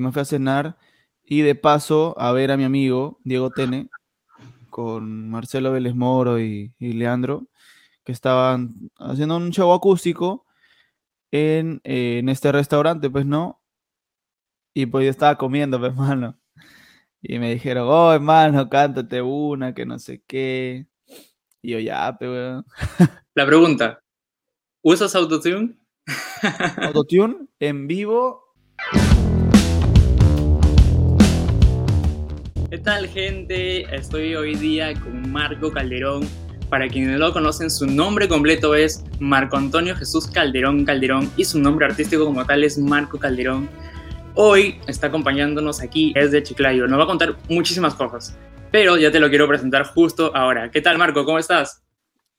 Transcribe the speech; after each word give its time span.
me 0.00 0.12
fui 0.12 0.22
a 0.22 0.24
cenar 0.24 0.76
y 1.24 1.42
de 1.42 1.54
paso 1.54 2.14
a 2.18 2.32
ver 2.32 2.50
a 2.50 2.56
mi 2.56 2.64
amigo 2.64 3.18
Diego 3.24 3.50
Tene 3.50 3.88
con 4.70 5.30
Marcelo 5.30 5.72
Vélez 5.72 5.94
Moro 5.94 6.40
y, 6.40 6.72
y 6.78 6.92
Leandro, 6.92 7.48
que 8.04 8.12
estaban 8.12 8.90
haciendo 8.98 9.36
un 9.36 9.50
show 9.50 9.72
acústico 9.72 10.46
en, 11.30 11.80
eh, 11.84 12.18
en 12.18 12.28
este 12.28 12.52
restaurante, 12.52 13.10
pues, 13.10 13.26
¿no? 13.26 13.60
Y 14.74 14.86
pues 14.86 15.04
yo 15.04 15.10
estaba 15.10 15.36
comiendo, 15.36 15.78
pues, 15.78 15.92
hermano. 15.92 16.38
Y 17.22 17.38
me 17.38 17.52
dijeron, 17.52 17.86
oh, 17.88 18.12
hermano, 18.12 18.68
cántate 18.70 19.20
una, 19.20 19.74
que 19.74 19.84
no 19.84 19.98
sé 19.98 20.22
qué. 20.26 20.86
Y 21.62 21.72
yo, 21.72 21.78
ya, 21.78 22.16
weón. 22.20 22.64
La 23.34 23.46
pregunta, 23.46 24.02
¿usas 24.82 25.14
autotune? 25.14 25.76
Autotune 26.82 27.46
en 27.58 27.86
vivo. 27.86 28.49
¿Qué 32.70 32.78
tal, 32.78 33.08
gente? 33.08 33.82
Estoy 33.92 34.36
hoy 34.36 34.54
día 34.54 34.94
con 34.94 35.32
Marco 35.32 35.72
Calderón. 35.72 36.22
Para 36.68 36.86
quienes 36.86 37.10
no 37.10 37.26
lo 37.26 37.32
conocen, 37.32 37.68
su 37.68 37.84
nombre 37.84 38.28
completo 38.28 38.76
es 38.76 39.02
Marco 39.18 39.56
Antonio 39.56 39.96
Jesús 39.96 40.28
Calderón 40.28 40.84
Calderón 40.84 41.32
y 41.36 41.44
su 41.44 41.58
nombre 41.58 41.86
artístico 41.86 42.24
como 42.24 42.46
tal 42.46 42.62
es 42.62 42.78
Marco 42.78 43.18
Calderón. 43.18 43.68
Hoy 44.36 44.78
está 44.86 45.08
acompañándonos 45.08 45.80
aquí 45.80 46.12
desde 46.14 46.44
Chiclayo. 46.44 46.86
Nos 46.86 47.00
va 47.00 47.02
a 47.02 47.08
contar 47.08 47.36
muchísimas 47.48 47.96
cosas, 47.96 48.38
pero 48.70 48.96
ya 48.96 49.10
te 49.10 49.18
lo 49.18 49.30
quiero 49.30 49.48
presentar 49.48 49.82
justo 49.86 50.30
ahora. 50.36 50.70
¿Qué 50.70 50.80
tal, 50.80 50.96
Marco? 50.96 51.24
¿Cómo 51.24 51.40
estás? 51.40 51.82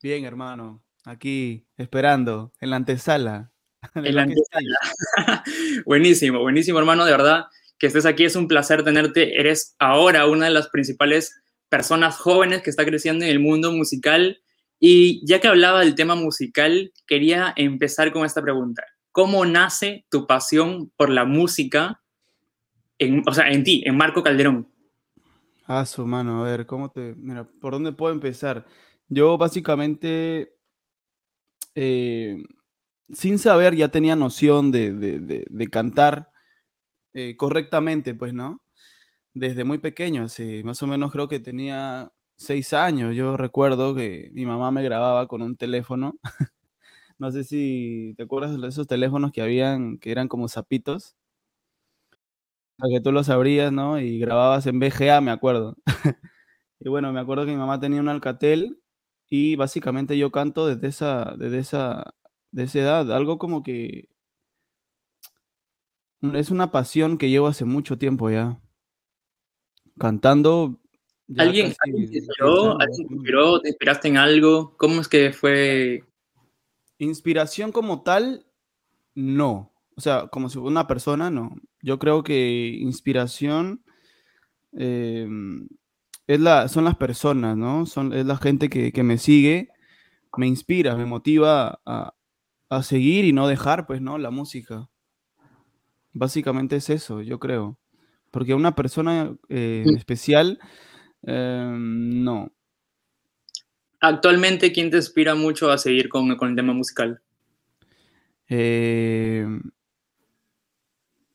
Bien, 0.02 0.24
hermano. 0.24 0.82
Aquí, 1.04 1.66
esperando, 1.76 2.54
en 2.62 2.70
la 2.70 2.78
antesala. 2.78 3.52
En 3.96 4.16
la 4.16 4.22
antesala. 4.22 5.44
buenísimo, 5.86 6.40
buenísimo, 6.40 6.80
hermano. 6.80 7.04
De 7.04 7.12
verdad 7.12 7.48
que 7.82 7.88
estés 7.88 8.06
aquí. 8.06 8.26
Es 8.26 8.36
un 8.36 8.48
placer 8.48 8.84
tenerte. 8.84 9.40
Eres 9.40 9.76
ahora 9.80 10.28
una 10.28 10.46
de 10.46 10.52
las 10.52 10.70
principales 10.70 11.42
personas 11.68 12.16
jóvenes 12.16 12.62
que 12.62 12.70
está 12.70 12.86
creciendo 12.86 13.26
en 13.26 13.32
el 13.32 13.40
mundo 13.40 13.72
musical. 13.72 14.40
Y 14.80 15.26
ya 15.28 15.42
que 15.42 15.48
hablaba 15.48 15.80
del 15.80 15.96
tema 15.96 16.14
musical, 16.14 16.94
quería 17.08 17.54
empezar 17.56 18.14
con 18.14 18.24
esta 18.24 18.42
pregunta. 18.42 18.84
¿Cómo 19.12 19.46
nace 19.46 20.06
tu 20.12 20.28
pasión 20.28 20.92
por 20.96 21.10
la 21.10 21.26
música, 21.26 22.02
en, 23.00 23.24
o 23.28 23.34
sea, 23.34 23.50
en 23.50 23.64
ti, 23.64 23.84
en 23.86 23.98
Marco 23.98 24.22
Calderón? 24.22 24.72
Ah, 25.66 25.86
su 25.86 26.06
mano, 26.06 26.42
a 26.42 26.50
ver, 26.50 26.68
¿cómo 26.68 26.92
te. 26.92 27.16
Mira, 27.16 27.48
¿por 27.60 27.74
dónde 27.74 27.94
puedo 27.94 28.14
empezar? 28.14 28.66
Yo 29.08 29.38
básicamente, 29.38 30.54
eh, 31.74 32.44
sin 33.12 33.40
saber, 33.40 33.76
ya 33.76 33.90
tenía 33.90 34.16
noción 34.16 34.72
de, 34.72 34.94
de- 34.94 35.68
cantar 35.70 36.31
eh, 37.14 37.36
correctamente, 37.38 38.14
pues, 38.16 38.34
¿no? 38.34 38.62
Desde 39.34 39.64
muy 39.66 39.80
pequeño, 39.80 40.24
así, 40.26 40.64
más 40.64 40.84
o 40.84 40.88
menos 40.88 41.12
creo 41.12 41.28
que 41.30 41.40
tenía 41.40 42.12
seis 42.38 42.74
años. 42.74 43.16
Yo 43.16 43.38
recuerdo 43.38 43.96
que 43.96 44.30
mi 44.34 44.46
mamá 44.46 44.72
me 44.72 44.84
grababa 44.84 45.28
con 45.28 45.42
un 45.44 45.58
teléfono. 45.58 46.20
No 47.20 47.32
sé 47.32 47.44
si 47.46 48.14
te 48.18 48.24
acuerdas 48.24 48.60
de 48.60 48.68
esos 48.68 48.88
teléfonos 48.88 49.32
que 49.32 49.42
habían, 49.42 49.98
que 50.00 50.12
eran 50.12 50.28
como 50.28 50.48
zapitos, 50.50 51.16
a 52.80 52.88
que 52.90 53.02
tú 53.02 53.12
los 53.12 53.30
abrías, 53.30 53.72
¿no? 53.72 54.00
Y 54.00 54.20
grababas 54.20 54.66
en 54.68 54.80
VGA, 54.80 55.22
me 55.22 55.32
acuerdo. 55.32 55.76
Y 56.80 56.90
bueno, 56.90 57.14
me 57.14 57.20
acuerdo 57.22 57.46
que 57.46 57.52
mi 57.52 57.58
mamá 57.58 57.80
tenía 57.80 58.02
un 58.02 58.10
Alcatel 58.10 58.80
y 59.30 59.56
básicamente 59.58 60.18
yo 60.18 60.32
canto 60.32 60.68
desde 60.68 60.90
esa, 60.90 61.36
desde 61.38 61.60
esa, 61.60 62.16
de 62.52 62.64
esa 62.66 62.80
edad, 62.80 63.12
algo 63.14 63.40
como 63.40 63.64
que 63.64 64.10
es 66.22 66.52
una 66.52 66.72
pasión 66.72 67.18
que 67.18 67.30
llevo 67.30 67.48
hace 67.48 67.66
mucho 67.66 67.98
tiempo 67.98 68.30
ya, 68.30 68.60
cantando 69.98 70.82
ya 71.34 71.44
¿Alguien, 71.44 71.74
alguien 71.80 72.06
te 72.08 72.12
10 72.12 72.24
inspiró? 72.26 72.80
¿Alguien 72.82 73.08
te 73.08 73.14
inspiró? 73.14 73.62
¿Te 73.62 73.70
inspiraste 73.70 74.08
en 74.10 74.18
algo? 74.18 74.76
¿Cómo 74.78 75.00
es 75.00 75.08
que 75.08 75.32
fue? 75.32 76.04
Inspiración 76.98 77.72
como 77.72 78.04
tal, 78.04 78.46
no. 79.16 79.72
O 79.96 80.02
sea, 80.02 80.28
como 80.28 80.50
si 80.50 80.58
una 80.58 80.88
persona, 80.88 81.32
no. 81.32 81.56
Yo 81.82 82.00
creo 82.00 82.24
que 82.24 82.76
inspiración 82.80 83.82
em, 84.74 85.70
es 86.28 86.40
la, 86.42 86.68
son 86.68 86.84
las 86.84 86.98
personas, 86.98 87.56
¿no? 87.56 87.86
Son, 87.86 88.12
es 88.12 88.26
la 88.26 88.36
gente 88.36 88.70
que, 88.70 88.92
que 88.92 89.04
me 89.04 89.18
sigue, 89.18 89.70
me 90.36 90.48
inspira, 90.48 90.98
me 90.98 91.06
motiva 91.06 91.80
a, 91.86 92.14
a 92.70 92.84
seguir 92.84 93.24
y 93.24 93.32
no 93.32 93.48
dejar, 93.48 93.88
pues, 93.88 94.02
¿no? 94.02 94.18
La 94.18 94.32
música. 94.32 94.90
Básicamente 96.14 96.76
es 96.76 96.90
eso, 96.90 97.22
yo 97.22 97.40
creo. 97.40 97.78
Porque 98.32 98.54
una 98.54 98.76
persona 98.76 99.36
eh, 99.50 99.84
en 99.86 99.98
especial, 99.98 100.60
em, 101.24 102.24
no. 102.24 102.52
Actualmente, 104.00 104.72
¿quién 104.72 104.90
te 104.90 104.98
inspira 104.98 105.36
mucho 105.36 105.70
a 105.72 105.78
seguir 105.78 106.10
con, 106.10 106.36
con 106.36 106.50
el 106.50 106.56
tema 106.56 106.74
musical? 106.74 107.22
Eh, 108.48 109.46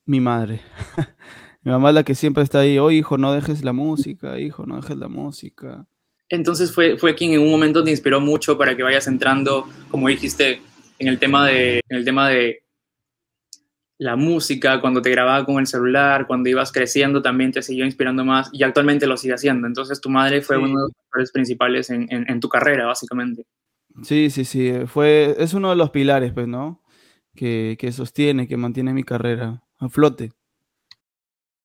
mi 0.05 0.21
madre. 0.21 0.61
Mi 1.63 1.73
mamá 1.73 1.89
es 1.89 1.97
la 1.97 2.05
que 2.05 2.15
siempre 2.15 2.45
está 2.45 2.61
ahí, 2.61 2.79
oh 2.79 2.93
hijo, 2.93 3.19
no 3.19 3.33
dejes 3.33 3.65
la 3.65 3.73
música, 3.73 4.39
hijo, 4.39 4.67
no 4.67 4.77
dejes 4.77 4.97
la 4.99 5.09
música. 5.09 5.85
Entonces 6.29 6.73
fue, 6.73 6.97
fue 6.97 7.17
quien 7.17 7.33
en 7.33 7.41
un 7.41 7.51
momento 7.51 7.83
te 7.83 7.91
inspiró 7.91 8.21
mucho 8.21 8.57
para 8.57 8.77
que 8.77 8.85
vayas 8.85 9.09
entrando, 9.09 9.69
como 9.91 10.07
dijiste, 10.07 10.61
en 11.01 11.09
el 11.09 11.19
tema 11.19 11.45
de, 11.45 11.81
en 11.89 11.97
el 11.97 12.05
tema 12.05 12.29
de 12.29 12.63
la 13.99 14.15
música, 14.17 14.81
cuando 14.81 15.01
te 15.01 15.11
grababa 15.11 15.45
con 15.47 15.59
el 15.59 15.67
celular, 15.67 16.27
cuando 16.27 16.51
ibas 16.51 16.71
creciendo 16.71 17.23
también 17.23 17.51
te 17.53 17.63
siguió 17.63 17.85
inspirando 17.87 18.25
más 18.25 18.51
y 18.53 18.63
actualmente 18.63 19.07
lo 19.07 19.17
sigue 19.17 19.35
haciendo. 19.35 19.67
Entonces 19.67 20.01
tu 20.01 20.11
madre 20.11 20.43
fue 20.43 20.57
Sí. 20.57 20.63
uno 20.63 20.81
de 20.83 20.83
los 20.89 20.93
factores 21.05 21.33
principales 21.33 21.91
en, 21.91 22.07
en- 22.13 22.31
en 22.31 22.41
tu 22.41 22.49
carrera, 22.49 22.87
básicamente. 22.87 23.45
Sí, 24.03 24.29
sí, 24.29 24.45
sí, 24.45 24.69
eh, 24.69 24.87
fue, 24.87 25.35
es 25.39 25.55
uno 25.55 25.71
de 25.71 25.77
los 25.77 25.91
pilares, 25.91 26.33
pues, 26.35 26.47
¿no? 26.47 26.83
Que, 27.35 27.77
que 27.79 27.91
sostiene, 27.93 28.47
que 28.47 28.59
mantiene 28.59 28.93
mi 28.93 29.03
carrera 29.05 29.63
a 29.79 29.89
flote. 29.89 30.33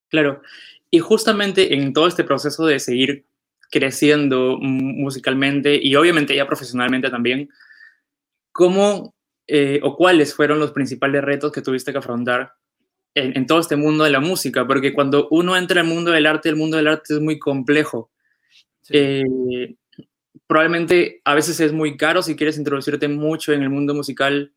Claro. 0.09 0.41
Y 0.89 0.99
justamente 0.99 1.73
en 1.75 1.93
todo 1.93 2.07
este 2.07 2.23
proceso 2.23 2.65
de 2.65 2.79
seguir 2.79 3.25
creciendo 3.69 4.57
musicalmente 4.59 5.79
y 5.81 5.95
obviamente 5.95 6.35
ya 6.35 6.45
profesionalmente 6.45 7.09
también, 7.09 7.49
¿cómo 8.51 9.13
eh, 9.53 9.81
o 9.84 9.97
cuáles 9.97 10.34
fueron 10.34 10.59
los 10.59 10.72
principales 10.72 11.22
retos 11.22 11.51
que 11.51 11.62
tuviste 11.62 11.91
que 11.91 11.97
afrontar 11.97 12.53
en, 13.13 13.35
en 13.35 13.45
todo 13.45 13.59
este 13.59 13.75
mundo 13.75 14.06
de 14.06 14.09
la 14.09 14.22
música? 14.22 14.66
Porque 14.66 14.94
cuando 14.94 15.28
uno 15.29 15.57
entra 15.57 15.81
al 15.81 15.88
mundo 15.88 16.12
del 16.12 16.25
arte, 16.25 16.47
el 16.47 16.56
mundo 16.56 16.78
del 16.78 16.88
arte 16.88 17.16
es 17.16 17.19
muy 17.19 17.38
complejo. 17.38 18.11
Sí. 18.81 18.94
Eh, 18.95 19.75
probablemente 20.47 21.22
a 21.25 21.35
veces 21.35 21.59
es 21.59 21.73
muy 21.73 21.97
caro 21.97 22.23
si 22.23 22.38
quieres 22.38 22.57
introducirte 22.57 23.09
mucho 23.09 23.51
en 23.51 23.61
el 23.61 23.69
mundo 23.69 23.94
musical 23.94 24.53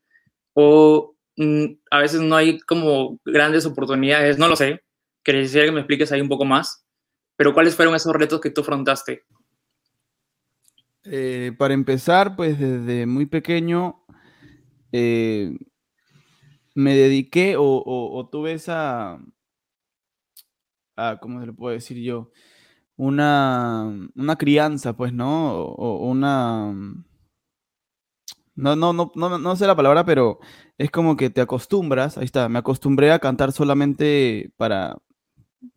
o 0.53 1.17
mm, 1.39 1.65
a 1.91 1.99
veces 1.99 2.21
no 2.21 2.37
hay 2.37 2.61
como 2.61 3.19
grandes 3.25 3.67
oportunidades, 3.67 4.39
no 4.39 4.47
lo 4.47 4.55
sé. 4.55 4.85
Quisiera 5.25 5.67
que 5.67 5.73
me 5.73 5.81
expliques 5.81 6.13
ahí 6.13 6.21
un 6.21 6.29
poco 6.29 6.45
más. 6.45 6.87
Pero 7.35 7.53
¿cuáles 7.53 7.75
fueron 7.75 7.97
esos 7.97 8.15
retos 8.15 8.41
que 8.41 8.51
tú 8.51 8.61
afrontaste? 8.61 9.25
Eh, 11.03 11.51
para 11.59 11.75
empezar, 11.75 12.37
pues 12.37 12.61
desde 12.61 13.07
muy 13.07 13.27
pequeño 13.27 14.04
eh, 14.97 15.57
me 16.75 16.95
dediqué 16.95 17.57
o, 17.59 18.29
tuve 18.31 18.53
esa, 18.53 19.19
ah, 20.97 21.19
¿cómo 21.21 21.41
se 21.41 21.47
le 21.47 21.53
puedo 21.53 21.75
decir 21.75 21.99
yo? 21.99 22.31
Una, 22.97 23.93
una 24.15 24.37
crianza, 24.37 24.97
pues, 24.97 25.13
¿no? 25.13 25.55
O, 25.55 26.05
o 26.05 26.09
una... 26.09 26.73
No, 28.57 28.77
no, 28.77 28.93
no, 28.93 29.11
no, 29.17 29.39
no 29.39 29.57
sé 29.57 29.67
la 29.67 29.75
palabra, 29.75 30.05
pero 30.05 30.39
es 30.79 30.91
como 30.93 31.17
que 31.17 31.29
te 31.29 31.41
acostumbras, 31.41 32.17
ahí 32.19 32.25
está, 32.25 32.49
me 32.49 32.61
acostumbré 32.61 33.11
a 33.11 33.19
cantar 33.19 33.51
solamente 33.51 34.53
para, 34.57 34.99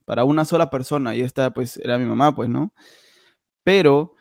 para 0.05 0.25
una 0.25 0.45
sola 0.45 0.69
persona 0.69 1.15
y 1.15 1.21
esta 1.21 1.51
pues 1.53 1.77
era 1.77 1.97
mi 1.97 2.05
mamá, 2.05 2.35
pues, 2.35 2.49
¿no? 2.49 2.73
Pero 3.63 4.15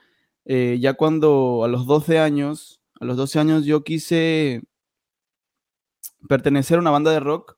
eh, 0.46 0.78
ya 0.80 0.94
cuando 0.94 1.64
a 1.64 1.68
los 1.68 1.86
12 1.86 2.18
años, 2.18 2.80
a 3.00 3.04
los 3.04 3.18
12 3.18 3.40
años 3.40 3.66
yo 3.66 3.84
quise 3.84 4.62
pertenecer 6.28 6.78
a 6.78 6.80
una 6.80 6.90
banda 6.90 7.10
de 7.10 7.20
rock, 7.20 7.56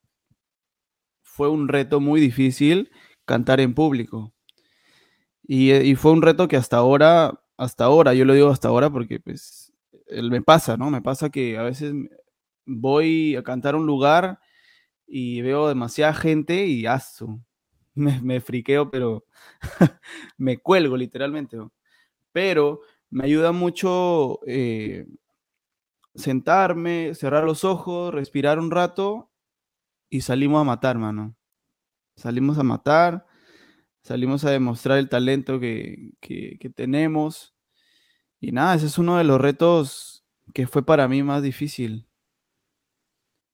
fue 1.22 1.48
un 1.48 1.68
reto 1.68 2.00
muy 2.00 2.20
difícil 2.20 2.90
cantar 3.24 3.60
en 3.60 3.74
público. 3.74 4.34
Y, 5.42 5.70
eh, 5.70 5.84
y 5.84 5.94
fue 5.94 6.12
un 6.12 6.22
reto 6.22 6.48
que 6.48 6.56
hasta 6.56 6.76
ahora, 6.76 7.40
hasta 7.56 7.84
ahora, 7.84 8.14
yo 8.14 8.24
lo 8.24 8.34
digo 8.34 8.50
hasta 8.50 8.68
ahora 8.68 8.90
porque 8.90 9.20
pues 9.20 9.72
me 10.10 10.42
pasa, 10.42 10.76
¿no? 10.76 10.90
Me 10.90 11.02
pasa 11.02 11.30
que 11.30 11.58
a 11.58 11.62
veces 11.62 11.94
voy 12.66 13.36
a 13.36 13.42
cantar 13.42 13.74
a 13.74 13.78
un 13.78 13.86
lugar 13.86 14.38
y 15.06 15.40
veo 15.42 15.68
demasiada 15.68 16.14
gente 16.14 16.66
y 16.66 16.86
aso, 16.86 17.40
me, 17.94 18.40
friqueo, 18.40 18.90
pero 18.90 19.24
me 20.36 20.58
cuelgo 20.58 20.96
literalmente. 20.96 21.56
Pero 22.32 22.80
me 23.10 23.24
ayuda 23.24 23.52
mucho 23.52 24.40
eh, 24.46 25.06
sentarme, 26.18 27.14
cerrar 27.14 27.44
los 27.44 27.64
ojos, 27.64 28.12
respirar 28.12 28.58
un 28.58 28.70
rato 28.70 29.30
y 30.10 30.22
salimos 30.22 30.60
a 30.60 30.64
matar, 30.64 30.98
mano. 30.98 31.36
salimos 32.16 32.58
a 32.58 32.64
matar, 32.64 33.26
salimos 34.02 34.44
a 34.44 34.50
demostrar 34.50 34.98
el 34.98 35.08
talento 35.08 35.60
que, 35.60 36.12
que 36.20 36.70
tenemos. 36.74 37.54
Y 38.40 38.52
nada, 38.52 38.74
ese 38.74 38.86
es 38.86 38.98
uno 38.98 39.16
de 39.18 39.24
los 39.24 39.40
retos 39.40 40.24
que 40.52 40.66
fue 40.66 40.84
para 40.84 41.08
mí 41.08 41.22
más 41.22 41.42
difícil. 41.42 42.06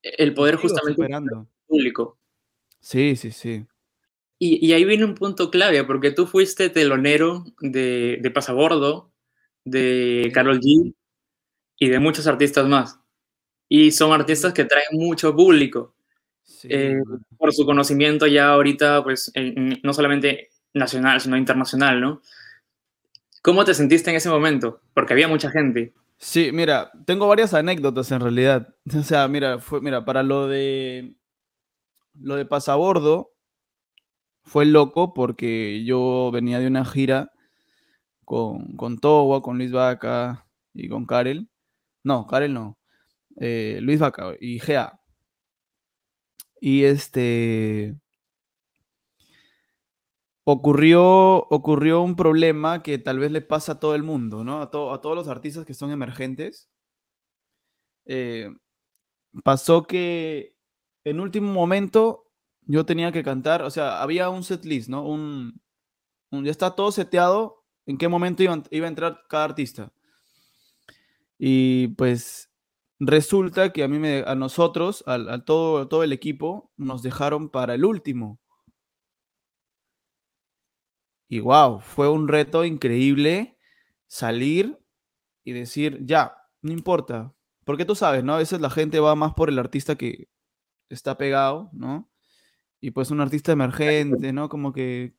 El 0.02 0.34
poder 0.34 0.56
justamente 0.56 1.06
público. 1.66 2.18
Sí, 2.80 3.16
sí, 3.16 3.30
sí. 3.30 3.66
Y, 4.38 4.72
ahí 4.72 4.84
viene 4.84 5.06
un 5.06 5.14
punto 5.14 5.50
clave, 5.50 5.84
porque 5.84 6.10
tú 6.10 6.26
fuiste 6.26 6.68
telonero 6.68 7.44
de, 7.60 8.18
de 8.20 8.30
Pasabordo, 8.30 9.10
de 9.64 10.30
Carol 10.34 10.60
G 10.60 10.94
y 11.84 11.88
de 11.88 11.98
muchos 11.98 12.26
artistas 12.26 12.66
más. 12.66 12.98
Y 13.68 13.90
son 13.90 14.12
artistas 14.12 14.54
que 14.54 14.64
traen 14.64 14.86
mucho 14.92 15.34
público. 15.34 15.94
Eh, 16.64 16.98
por 17.36 17.52
su 17.52 17.66
conocimiento 17.66 18.26
ya 18.26 18.48
ahorita, 18.48 19.02
pues, 19.02 19.30
no 19.82 19.92
solamente 19.92 20.48
nacional, 20.72 21.20
sino 21.20 21.36
internacional, 21.36 22.00
¿no? 22.00 22.22
¿Cómo 23.42 23.64
te 23.64 23.74
sentiste 23.74 24.10
en 24.10 24.16
ese 24.16 24.30
momento? 24.30 24.80
Porque 24.94 25.12
había 25.12 25.28
mucha 25.28 25.50
gente. 25.50 25.92
Sí, 26.16 26.50
mira, 26.52 26.90
tengo 27.04 27.28
varias 27.28 27.52
anécdotas 27.52 28.10
en 28.12 28.20
realidad. 28.20 28.74
O 28.98 29.02
sea, 29.02 29.28
mira, 29.28 29.58
fue, 29.58 29.80
mira, 29.82 30.04
para 30.04 30.22
lo 30.22 30.48
de 30.48 31.14
lo 32.18 32.36
de 32.36 32.46
pasabordo 32.46 33.32
fue 34.44 34.64
loco 34.64 35.12
porque 35.14 35.84
yo 35.84 36.30
venía 36.32 36.60
de 36.60 36.68
una 36.68 36.84
gira 36.84 37.32
con, 38.24 38.76
con 38.76 38.98
Towa, 38.98 39.42
con 39.42 39.58
Luis 39.58 39.72
Vaca 39.72 40.46
y 40.72 40.88
con 40.88 41.06
Karel. 41.06 41.48
No, 42.04 42.26
Karel 42.26 42.52
no. 42.54 42.78
Eh, 43.36 43.78
Luis 43.82 43.98
Vaca 43.98 44.34
y 44.40 44.60
Gea. 44.60 45.00
Y 46.60 46.84
este. 46.84 47.96
Ocurrió, 50.46 51.46
ocurrió 51.48 52.02
un 52.02 52.16
problema 52.16 52.82
que 52.82 52.98
tal 52.98 53.18
vez 53.18 53.32
le 53.32 53.40
pasa 53.40 53.72
a 53.72 53.80
todo 53.80 53.94
el 53.94 54.02
mundo, 54.02 54.44
¿no? 54.44 54.60
A, 54.60 54.70
todos 54.70 55.16
los 55.16 55.28
artistas 55.28 55.64
que 55.64 55.72
son 55.72 55.90
emergentes. 55.90 56.68
Eh, 58.06 58.50
pasó 59.42 59.84
que 59.84 60.56
en 61.04 61.20
último 61.20 61.52
momento 61.52 62.30
yo 62.66 62.84
tenía 62.86 63.12
que 63.12 63.22
cantar, 63.22 63.62
o 63.62 63.70
sea, 63.70 64.02
había 64.02 64.28
un 64.30 64.44
set 64.44 64.64
list, 64.66 64.88
¿no? 64.90 65.06
Un, 65.06 65.60
ya 66.30 66.50
está 66.50 66.74
todo 66.74 66.92
seteado 66.92 67.64
en 67.86 67.98
qué 67.98 68.08
momento 68.08 68.42
iba 68.42 68.86
a 68.86 68.88
entrar 68.88 69.22
cada 69.28 69.44
artista. 69.44 69.92
Y 71.38 71.88
pues 71.88 72.50
resulta 73.00 73.72
que 73.72 73.84
a 73.84 73.88
mí 73.88 73.98
me, 73.98 74.24
a 74.26 74.34
nosotros, 74.34 75.04
al, 75.06 75.44
todo, 75.44 75.88
todo 75.88 76.02
el 76.02 76.12
equipo, 76.12 76.72
nos 76.76 77.02
dejaron 77.02 77.50
para 77.50 77.74
el 77.74 77.84
último. 77.84 78.40
Y 81.28 81.40
wow, 81.40 81.80
fue 81.80 82.08
un 82.08 82.28
reto 82.28 82.64
increíble 82.64 83.58
salir 84.06 84.78
y 85.44 85.52
decir, 85.52 86.00
ya, 86.04 86.36
no 86.62 86.72
importa. 86.72 87.34
Porque 87.64 87.84
tú 87.84 87.94
sabes, 87.94 88.24
¿no? 88.24 88.34
A 88.34 88.38
veces 88.38 88.60
la 88.60 88.70
gente 88.70 89.00
va 89.00 89.14
más 89.14 89.34
por 89.34 89.48
el 89.48 89.58
artista 89.58 89.96
que 89.96 90.28
está 90.88 91.16
pegado, 91.16 91.70
¿no? 91.72 92.10
Y 92.80 92.92
pues 92.92 93.10
un 93.10 93.20
artista 93.20 93.52
emergente, 93.52 94.32
¿no? 94.32 94.48
Como 94.48 94.72
que 94.72 95.14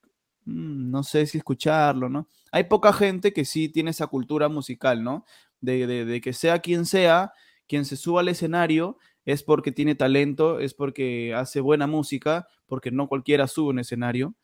mm, 0.46 0.92
no 0.92 1.04
sé 1.04 1.26
si 1.28 1.40
escucharlo, 1.40 2.10
¿no? 2.10 2.28
Hay 2.52 2.66
poca 2.66 2.94
gente 2.94 3.34
que 3.34 3.46
sí 3.46 3.70
tiene 3.70 3.92
esa 3.92 4.08
cultura 4.08 4.50
musical, 4.50 5.04
¿no? 5.04 5.26
De, 5.62 6.22
que 6.24 6.34
sea 6.34 6.60
quien 6.60 6.86
sea, 6.86 7.34
quien 7.68 7.86
se 7.86 7.98
suba 7.98 8.22
al 8.22 8.28
escenario 8.28 8.98
es 9.26 9.44
porque 9.44 9.72
tiene 9.72 9.96
talento, 9.96 10.60
es 10.60 10.74
porque 10.74 11.34
hace 11.34 11.60
buena 11.60 11.88
música, 11.88 12.48
porque 12.68 12.92
no 12.92 13.08
cualquiera 13.08 13.48
sube 13.48 13.70
un 13.70 13.80
escenario, 13.80 14.36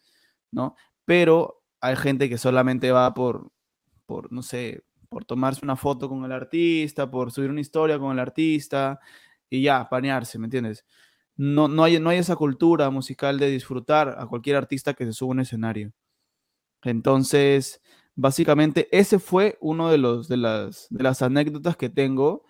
¿no? 0.52 0.75
Pero 1.06 1.63
hay 1.81 1.96
gente 1.96 2.30
que 2.30 2.38
solamente 2.38 2.92
va 2.92 3.13
por, 3.13 3.52
por, 4.06 4.31
no 4.31 4.42
sé, 4.42 4.84
por 5.10 5.25
tomarse 5.25 5.62
una 5.63 5.75
foto 5.75 6.10
con 6.10 6.25
el 6.25 6.31
artista, 6.31 7.12
por 7.12 7.31
subir 7.31 7.52
una 7.52 7.62
historia 7.62 8.00
con 8.00 8.12
el 8.14 8.19
artista 8.19 9.00
y 9.50 9.62
ya, 9.64 9.88
panearse, 9.90 10.40
¿me 10.40 10.48
entiendes? 10.48 10.86
no, 11.42 11.68
no, 11.68 11.84
hay, 11.84 12.00
no 12.00 12.12
hay 12.12 12.19
esa 12.19 12.36
cultura 12.36 12.90
musical 12.92 13.40
de 13.40 13.50
disfrutar 13.50 14.16
a 14.19 14.28
cualquier 14.28 14.57
artista 14.57 14.94
que 14.94 15.06
se 15.06 15.14
suba 15.14 15.31
a 15.31 15.34
un 15.34 15.40
escenario. 15.40 15.92
Entonces, 16.84 17.81
básicamente, 18.21 18.88
ese 18.91 19.19
fue 19.19 19.57
uno 19.62 19.89
de, 19.89 19.97
los, 19.97 20.27
de, 20.27 20.38
las, 20.38 20.88
de 20.91 21.03
las 21.03 21.21
anécdotas 21.23 21.75
que 21.75 21.89
tengo. 21.89 22.45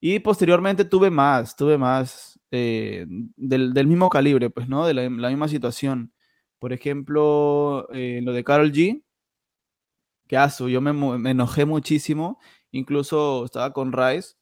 Y 0.00 0.20
posteriormente 0.20 0.84
tuve 0.84 1.10
más, 1.10 1.56
tuve 1.56 1.76
más 1.76 2.38
eh, 2.52 3.06
del, 3.36 3.86
mismo 3.86 4.08
calibre, 4.08 4.48
pues, 4.50 4.68
¿no? 4.68 4.86
De 4.86 4.94
la, 4.94 5.08
misma 5.10 5.48
situación. 5.48 6.12
Por 6.60 6.72
ejemplo, 6.72 7.88
eh, 7.92 8.20
lo 8.22 8.32
de 8.32 8.44
Carol 8.44 8.72
G, 8.72 9.02
que 10.28 10.36
aso, 10.36 10.68
yo 10.68 10.80
me, 10.80 10.92
me, 10.92 11.30
enojé 11.30 11.64
muchísimo. 11.64 12.38
Incluso 12.70 13.44
estaba 13.44 13.72
con 13.72 13.92
Rice 13.92 14.34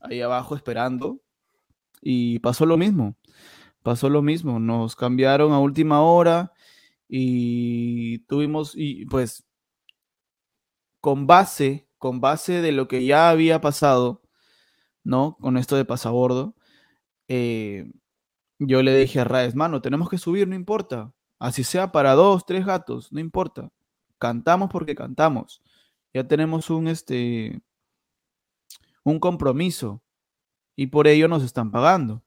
ahí 0.00 0.20
abajo 0.22 0.56
esperando 0.56 1.20
y 2.00 2.38
pasó 2.40 2.66
lo 2.66 2.76
mismo, 2.76 3.16
pasó 3.82 4.10
lo 4.10 4.22
mismo, 4.22 4.58
nos 4.60 4.96
cambiaron 4.96 5.52
a 5.52 5.58
última 5.58 6.02
hora 6.02 6.53
y 7.16 8.18
tuvimos, 8.26 8.72
y 8.74 9.06
pues 9.06 9.46
con 11.00 11.28
base, 11.28 11.88
con 11.96 12.20
base 12.20 12.60
de 12.60 12.72
lo 12.72 12.88
que 12.88 13.06
ya 13.06 13.30
había 13.30 13.60
pasado, 13.60 14.20
¿no? 15.04 15.36
Con 15.40 15.56
esto 15.56 15.76
de 15.76 15.84
pasabordo, 15.84 16.56
eh, 17.28 17.88
yo 18.58 18.82
le 18.82 18.96
dije 18.98 19.20
a 19.20 19.24
Raes, 19.24 19.54
mano, 19.54 19.80
tenemos 19.80 20.10
que 20.10 20.18
subir, 20.18 20.48
no 20.48 20.56
importa. 20.56 21.12
Así 21.38 21.62
sea 21.62 21.92
para 21.92 22.14
dos, 22.14 22.46
tres 22.46 22.66
gatos, 22.66 23.12
no 23.12 23.20
importa. 23.20 23.70
Cantamos 24.18 24.68
porque 24.72 24.96
cantamos. 24.96 25.62
Ya 26.12 26.26
tenemos 26.26 26.68
un, 26.68 26.88
este, 26.88 27.62
un 29.04 29.20
compromiso 29.20 30.02
y 30.74 30.88
por 30.88 31.06
ello 31.06 31.28
nos 31.28 31.44
están 31.44 31.70
pagando. 31.70 32.24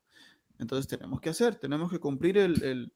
Entonces 0.59 0.87
tenemos 0.87 1.19
que 1.19 1.31
hacer, 1.31 1.55
tenemos 1.55 1.91
que 1.91 1.99
cumplir 1.99 2.37
el, 2.37 2.93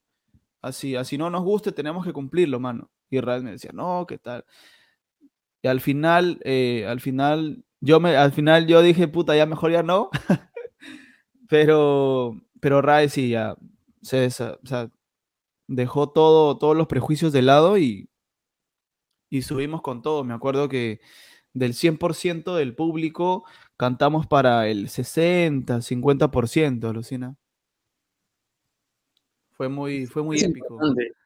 así, 0.62 0.96
así 0.96 1.18
no 1.18 1.30
nos 1.30 1.44
guste, 1.44 1.72
tenemos 1.72 2.06
que 2.06 2.14
cumplirlo, 2.14 2.60
mano. 2.60 2.90
Y 3.10 3.18
Israel 3.18 3.44
me 3.44 3.52
decía, 3.52 3.72
no, 3.74 4.06
¿qué 4.08 4.18
tal? 4.18 4.46
Y 5.62 5.68
al 5.68 5.82
final, 5.82 6.40
eh, 6.44 6.86
al 6.88 7.00
final, 7.00 7.64
yo 7.80 8.00
me, 8.00 8.16
al 8.16 8.32
final 8.32 8.68
yo 8.68 8.82
dije, 8.82 9.08
puta, 9.08 9.36
ya 9.36 9.46
mejor 9.46 9.72
ya 9.72 9.84
no. 9.84 10.10
pero, 11.50 12.42
pero 12.60 12.82
Rae 12.82 13.10
sí 13.10 13.30
ya 13.30 13.56
se, 14.02 14.30
dejó 15.68 16.10
todo, 16.10 16.58
todos 16.58 16.76
los 16.76 16.88
prejuicios 16.88 17.34
de 17.34 17.42
lado 17.42 17.78
y, 17.78 18.10
y 19.30 19.44
subimos 19.44 19.82
con 19.82 20.02
todo. 20.02 20.24
Me 20.24 20.34
acuerdo 20.34 20.70
que 20.70 21.02
del 21.54 21.74
100% 21.74 22.56
del 22.56 22.76
público, 22.76 23.46
cantamos 23.78 24.28
para 24.28 24.68
el 24.68 24.90
60, 24.90 25.82
50%, 25.82 26.94
Lucina. 26.94 27.36
Fue 29.62 29.70
muy, 29.70 30.08
fue 30.08 30.24
muy 30.24 30.40
épico. 30.40 30.80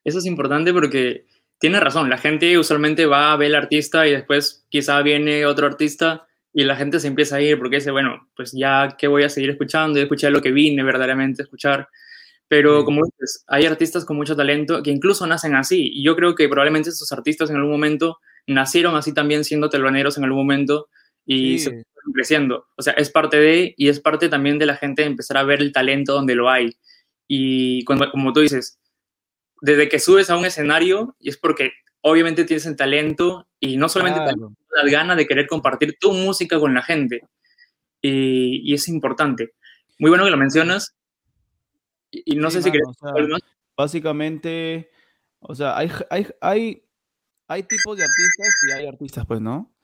Eso 0.04 0.20
es 0.20 0.26
importante 0.26 0.74
porque 0.74 1.26
tiene 1.58 1.80
razón, 1.80 2.10
la 2.10 2.18
gente 2.18 2.58
usualmente 2.60 3.06
va 3.06 3.32
a 3.32 3.38
ver 3.38 3.56
al 3.56 3.64
artista 3.64 4.06
y 4.06 4.12
después 4.12 4.66
quizá 4.68 5.02
viene 5.04 5.46
otro 5.46 5.68
artista 5.68 6.28
y 6.52 6.66
la 6.66 6.76
gente 6.76 7.00
se 7.00 7.08
empieza 7.08 7.38
a 7.38 7.42
ir 7.42 7.58
porque 7.58 7.78
dice, 7.78 7.92
bueno, 7.92 8.28
pues 8.36 8.52
ya 8.52 8.98
que 8.98 9.08
voy 9.08 9.24
a 9.24 9.30
seguir 9.30 9.52
escuchando, 9.52 9.98
y 9.98 10.02
escuchar 10.02 10.34
lo 10.34 10.42
que 10.42 10.52
vine 10.52 10.84
verdaderamente 10.84 11.44
a 11.44 11.46
escuchar. 11.46 11.88
Pero 12.50 12.84
como 12.84 13.06
dices, 13.06 13.46
hay 13.48 13.68
artistas 13.68 14.04
con 14.04 14.18
mucho 14.18 14.36
talento 14.36 14.84
que 14.84 14.92
incluso 14.92 15.26
nacen 15.26 15.56
así. 15.56 15.92
Y 15.94 16.04
yo 16.04 16.18
creo 16.18 16.36
que 16.36 16.50
probablemente 16.50 16.90
estos 16.90 17.14
artistas 17.14 17.50
en 17.50 17.56
algún 17.56 17.72
momento 17.72 18.18
nacieron 18.48 18.98
así 18.98 19.14
también 19.14 19.46
siendo 19.46 19.70
teloneros 19.70 20.18
en 20.18 20.26
algún 20.26 20.40
momento 20.40 20.90
y 21.26 21.60
se 21.60 21.70
fueron 21.70 22.14
creciendo. 22.14 22.66
O 22.76 22.82
sea, 22.82 22.92
es 22.96 23.10
parte 23.10 23.38
de, 23.38 23.74
y 23.78 23.88
es 23.88 24.02
parte 24.02 24.28
también 24.28 24.60
de 24.60 24.66
la 24.66 24.76
gente 24.76 25.06
empezar 25.06 25.38
a 25.38 25.44
ver 25.44 25.62
el 25.62 25.72
talento 25.72 26.12
donde 26.12 26.36
lo 26.36 26.50
hay. 26.50 26.76
Y 27.28 27.84
cuando, 27.86 28.10
como 28.12 28.34
tú 28.34 28.42
dices, 28.42 28.80
desde 29.62 29.90
que 29.90 30.00
subes 30.00 30.30
a 30.30 30.38
un 30.38 30.46
escenario, 30.46 31.16
y 31.20 31.30
es 31.30 31.38
porque 31.38 31.72
obviamente 32.02 32.46
tienes 32.46 32.66
el 32.66 32.76
talento 32.76 33.48
y 33.60 33.78
no 33.78 33.90
solamente 33.90 34.22
las 34.22 34.92
ganas 34.92 35.18
de 35.18 35.26
querer 35.26 35.48
compartir 35.48 35.98
tu 36.00 36.14
música 36.14 36.60
con 36.60 36.74
la 36.74 36.82
gente. 36.82 37.22
Y, 38.02 38.62
y 38.64 38.74
es 38.74 38.88
importante. 38.88 39.54
Muy 39.98 40.10
bueno 40.10 40.26
que 40.26 40.32
lo 40.32 40.38
mencionas. 40.38 40.96
Y, 42.12 42.36
no 42.36 42.52
sé 42.52 42.62
si 42.62 42.72
quieres... 42.72 42.88
básicamente, 43.76 44.90
o 45.40 45.56
sea, 45.56 45.78
hay, 45.78 45.92
hay, 46.10 46.28
hay, 46.40 46.84
hay 47.48 47.64
tipos 47.64 47.98
de 47.98 48.04
artistas 48.04 48.50
y 48.70 48.72
hay 48.72 48.88
artistas, 48.88 49.26
pues, 49.26 49.42
¿no? 49.42 49.76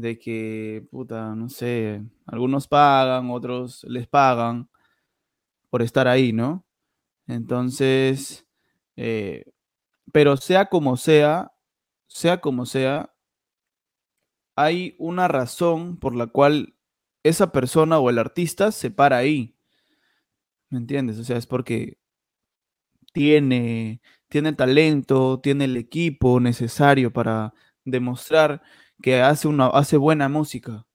de 0.00 0.18
que, 0.18 0.86
puta, 0.90 1.34
no 1.34 1.48
sé, 1.48 2.02
algunos 2.26 2.68
pagan, 2.68 3.30
otros 3.30 3.84
les 3.88 4.06
pagan 4.06 4.68
por 5.70 5.82
estar 5.82 6.06
ahí, 6.06 6.32
¿no? 6.32 6.64
Entonces, 7.28 8.46
eh, 8.96 9.44
pero 10.12 10.36
sea 10.36 10.66
como 10.66 10.96
sea, 10.96 11.52
sea 12.08 12.40
como 12.40 12.66
sea, 12.66 13.14
hay 14.56 14.96
una 14.98 15.28
razón 15.28 15.98
por 15.98 16.16
la 16.16 16.26
cual 16.26 16.74
esa 17.22 17.52
persona 17.52 17.98
o 17.98 18.10
el 18.10 18.18
artista 18.18 18.72
se 18.72 18.90
para 18.90 19.18
ahí. 19.18 19.56
¿Me 20.70 20.78
entiendes? 20.78 21.18
O 21.18 21.24
sea, 21.24 21.36
es 21.36 21.46
porque 21.46 21.98
tiene, 23.12 24.00
tiene 24.28 24.52
talento, 24.52 25.40
tiene 25.40 25.64
el 25.64 25.76
equipo 25.76 26.40
necesario 26.40 27.12
para 27.12 27.54
demostrar 27.84 28.62
que 29.02 29.20
hace, 29.22 29.48
una, 29.48 29.68
hace 29.68 29.96
buena 29.96 30.28
música. 30.28 30.86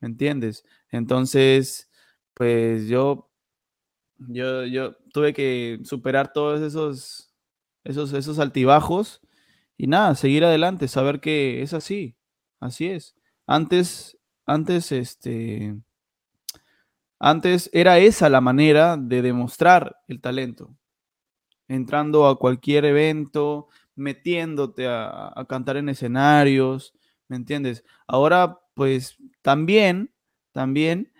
¿Me 0.00 0.08
entiendes? 0.08 0.64
Entonces, 0.90 1.90
pues 2.34 2.88
yo, 2.88 3.30
yo, 4.28 4.64
yo 4.64 4.94
tuve 5.12 5.32
que 5.32 5.80
superar 5.84 6.32
todos 6.32 6.60
esos, 6.60 7.32
esos, 7.84 8.12
esos 8.12 8.38
altibajos 8.38 9.20
y 9.76 9.86
nada, 9.86 10.14
seguir 10.14 10.44
adelante, 10.44 10.88
saber 10.88 11.20
que 11.20 11.62
es 11.62 11.74
así, 11.74 12.16
así 12.60 12.88
es. 12.88 13.16
Antes, 13.46 14.18
antes, 14.46 14.92
este, 14.92 15.76
antes 17.18 17.70
era 17.72 17.98
esa 17.98 18.28
la 18.28 18.40
manera 18.40 18.96
de 18.96 19.22
demostrar 19.22 19.96
el 20.08 20.20
talento, 20.20 20.76
entrando 21.68 22.26
a 22.26 22.38
cualquier 22.38 22.84
evento, 22.84 23.68
metiéndote 23.94 24.86
a, 24.86 25.32
a 25.34 25.44
cantar 25.46 25.76
en 25.76 25.88
escenarios, 25.88 26.94
¿me 27.28 27.36
entiendes? 27.36 27.84
Ahora, 28.06 28.60
pues 28.74 29.16
también, 29.42 30.12
también, 30.52 31.12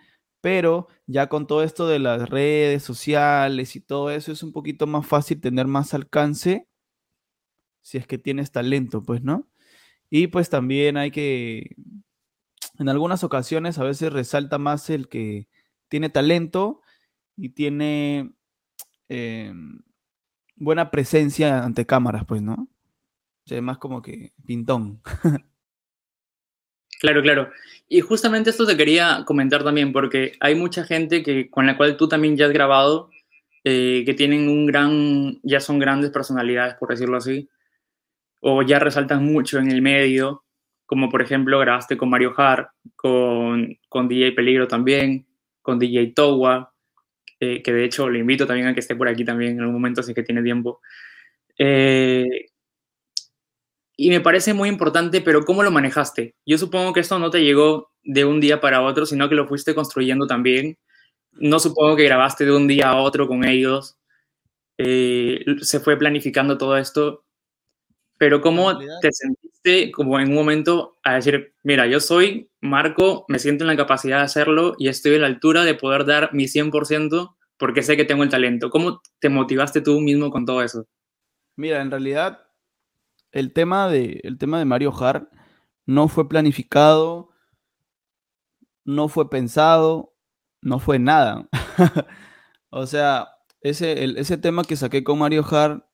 pero 0.45 0.87
ya 1.07 1.27
con 1.27 1.47
todo 1.47 1.63
esto 1.63 1.87
de 1.87 1.97
las 1.97 2.29
redes 2.29 2.83
sociales 2.83 3.75
y 3.75 3.79
todo 3.79 4.11
eso 4.11 4.31
es 4.31 4.43
un 4.43 4.51
poquito 4.51 4.85
más 4.85 5.07
fácil 5.07 5.41
tener 5.41 5.65
más 5.65 5.95
alcance 5.95 6.67
si 7.81 7.97
es 7.97 8.05
que 8.05 8.19
tienes 8.19 8.51
talento, 8.51 9.01
pues, 9.01 9.23
¿no? 9.23 9.47
Y 10.11 10.27
pues 10.27 10.51
también 10.51 10.97
hay 10.97 11.09
que, 11.09 11.75
en 12.77 12.89
algunas 12.89 13.23
ocasiones 13.23 13.79
a 13.79 13.85
veces 13.85 14.13
resalta 14.13 14.59
más 14.59 14.91
el 14.91 15.09
que 15.09 15.47
tiene 15.87 16.09
talento 16.11 16.81
y 17.35 17.49
tiene 17.49 18.31
eh, 19.09 19.51
buena 20.57 20.91
presencia 20.91 21.63
ante 21.63 21.87
cámaras, 21.87 22.23
pues, 22.23 22.43
¿no? 22.43 22.53
O 22.53 23.47
sea, 23.47 23.59
más 23.63 23.79
como 23.79 24.03
que 24.03 24.31
pintón. 24.45 25.01
Claro, 27.01 27.21
claro. 27.21 27.49
Y 27.87 28.01
justamente 28.01 28.49
esto 28.49 28.65
te 28.65 28.77
quería 28.77 29.23
comentar 29.25 29.63
también, 29.63 29.91
porque 29.91 30.33
hay 30.39 30.55
mucha 30.55 30.83
gente 30.85 31.21
que, 31.23 31.49
con 31.49 31.65
la 31.65 31.77
cual 31.77 31.97
tú 31.97 32.07
también 32.07 32.35
ya 32.37 32.45
has 32.47 32.51
grabado, 32.53 33.09
eh, 33.63 34.03
que 34.05 34.13
tienen 34.13 34.47
un 34.49 34.65
gran, 34.65 35.39
ya 35.43 35.59
son 35.59 35.79
grandes 35.79 36.11
personalidades, 36.11 36.75
por 36.75 36.89
decirlo 36.89 37.17
así, 37.17 37.49
o 38.41 38.61
ya 38.63 38.79
resaltan 38.79 39.25
mucho 39.25 39.59
en 39.59 39.71
el 39.71 39.81
medio, 39.81 40.43
como 40.85 41.09
por 41.09 41.21
ejemplo 41.21 41.59
grabaste 41.59 41.97
con 41.97 42.09
Mario 42.09 42.33
Hart, 42.37 42.69
con, 42.95 43.77
con 43.89 44.07
DJ 44.09 44.33
Peligro 44.33 44.67
también, 44.67 45.27
con 45.61 45.79
DJ 45.79 46.13
Towa, 46.15 46.73
eh, 47.39 47.63
que 47.63 47.73
de 47.73 47.85
hecho 47.85 48.09
le 48.09 48.19
invito 48.19 48.47
también 48.47 48.67
a 48.69 48.73
que 48.73 48.81
esté 48.81 48.95
por 48.95 49.09
aquí 49.09 49.25
también 49.25 49.53
en 49.53 49.59
algún 49.61 49.75
momento 49.75 50.01
es 50.01 50.13
que 50.13 50.23
tiene 50.23 50.43
tiempo. 50.43 50.81
Eh, 51.59 52.25
y 53.97 54.09
me 54.09 54.21
parece 54.21 54.53
muy 54.53 54.69
importante, 54.69 55.21
pero 55.21 55.45
¿cómo 55.45 55.63
lo 55.63 55.71
manejaste? 55.71 56.35
Yo 56.45 56.57
supongo 56.57 56.93
que 56.93 56.99
esto 56.99 57.19
no 57.19 57.29
te 57.29 57.43
llegó 57.43 57.91
de 58.03 58.25
un 58.25 58.39
día 58.41 58.61
para 58.61 58.81
otro, 58.81 59.05
sino 59.05 59.29
que 59.29 59.35
lo 59.35 59.47
fuiste 59.47 59.75
construyendo 59.75 60.27
también. 60.27 60.77
No 61.31 61.59
supongo 61.59 61.95
que 61.95 62.03
grabaste 62.05 62.45
de 62.45 62.55
un 62.55 62.67
día 62.67 62.89
a 62.89 63.01
otro 63.01 63.27
con 63.27 63.45
ellos. 63.45 63.97
Eh, 64.77 65.45
se 65.61 65.79
fue 65.79 65.97
planificando 65.97 66.57
todo 66.57 66.77
esto 66.77 67.25
pero 68.17 68.41
¿cómo 68.41 68.77
te 68.77 69.11
sentiste 69.11 69.91
como 69.91 70.19
en 70.19 70.29
un 70.29 70.35
momento 70.35 70.97
a 71.03 71.15
decir, 71.15 71.53
mira, 71.63 71.85
yo 71.87 71.99
soy 71.99 72.49
Marco, 72.61 73.25
me 73.27 73.39
siento 73.39 73.63
en 73.63 73.67
la 73.67 73.75
capacidad 73.75 74.19
de 74.19 74.23
hacerlo 74.23 74.75
y 74.77 74.87
estoy 74.87 75.15
a 75.15 75.19
la 75.19 75.27
altura 75.27 75.63
de 75.63 75.75
poder 75.75 76.05
dar 76.05 76.33
mi 76.33 76.47
100% 76.47 77.35
porque 77.57 77.83
sé 77.83 77.97
que 77.97 78.05
tengo 78.05 78.23
el 78.23 78.29
talento? 78.29 78.69
¿Cómo 78.69 79.01
te 79.19 79.29
motivaste 79.29 79.81
tú 79.81 79.99
mismo 79.99 80.29
con 80.31 80.45
todo 80.45 80.61
eso? 80.61 80.85
Mira, 81.57 81.81
en 81.81 81.91
realidad 81.91 82.44
el 83.35 83.51
tema 83.51 83.89
de, 83.89 84.21
el 84.23 84.37
tema 84.37 84.59
de 84.59 84.65
Mario 84.65 84.93
Hart 84.97 85.29
no 85.85 86.07
fue 86.07 86.29
planificado, 86.29 87.31
no 88.85 89.09
fue 89.09 89.29
pensado, 89.29 90.15
no 90.61 90.79
fue 90.79 90.99
nada. 90.99 91.49
o 92.69 92.87
sea, 92.87 93.27
ese, 93.59 94.05
ese 94.17 94.37
tema 94.37 94.63
que 94.63 94.77
saqué 94.77 95.03
con 95.03 95.19
Mario 95.19 95.45
Hart 95.51 95.85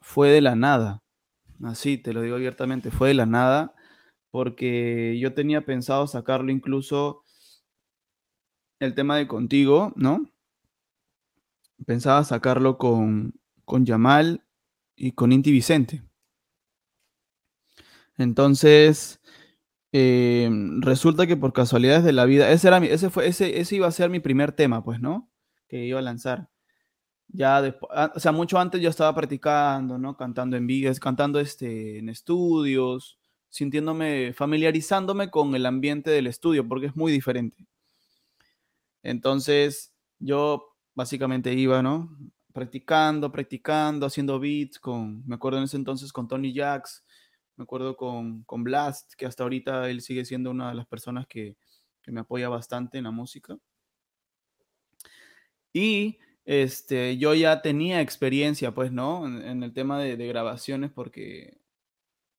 fue 0.00 0.28
de 0.30 0.40
la 0.40 0.56
nada. 0.56 1.04
Así, 1.62 1.98
te 1.98 2.12
lo 2.12 2.20
digo 2.20 2.34
abiertamente, 2.34 2.90
fue 2.90 3.08
de 3.08 3.14
la 3.14 3.26
nada, 3.26 3.76
porque 4.32 5.16
yo 5.20 5.34
tenía 5.34 5.64
pensado 5.64 6.08
sacarlo 6.08 6.50
incluso 6.50 7.22
el 8.80 8.96
tema 8.96 9.16
de 9.18 9.28
contigo, 9.28 9.92
¿no? 9.94 10.28
Pensaba 11.86 12.24
sacarlo 12.24 12.76
con, 12.76 13.34
con 13.64 13.86
Yamal 13.86 14.44
y 14.96 15.12
con 15.12 15.30
Inti 15.30 15.52
Vicente. 15.52 16.02
Entonces, 18.18 19.20
eh, 19.92 20.50
resulta 20.80 21.26
que 21.26 21.36
por 21.36 21.52
casualidades 21.52 22.04
de 22.04 22.12
la 22.12 22.24
vida, 22.24 22.50
ese, 22.50 22.68
era 22.68 22.78
ese, 22.78 23.10
fue, 23.10 23.28
ese, 23.28 23.60
ese 23.60 23.76
iba 23.76 23.86
a 23.86 23.92
ser 23.92 24.10
mi 24.10 24.20
primer 24.20 24.52
tema, 24.52 24.84
pues, 24.84 25.00
¿no? 25.00 25.30
Que 25.68 25.84
iba 25.86 25.98
a 25.98 26.02
lanzar 26.02 26.48
ya 27.28 27.60
después, 27.62 27.90
o 28.14 28.20
sea, 28.20 28.32
mucho 28.32 28.58
antes 28.58 28.80
yo 28.80 28.88
estaba 28.90 29.14
practicando, 29.14 29.98
¿no? 29.98 30.16
Cantando 30.16 30.56
en 30.56 30.66
vigas, 30.66 31.00
cantando 31.00 31.40
este, 31.40 31.98
en 31.98 32.08
estudios, 32.08 33.18
sintiéndome, 33.48 34.32
familiarizándome 34.34 35.30
con 35.30 35.54
el 35.54 35.66
ambiente 35.66 36.10
del 36.10 36.28
estudio, 36.28 36.66
porque 36.68 36.86
es 36.86 36.96
muy 36.96 37.12
diferente. 37.12 37.66
Entonces, 39.02 39.92
yo 40.18 40.76
básicamente 40.94 41.52
iba, 41.54 41.82
¿no? 41.82 42.16
Practicando, 42.52 43.32
practicando, 43.32 44.06
haciendo 44.06 44.38
beats 44.38 44.78
con, 44.78 45.26
me 45.26 45.34
acuerdo 45.34 45.58
en 45.58 45.64
ese 45.64 45.76
entonces 45.76 46.12
con 46.12 46.28
Tony 46.28 46.52
Jacks, 46.54 47.04
me 47.56 47.64
acuerdo 47.64 47.96
con, 47.96 48.42
con 48.44 48.64
Blast, 48.64 49.14
que 49.14 49.26
hasta 49.26 49.42
ahorita 49.42 49.88
él 49.90 50.00
sigue 50.00 50.24
siendo 50.24 50.50
una 50.50 50.70
de 50.70 50.74
las 50.74 50.86
personas 50.86 51.26
que, 51.26 51.56
que 52.02 52.12
me 52.12 52.20
apoya 52.20 52.48
bastante 52.48 52.98
en 52.98 53.04
la 53.04 53.10
música. 53.10 53.56
Y 55.72 56.18
este, 56.44 57.16
yo 57.18 57.34
ya 57.34 57.62
tenía 57.62 58.00
experiencia, 58.00 58.74
pues, 58.74 58.92
¿no? 58.92 59.26
En, 59.26 59.62
el 59.62 59.72
tema 59.72 59.98
de, 59.98 60.16
grabaciones, 60.26 60.90
porque 60.90 61.58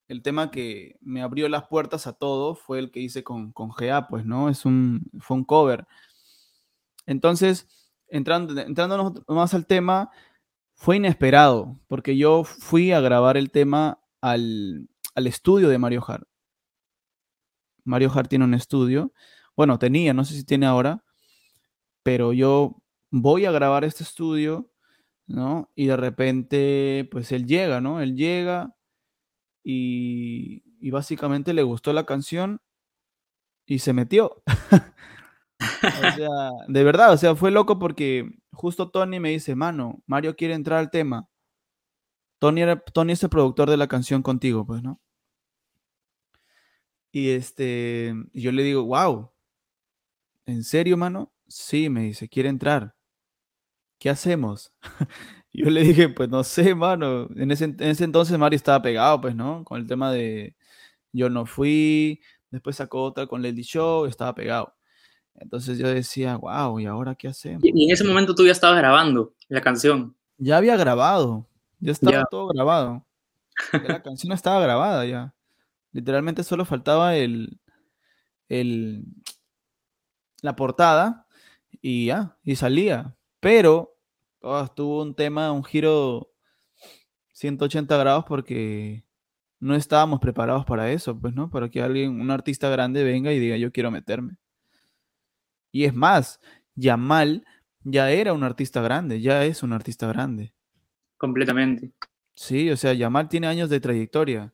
el 0.07 0.21
tema 0.21 0.51
que 0.51 0.97
me 1.01 1.21
abrió 1.21 1.49
las 1.49 1.67
puertas 1.67 2.07
a 2.07 2.13
todo 2.13 2.55
fue 2.55 2.79
el 2.79 2.91
que 2.91 2.99
hice 2.99 3.23
con, 3.23 3.51
con 3.51 3.71
GA, 3.71 4.07
pues, 4.07 4.25
¿no? 4.25 4.49
Es 4.49 4.65
un, 4.65 5.09
fue 5.19 5.37
un 5.37 5.43
cover. 5.43 5.87
Entonces, 7.07 7.67
entrando, 8.07 8.59
entrándonos 8.61 9.13
más 9.27 9.53
al 9.53 9.65
tema, 9.65 10.11
fue 10.75 10.97
inesperado, 10.97 11.79
porque 11.87 12.17
yo 12.17 12.43
fui 12.43 12.91
a 12.91 13.01
grabar 13.01 13.37
el 13.37 13.51
tema 13.51 13.99
al, 14.21 14.89
al 15.15 15.27
estudio 15.27 15.69
de 15.69 15.77
Mario 15.77 16.03
Hart. 16.07 16.27
Mario 17.83 18.11
Hart 18.13 18.29
tiene 18.29 18.45
un 18.45 18.53
estudio, 18.53 19.13
bueno, 19.55 19.79
tenía, 19.79 20.13
no 20.13 20.25
sé 20.25 20.35
si 20.35 20.43
tiene 20.43 20.65
ahora, 20.65 21.03
pero 22.03 22.33
yo 22.33 22.81
voy 23.11 23.45
a 23.45 23.51
grabar 23.51 23.83
este 23.85 24.03
estudio, 24.03 24.71
¿no? 25.27 25.71
Y 25.75 25.87
de 25.87 25.97
repente, 25.97 27.07
pues 27.11 27.31
él 27.31 27.45
llega, 27.45 27.81
¿no? 27.81 28.01
Él 28.01 28.15
llega 28.15 28.75
y, 29.63 30.63
básicamente 30.91 31.53
le 31.53 31.63
gustó 31.63 31.93
la 31.93 32.05
canción 32.05 32.61
y 33.65 33.79
se 33.79 33.93
metió. 33.93 34.43
o 35.57 36.15
sea, 36.15 36.51
de 36.67 36.83
verdad, 36.83 37.13
o 37.13 37.17
sea, 37.17 37.35
fue 37.35 37.51
loco 37.51 37.79
porque 37.79 38.29
justo 38.51 38.91
Tony 38.91 39.19
me 39.19 39.31
dice, 39.31 39.55
mano, 39.55 40.03
Mario 40.05 40.35
quiere 40.35 40.53
entrar 40.53 40.79
al 40.79 40.91
tema. 40.91 41.27
Tony, 42.39 42.61
era, 42.61 42.79
Tony 42.79 43.13
es 43.13 43.23
el 43.23 43.29
productor 43.29 43.69
de 43.69 43.77
la 43.77 43.87
canción 43.87 44.21
contigo, 44.21 44.65
pues, 44.65 44.83
¿no? 44.83 44.99
Y 47.15 47.29
este, 47.29 48.13
yo 48.33 48.51
le 48.51 48.61
digo, 48.61 48.83
wow, 48.83 49.31
¿en 50.45 50.65
serio, 50.65 50.97
mano? 50.97 51.31
Sí, 51.47 51.87
me 51.87 52.01
dice, 52.01 52.27
quiere 52.27 52.49
entrar. 52.49 52.93
¿qué 53.99 54.09
hacemos? 54.09 54.73
Yo 55.53 55.69
le 55.69 55.81
dije, 55.81 56.09
pues 56.09 56.27
no 56.27 56.43
sé, 56.43 56.75
mano. 56.75 57.29
En 57.37 57.51
ese, 57.51 57.73
entonces 57.79 58.37
Mario 58.37 58.57
estaba 58.57 58.81
pegado, 58.81 59.21
pues, 59.21 59.33
¿no? 59.33 59.63
Con 59.63 59.79
el 59.79 59.87
tema 59.87 60.11
de 60.11 60.57
Yo 61.13 61.29
no 61.29 61.45
fui, 61.45 62.19
después 62.51 62.75
sacó 62.75 63.03
otra 63.03 63.27
con 63.27 63.41
Lady 63.41 63.61
Show, 63.61 64.07
estaba 64.07 64.35
pegado. 64.35 64.75
Entonces 65.35 65.77
yo 65.77 65.87
decía, 65.87 66.35
wow, 66.35 66.81
¿y 66.81 66.85
ahora 66.85 67.15
qué 67.15 67.29
hacemos? 67.29 67.63
Y 67.63 67.85
en 67.85 67.91
ese 67.91 68.03
momento 68.03 68.35
tú 68.35 68.45
ya 68.45 68.51
estabas 68.51 68.77
grabando 68.77 69.33
la 69.47 69.61
canción. 69.61 70.17
Ya 70.37 70.57
había 70.57 70.75
grabado, 70.75 71.47
ya 71.79 71.93
estaba 71.93 72.25
todo 72.29 72.47
grabado. 72.49 73.05
la 73.71 74.03
canción 74.03 74.33
estaba 74.33 74.59
grabada 74.59 75.05
ya. 75.05 75.34
Literalmente 75.95 76.43
solo 76.43 76.65
faltaba 76.65 77.15
el, 77.15 77.61
el, 78.49 79.05
la 80.41 80.57
portada 80.57 81.25
y 81.81 82.07
ya, 82.07 82.37
y 82.43 82.57
salía. 82.57 83.15
Pero 83.39 83.95
oh, 84.41 84.67
tuvo 84.67 85.03
un 85.03 85.15
tema, 85.15 85.53
un 85.53 85.63
giro 85.63 86.33
180 87.31 87.95
grados 87.95 88.25
porque 88.27 89.05
no 89.61 89.73
estábamos 89.73 90.19
preparados 90.19 90.65
para 90.65 90.91
eso, 90.91 91.17
pues, 91.17 91.33
¿no? 91.33 91.49
Para 91.49 91.69
que 91.69 91.81
alguien, 91.81 92.19
un 92.19 92.29
artista 92.29 92.67
grande 92.67 93.05
venga 93.05 93.31
y 93.31 93.39
diga, 93.39 93.55
yo 93.55 93.71
quiero 93.71 93.89
meterme. 93.89 94.35
Y 95.71 95.85
es 95.85 95.93
más, 95.93 96.41
Yamal 96.75 97.45
ya 97.85 98.11
era 98.11 98.33
un 98.33 98.43
artista 98.43 98.81
grande, 98.81 99.21
ya 99.21 99.45
es 99.45 99.63
un 99.63 99.71
artista 99.71 100.07
grande. 100.07 100.53
completamente. 101.17 101.93
Sí, 102.33 102.69
o 102.69 102.75
sea, 102.75 102.91
Yamal 102.91 103.29
tiene 103.29 103.47
años 103.47 103.69
de 103.69 103.79
trayectoria. 103.79 104.53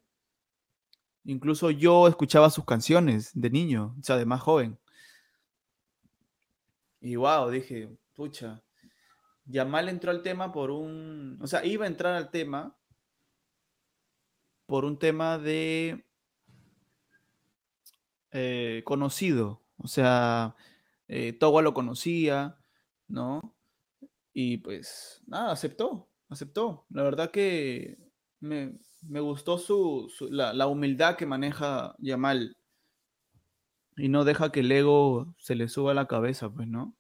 Incluso 1.24 1.70
yo 1.72 2.08
escuchaba 2.08 2.50
sus 2.50 2.66
canciones 2.66 3.32
de 3.34 3.50
niño, 3.50 3.96
o 4.00 4.04
sea, 4.04 4.18
de 4.18 4.25
más 4.25 4.42
joven. 4.42 4.80
Y 7.00 7.16
wow, 7.16 7.50
dije, 7.50 7.90
pucha, 8.13 8.62
Yamal 9.46 9.90
entró 9.90 10.12
al 10.12 10.24
tema 10.24 10.51
por 10.51 10.72
un, 10.72 11.38
o 11.42 11.48
sea, 11.48 11.66
iba 11.66 11.86
a 11.86 11.88
entrar 11.88 12.16
al 12.16 12.30
tema 12.32 12.75
por 14.66 14.86
un 14.86 14.98
tema 14.98 15.38
de 15.38 16.06
eh, 18.32 18.82
conocido, 18.86 19.62
o 19.78 19.88
sea, 19.88 20.56
eh, 21.08 21.38
lo 21.42 21.74
conocía, 21.74 22.58
¿no? 23.08 23.42
Y 24.34 24.58
pues 24.58 25.22
nada, 25.28 25.51
aceptó, 25.51 26.08
aceptó. 26.30 26.86
La 26.90 27.04
verdad 27.04 27.32
que 27.32 27.98
me, 28.40 28.80
gustó 29.01 29.58
su, 29.58 30.12
la, 30.29 30.67
humildad 30.67 31.15
que 31.15 31.25
maneja 31.25 31.96
Yamal 32.00 32.55
y 33.98 34.08
no 34.08 34.24
deja 34.24 34.51
que 34.51 34.62
el 34.62 34.72
ego 34.72 35.36
se 35.38 35.55
le 35.55 35.67
suba 35.67 35.91
a 35.91 35.96
la 35.96 36.08
cabeza, 36.08 36.50
pues, 36.50 36.67
¿no? 36.67 36.96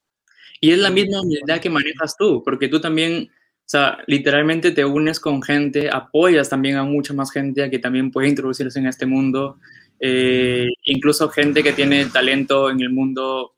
Y 0.59 0.71
es 0.71 0.79
la 0.79 0.89
misma 0.89 1.21
humildad 1.21 1.59
que 1.59 1.69
manejas 1.69 2.15
tú, 2.17 2.43
porque 2.43 2.67
tú 2.67 2.79
también, 2.81 3.29
o 3.31 3.63
sea, 3.65 3.99
literalmente 4.07 4.71
te 4.71 4.85
unes 4.85 5.19
con 5.19 5.41
gente, 5.41 5.89
apoyas 5.89 6.49
también 6.49 6.77
a 6.77 6.83
mucha 6.83 7.13
más 7.13 7.31
gente 7.31 7.63
a 7.63 7.69
que 7.69 7.79
también 7.79 8.11
puede 8.11 8.29
introducirse 8.29 8.79
en 8.79 8.87
este 8.87 9.05
mundo, 9.05 9.59
eh, 9.99 10.67
incluso 10.83 11.29
gente 11.29 11.63
que 11.63 11.73
tiene 11.73 12.05
talento 12.05 12.69
en 12.69 12.81
el 12.81 12.89
mundo, 12.89 13.53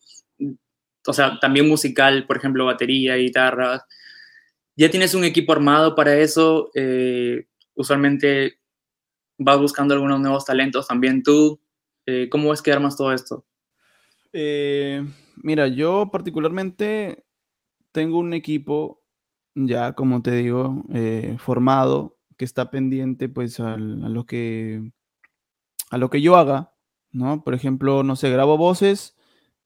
o 1.05 1.13
sea, 1.13 1.39
también 1.39 1.67
musical, 1.67 2.25
por 2.27 2.37
ejemplo, 2.37 2.65
batería, 2.65 3.15
guitarras. 3.15 3.83
Ya 4.75 4.89
tienes 4.89 5.13
un 5.13 5.23
equipo 5.23 5.53
armado 5.53 5.95
para 5.95 6.17
eso, 6.17 6.71
eh, 6.75 7.45
usualmente 7.75 8.59
vas 9.37 9.59
buscando 9.59 9.93
algunos 9.93 10.19
nuevos 10.19 10.45
talentos 10.45 10.87
también 10.87 11.23
tú. 11.23 11.61
Eh, 12.05 12.29
¿Cómo 12.29 12.53
es 12.53 12.61
que 12.61 12.71
armas 12.71 12.97
todo 12.97 13.13
esto? 13.13 13.45
mira, 15.43 15.67
yo 15.67 16.09
particularmente 16.11 17.23
tengo 17.91 18.17
un 18.17 18.33
equipo 18.33 19.03
ya, 19.53 19.93
como 19.93 20.23
te 20.23 20.31
digo, 20.31 20.83
formado, 21.37 22.17
que 22.35 22.45
está 22.45 22.71
pendiente 22.71 23.29
pues 23.29 23.59
a 23.59 23.77
lo 23.77 24.25
que 24.25 24.91
a 25.93 25.97
lo 25.99 26.09
que 26.09 26.21
yo 26.21 26.35
haga, 26.37 26.73
¿no? 27.11 27.43
Por 27.43 27.53
ejemplo, 27.53 28.01
no 28.01 28.15
sé, 28.15 28.31
grabo 28.31 28.57
voces, 28.57 29.15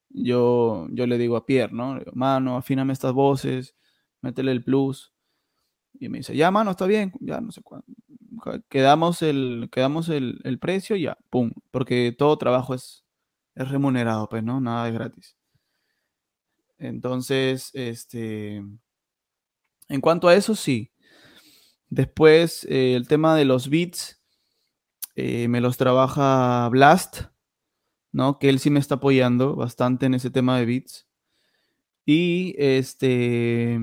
yo, 0.09 0.87
yo 0.91 1.07
le 1.07 1.17
digo 1.17 1.37
a 1.37 1.45
Pierre, 1.45 1.73
¿no? 1.73 2.01
mano, 2.13 2.57
afíname 2.57 2.91
estas 2.91 3.13
voces, 3.13 3.77
métele 4.21 4.51
el 4.51 4.61
plus. 4.61 5.13
Y 5.99 6.09
me 6.09 6.19
dice, 6.19 6.35
ya, 6.35 6.51
mano, 6.51 6.71
está 6.71 6.85
bien, 6.85 7.13
ya 7.19 7.41
no 7.41 7.51
sé 7.51 7.61
cuándo. 7.61 7.85
Quedamos 8.69 9.21
el, 9.21 9.69
quedamos 9.71 10.09
el, 10.09 10.39
el 10.43 10.59
precio 10.59 10.95
y 10.95 11.03
ya, 11.03 11.17
pum. 11.29 11.51
Porque 11.71 12.15
todo 12.17 12.37
trabajo 12.37 12.73
es, 12.73 13.03
es 13.55 13.69
remunerado, 13.69 14.29
pues, 14.29 14.43
¿no? 14.43 14.61
Nada 14.61 14.87
es 14.87 14.93
gratis. 14.93 15.37
Entonces, 16.77 17.71
este. 17.73 18.63
En 19.89 20.01
cuanto 20.01 20.27
a 20.27 20.35
eso, 20.35 20.55
sí. 20.55 20.91
Después, 21.89 22.65
eh, 22.69 22.95
el 22.95 23.07
tema 23.07 23.35
de 23.35 23.45
los 23.45 23.69
beats, 23.69 24.21
eh, 25.15 25.47
me 25.47 25.61
los 25.61 25.77
trabaja 25.77 26.67
Blast, 26.69 27.21
¿no? 28.11 28.37
Que 28.39 28.49
él 28.49 28.59
sí 28.59 28.69
me 28.69 28.79
está 28.79 28.95
apoyando 28.95 29.55
bastante 29.55 30.05
en 30.05 30.13
ese 30.13 30.29
tema 30.29 30.59
de 30.59 30.65
beats. 30.65 31.07
Y 32.05 32.55
este. 32.57 33.79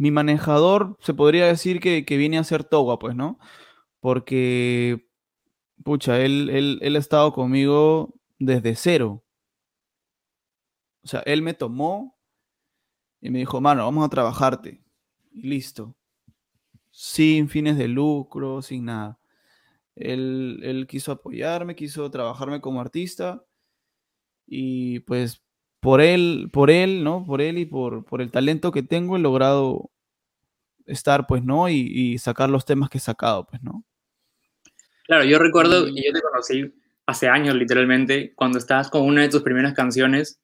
Mi 0.00 0.10
manejador 0.10 0.96
se 1.00 1.14
podría 1.14 1.46
decir 1.46 1.80
que, 1.80 2.02
viene 2.16 2.38
a 2.38 2.44
ser 2.44 2.64
Toga, 2.64 2.98
pues, 2.98 3.14
¿no? 3.14 3.38
Porque, 4.00 5.06
pucha, 5.84 6.20
él, 6.20 6.50
él, 6.82 6.96
ha 6.96 6.98
estado 6.98 7.32
conmigo 7.32 8.14
desde 8.38 8.74
cero. 8.76 9.24
O 11.02 11.08
sea, 11.08 11.20
él 11.26 11.42
me 11.42 11.54
tomó 11.54 12.18
y 13.20 13.30
me 13.30 13.40
dijo, 13.40 13.60
mano, 13.60 13.84
vamos 13.84 14.06
a 14.06 14.10
trabajarte. 14.10 14.82
Y 15.32 15.48
listo 15.48 15.96
sin 16.90 17.48
fines 17.48 17.78
de 17.78 17.88
lucro, 17.88 18.62
sin 18.62 18.86
nada. 18.86 19.18
Él, 19.96 20.86
quiso 20.88 21.12
apoyarme, 21.12 21.76
quiso 21.76 22.10
trabajarme 22.10 22.60
como 22.60 22.80
artista 22.80 23.44
y 24.46 25.00
pues 25.00 25.42
por 25.80 26.00
él, 26.00 26.50
por 26.52 26.70
él, 26.70 27.04
¿no? 27.04 27.24
Por 27.26 27.40
él 27.42 27.58
y 27.58 27.66
por, 27.66 28.04
por 28.04 28.22
el 28.22 28.30
talento 28.30 28.72
que 28.72 28.82
tengo 28.82 29.16
he 29.16 29.20
logrado 29.20 29.90
estar, 30.90 31.26
pues, 31.26 31.42
¿no? 31.42 31.68
Y, 31.68 32.18
sacar 32.18 32.50
los 32.50 32.64
temas 32.64 32.90
que 32.90 32.98
he 32.98 33.00
sacado, 33.00 33.46
pues, 33.46 33.62
¿no? 33.62 33.84
Claro, 35.06 35.24
yo 35.24 35.38
recuerdo 35.38 35.86
que 35.86 36.02
yo 36.04 36.12
te 36.12 36.22
conocí 36.22 36.74
hace 37.06 37.28
años, 37.28 37.54
literalmente, 37.54 38.32
cuando 38.34 38.58
estabas 38.58 38.90
con 38.90 39.02
una 39.02 39.22
de 39.22 39.28
tus 39.28 39.42
primeras 39.42 39.74
canciones 39.74 40.40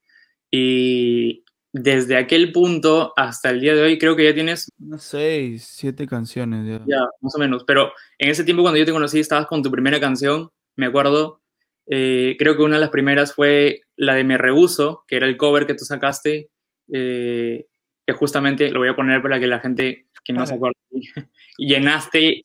y 0.50 1.44
desde 1.72 2.16
aquel 2.16 2.52
punto 2.52 3.12
hasta 3.16 3.50
el 3.50 3.60
día 3.60 3.74
de 3.74 3.82
hoy, 3.82 3.98
creo 3.98 4.16
que 4.16 4.24
ya 4.24 4.34
tienes... 4.34 4.72
Unas 4.80 5.02
seis, 5.02 5.68
siete 5.68 6.06
canciones. 6.06 6.66
Ya. 6.66 6.84
ya. 6.86 7.06
más 7.20 7.34
o 7.34 7.38
menos. 7.38 7.64
Pero 7.64 7.92
en 8.18 8.30
ese 8.30 8.44
tiempo 8.44 8.62
cuando 8.62 8.78
yo 8.78 8.86
te 8.86 8.92
conocí, 8.92 9.20
estabas 9.20 9.46
con 9.46 9.62
tu 9.62 9.70
primera 9.70 10.00
canción, 10.00 10.50
me 10.74 10.86
acuerdo. 10.86 11.42
Eh, 11.88 12.36
creo 12.38 12.56
que 12.56 12.62
una 12.62 12.76
de 12.76 12.80
las 12.80 12.90
primeras 12.90 13.34
fue 13.34 13.82
la 13.96 14.14
de 14.14 14.24
Me 14.24 14.38
Rehuso, 14.38 15.04
que 15.06 15.16
era 15.16 15.26
el 15.26 15.36
cover 15.36 15.66
que 15.66 15.74
tú 15.74 15.84
sacaste, 15.84 16.50
eh, 16.92 17.66
que 18.06 18.12
justamente 18.12 18.70
lo 18.70 18.80
voy 18.80 18.88
a 18.88 18.96
poner 18.96 19.20
para 19.22 19.38
que 19.38 19.46
la 19.46 19.60
gente 19.60 20.05
que 20.26 20.32
no 20.32 20.44
se 20.44 20.54
acuerde, 20.54 20.76
llenaste 21.58 22.44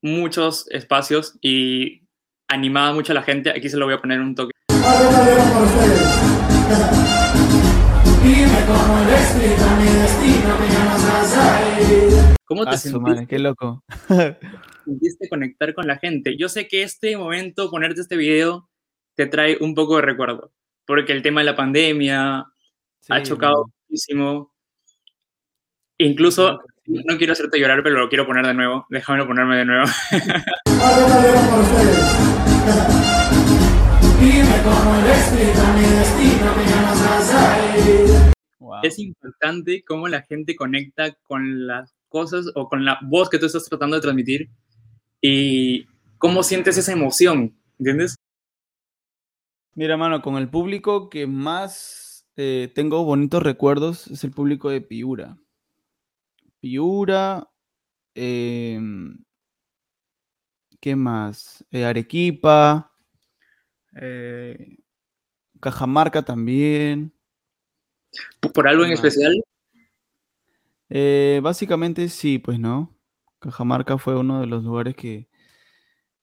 muchos 0.00 0.70
espacios 0.70 1.36
y 1.40 2.02
animaba 2.48 2.94
mucho 2.94 3.12
a 3.12 3.16
la 3.16 3.22
gente. 3.22 3.50
Aquí 3.50 3.68
se 3.68 3.76
lo 3.76 3.86
voy 3.86 3.94
a 3.94 4.00
poner 4.00 4.20
un 4.20 4.34
toque. 4.36 4.52
¿Cómo 12.44 12.66
te 12.66 12.76
sentiste? 12.76 13.26
qué 13.26 13.38
loco. 13.40 13.82
sentiste 14.84 15.28
conectar 15.28 15.74
con 15.74 15.86
la 15.88 15.98
gente? 15.98 16.36
Yo 16.36 16.48
sé 16.48 16.68
que 16.68 16.82
este 16.82 17.16
momento, 17.16 17.70
ponerte 17.70 18.00
este 18.00 18.16
video, 18.16 18.68
te 19.16 19.26
trae 19.26 19.56
un 19.60 19.74
poco 19.74 19.96
de 19.96 20.02
recuerdo, 20.02 20.52
porque 20.86 21.12
el 21.12 21.22
tema 21.22 21.40
de 21.40 21.46
la 21.46 21.56
pandemia 21.56 22.44
ha 23.08 23.22
chocado 23.22 23.72
muchísimo. 23.88 24.52
Incluso, 25.98 26.60
no 26.86 27.16
quiero 27.16 27.32
hacerte 27.32 27.58
llorar, 27.58 27.82
pero 27.82 27.98
lo 27.98 28.08
quiero 28.08 28.26
poner 28.26 28.46
de 28.46 28.54
nuevo. 28.54 28.86
Déjame 28.90 29.24
ponerme 29.24 29.56
de 29.58 29.64
nuevo. 29.64 29.86
Es 38.82 38.98
importante 38.98 39.84
cómo 39.84 40.08
la 40.08 40.22
gente 40.22 40.56
conecta 40.56 41.12
con 41.22 41.66
las 41.66 41.94
cosas 42.08 42.46
o 42.54 42.68
con 42.68 42.84
la 42.84 42.98
voz 43.02 43.30
que 43.30 43.38
tú 43.38 43.46
estás 43.46 43.64
tratando 43.64 43.96
de 43.96 44.02
transmitir 44.02 44.50
y 45.20 45.86
cómo 46.18 46.42
sientes 46.42 46.76
esa 46.78 46.92
emoción, 46.92 47.56
¿entiendes? 47.78 48.16
Mira, 49.74 49.96
mano, 49.96 50.20
con 50.20 50.36
el 50.36 50.48
público 50.50 51.08
que 51.08 51.26
más 51.28 52.26
eh, 52.36 52.72
tengo 52.74 53.04
bonitos 53.04 53.42
recuerdos 53.42 54.08
es 54.08 54.24
el 54.24 54.32
público 54.32 54.68
de 54.68 54.80
Piura. 54.80 55.38
Piura, 56.62 57.50
em, 58.14 59.18
¿qué 60.78 60.94
más? 60.94 61.66
Eh, 61.72 61.84
Arequipa, 61.84 62.92
eh, 64.00 64.76
Cajamarca 65.58 66.22
también. 66.22 67.12
¿Por 68.54 68.68
algo 68.68 68.84
en 68.84 68.92
especial? 68.92 69.42
Eh, 70.88 71.40
básicamente 71.42 72.08
sí, 72.08 72.38
pues 72.38 72.60
no. 72.60 72.96
Cajamarca 73.40 73.98
fue 73.98 74.16
uno 74.16 74.40
de 74.40 74.46
los 74.46 74.62
lugares 74.62 74.94
que... 74.94 75.28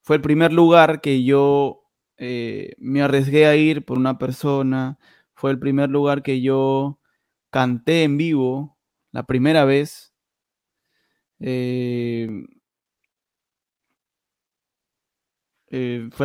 Fue 0.03 0.15
el 0.15 0.21
primer 0.21 0.53
lugar 0.53 1.01
que 1.01 1.25
yo 1.25 1.83
me 2.17 3.01
arriesgué 3.01 3.45
a 3.45 3.57
ir 3.57 3.83
por 3.83 3.97
una 3.97 4.17
persona. 4.17 4.99
Fue 5.33 5.51
el 5.51 5.59
primer 5.59 5.89
lugar 5.89 6.23
que 6.23 6.39
yo 6.39 7.01
canté 7.49 8.03
en 8.03 8.15
vivo 8.15 8.77
la 9.11 9.23
primera 9.23 9.65
vez. 9.65 10.08
Fue, 11.39 12.47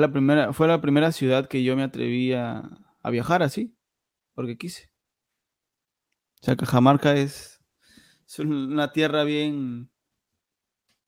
la 0.00 0.12
primera, 0.12 0.53
fue 0.53 0.68
la 0.68 0.81
primera 0.81 1.12
ciudad 1.12 1.48
que 1.48 1.62
yo 1.62 1.77
me 1.77 1.83
atreví 1.83 2.33
a, 2.33 2.62
a 3.03 3.11
viajar 3.11 3.42
así, 3.42 3.77
porque 4.35 4.57
quise. 4.57 4.90
O 6.40 6.44
sea, 6.44 6.57
Cajamarca 6.57 7.14
es, 7.14 7.62
es 8.27 8.38
una 8.38 8.92
tierra 8.92 9.24
bien, 9.24 9.90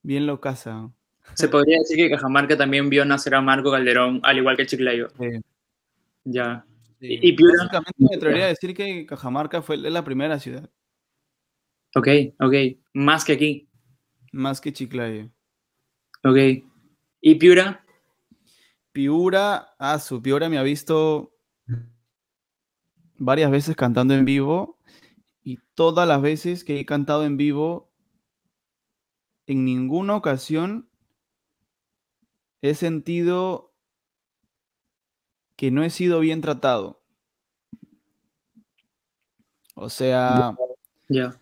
bien 0.02 0.26
locasa. 0.26 0.90
Se 1.34 1.48
podría 1.48 1.78
decir 1.78 1.96
que 1.96 2.10
Cajamarca 2.10 2.56
también 2.56 2.88
vio 2.88 3.04
nacer 3.04 3.34
a 3.34 3.40
Marco 3.40 3.70
Calderón, 3.70 4.20
al 4.22 4.38
igual 4.38 4.56
que 4.56 4.66
Chiclayo. 4.66 5.08
Sí. 5.18 5.40
Ya. 6.24 6.64
Y, 7.00 7.32
básicamente 7.32 7.92
me 7.98 8.16
atrevería 8.16 8.46
a 8.46 8.48
decir 8.48 8.74
que 8.74 9.06
Cajamarca 9.06 9.62
fue 9.62 9.76
la 9.76 10.04
primera 10.04 10.38
ciudad. 10.38 10.70
Ok, 11.94 12.08
ok. 12.40 12.54
Más 12.94 13.24
que 13.24 13.34
aquí. 13.34 13.65
Más 14.36 14.60
que 14.60 14.70
Chiclayo. 14.70 15.30
Ok. 16.22 16.36
¿Y 17.22 17.34
Piura? 17.36 17.82
Piura, 18.92 19.74
ah, 19.78 19.98
su 19.98 20.20
Piura 20.20 20.50
me 20.50 20.58
ha 20.58 20.62
visto 20.62 21.32
varias 23.16 23.50
veces 23.50 23.76
cantando 23.76 24.12
en 24.12 24.26
vivo 24.26 24.78
y 25.42 25.58
todas 25.74 26.06
las 26.06 26.20
veces 26.20 26.64
que 26.64 26.78
he 26.78 26.84
cantado 26.84 27.24
en 27.24 27.38
vivo, 27.38 27.90
en 29.46 29.64
ninguna 29.64 30.14
ocasión 30.16 30.90
he 32.60 32.74
sentido 32.74 33.72
que 35.56 35.70
no 35.70 35.82
he 35.82 35.88
sido 35.88 36.20
bien 36.20 36.42
tratado. 36.42 37.02
O 39.74 39.88
sea, 39.88 40.54
Ya. 41.08 41.40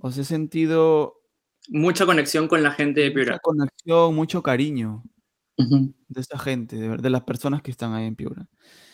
os 0.00 0.18
he 0.18 0.24
sentido 0.24 1.21
Mucha 1.68 2.06
conexión 2.06 2.48
con 2.48 2.62
la 2.62 2.72
gente 2.72 3.00
de 3.00 3.10
Piura. 3.10 3.32
mucha 3.32 3.40
conexión, 3.40 4.14
mucho 4.14 4.42
cariño 4.42 5.02
de 5.56 6.20
esa 6.20 6.38
gente, 6.38 6.76
de, 6.76 7.10
las 7.10 7.22
personas 7.22 7.62
que 7.62 7.70
están 7.70 7.94
ahí 7.94 8.06
en 8.06 8.16
Piura. 8.16 8.48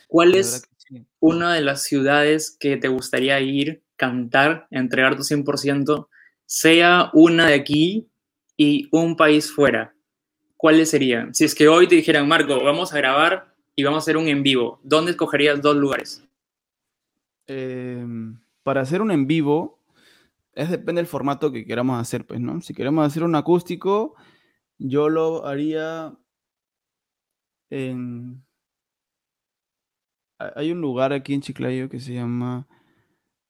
¿Cuál 0.07 0.33
De 0.33 0.41
es 0.41 0.69
sí. 0.77 1.07
una 1.21 1.55
de 1.55 1.63
las 1.63 1.83
ciudades 1.83 2.57
que 2.59 2.77
te 2.77 2.89
gustaría 2.89 3.41
ir, 3.41 3.83
cantar, 3.97 4.67
entregar 4.71 5.17
tu 5.17 5.23
100%, 5.23 6.09
sea 6.47 7.11
una 7.15 7.47
de 7.47 7.55
aquí 7.55 8.09
y 8.57 8.89
un 8.91 9.17
país 9.17 9.51
fuera? 9.51 9.95
¿Cuáles 10.57 10.91
serían? 10.91 11.35
Si 11.35 11.45
es 11.45 11.55
que 11.55 11.69
hoy 11.69 11.87
te 11.87 11.95
dijeran, 11.95 12.27
Marco, 12.27 12.63
vamos 12.63 12.93
a 12.93 12.97
grabar 12.99 13.55
y 13.77 13.85
vamos 13.85 13.99
a 13.99 14.05
hacer 14.05 14.17
un 14.17 14.27
en 14.27 14.43
vivo, 14.43 14.81
¿dónde 14.83 15.13
escogerías 15.13 15.63
dos 15.63 15.77
lugares? 15.77 16.25
Em, 17.47 18.39
para 18.65 18.81
hacer 18.81 19.01
un 19.01 19.13
en 19.13 19.27
vivo, 19.27 19.78
es 20.59 20.71
depende 20.71 21.01
del 21.01 21.07
formato 21.07 21.53
que 21.53 21.64
queramos 21.64 22.01
hacer, 22.01 22.27
pues, 22.27 22.40
¿no? 22.40 22.61
Si 22.61 22.75
queremos 22.75 23.07
hacer 23.07 23.23
un 23.23 23.35
acústico, 23.35 24.14
yo 24.79 25.09
lo 25.09 25.47
haría 25.47 26.16
en... 27.71 28.44
ha- 30.38 30.53
Hay 30.57 30.73
un 30.73 30.81
lugar 30.81 31.12
aquí 31.12 31.35
en 31.35 31.40
Chiclayo 31.42 31.88
que 31.88 32.01
se 32.01 32.14
llama 32.14 32.66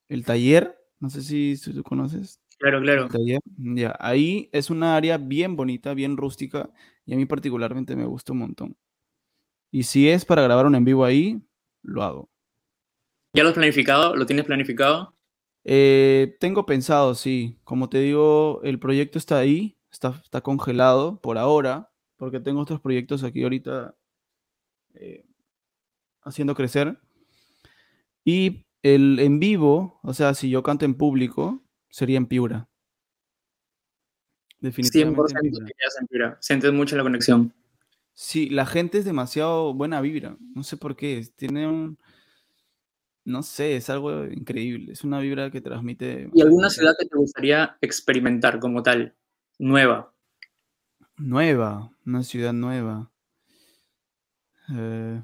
El 0.09 0.25
Taller, 0.25 0.79
no 1.01 1.11
sé 1.11 1.23
si, 1.23 1.57
si 1.57 1.73
tú 1.73 1.83
conoces. 1.83 2.41
Claro, 2.59 2.81
claro. 2.81 3.05
El 3.05 3.11
Taller, 3.11 3.41
ya, 3.57 3.97
ahí 4.01 4.49
es 4.53 4.69
una 4.71 4.97
área 4.97 5.17
bien 5.17 5.57
bonita, 5.57 5.95
bien 5.95 6.17
rústica, 6.17 6.71
y 7.07 7.15
a 7.15 7.17
mí 7.17 7.25
particularmente 7.27 7.97
me 7.97 8.05
gusta 8.05 8.33
un 8.33 8.41
montón. 8.41 8.77
Y 9.71 9.85
si 9.85 10.09
es 10.09 10.25
para 10.25 10.43
grabar 10.43 10.67
un 10.67 10.75
en 10.75 10.85
vivo 10.85 11.05
ahí, 11.05 11.41
lo 11.83 12.03
hago. 12.03 12.31
¿Ya 13.35 13.43
lo 13.43 13.51
has 13.51 13.55
planificado? 13.55 14.17
¿Lo 14.17 14.27
tienes 14.27 14.47
planificado? 14.47 15.15
Eh, 15.65 16.37
tengo 16.41 16.67
pensado, 16.67 17.15
sí. 17.15 17.59
Como 17.65 17.89
te 17.89 17.99
digo, 18.01 18.61
el 18.63 18.79
proyecto 18.79 19.19
está 19.19 19.39
ahí, 19.39 19.79
está, 19.91 20.21
está 20.23 20.41
congelado 20.41 21.21
por 21.21 21.39
ahora, 21.39 21.91
porque 22.17 22.41
tengo 22.41 22.61
otros 22.61 22.81
proyectos 22.81 23.25
aquí 23.25 23.43
ahorita 23.43 23.95
eh, 24.95 25.25
haciendo 26.23 26.55
crecer. 26.55 26.99
Y 28.25 28.67
el 28.83 29.19
en 29.21 29.41
vivo, 29.41 30.01
o 30.03 30.15
sea, 30.15 30.35
si 30.35 30.51
yo 30.51 30.63
canto 30.63 30.85
en 30.85 30.95
público, 30.95 31.63
sería 31.89 32.19
en 32.19 32.27
Piura. 32.27 32.69
100% 34.61 34.61
Definitivamente 34.61 35.35
en 35.35 35.51
Piura. 35.51 35.67
en 36.01 36.07
Piura. 36.07 36.39
Sientes 36.41 36.73
mucho 36.73 36.97
la 36.97 37.03
conexión. 37.03 37.55
Sí, 38.13 38.51
la 38.51 38.67
gente 38.67 38.99
es 38.99 39.05
demasiado 39.05 39.73
buena 39.75 40.01
vibra. 40.01 40.37
No 40.55 40.65
sé 40.65 40.77
por 40.77 40.97
qué. 40.97 41.25
Tiene 41.37 41.69
un. 41.69 41.99
No 43.29 43.43
sé, 43.43 43.77
es 43.77 43.91
algo 43.91 44.25
increíble. 44.25 44.91
Es 44.91 45.05
una 45.05 45.21
vibra 45.21 45.51
que 45.51 45.61
transmite. 45.61 46.31
¿Y 46.33 46.41
alguna 46.41 46.71
ciudad 46.71 46.97
que 46.99 47.05
te 47.05 47.15
gustaría 47.15 47.77
experimentar 47.83 48.59
como 48.59 48.83
tal? 48.83 49.15
Nueva. 49.59 50.15
Nueva, 51.19 51.91
una 52.07 52.23
ciudad 52.23 52.55
nueva. 52.55 53.11
Eh, 54.75 55.21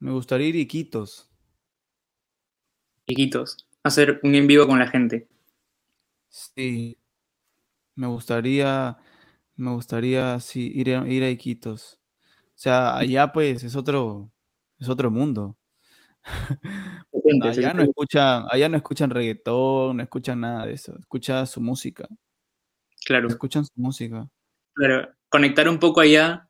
me 0.00 0.10
gustaría 0.10 0.48
ir 0.48 0.56
a 0.56 0.58
Iquitos. 0.58 1.30
Iquitos. 3.06 3.66
Hacer 3.82 4.20
un 4.22 4.34
en 4.34 4.46
vivo 4.46 4.66
con 4.66 4.78
la 4.78 4.88
gente. 4.88 5.28
Sí, 6.28 6.98
me 7.94 8.06
gustaría, 8.06 8.98
me 9.56 9.70
gustaría, 9.70 10.38
sí, 10.40 10.70
ir 10.74 10.94
a, 10.94 11.08
ir 11.08 11.22
a 11.22 11.30
Iquitos. 11.30 11.98
O 12.48 12.52
sea, 12.54 12.98
allá 12.98 13.32
pues 13.32 13.64
es 13.64 13.76
otro, 13.76 14.30
es 14.78 14.88
otro 14.88 15.10
mundo. 15.10 15.56
Allá 17.42 17.72
no 17.74 17.82
escuchan, 17.82 18.44
allá 18.50 18.68
no 18.68 18.76
escuchan 18.76 19.10
reggaetón, 19.10 19.96
no 19.96 20.02
escuchan 20.02 20.40
nada 20.40 20.66
de 20.66 20.74
eso. 20.74 20.98
Escuchan 20.98 21.46
su 21.46 21.60
música, 21.60 22.08
Claro, 23.04 23.28
escuchan 23.28 23.64
su 23.64 23.72
música. 23.76 24.28
claro. 24.74 25.08
Conectar 25.30 25.68
un 25.68 25.78
poco 25.78 26.00
allá 26.00 26.48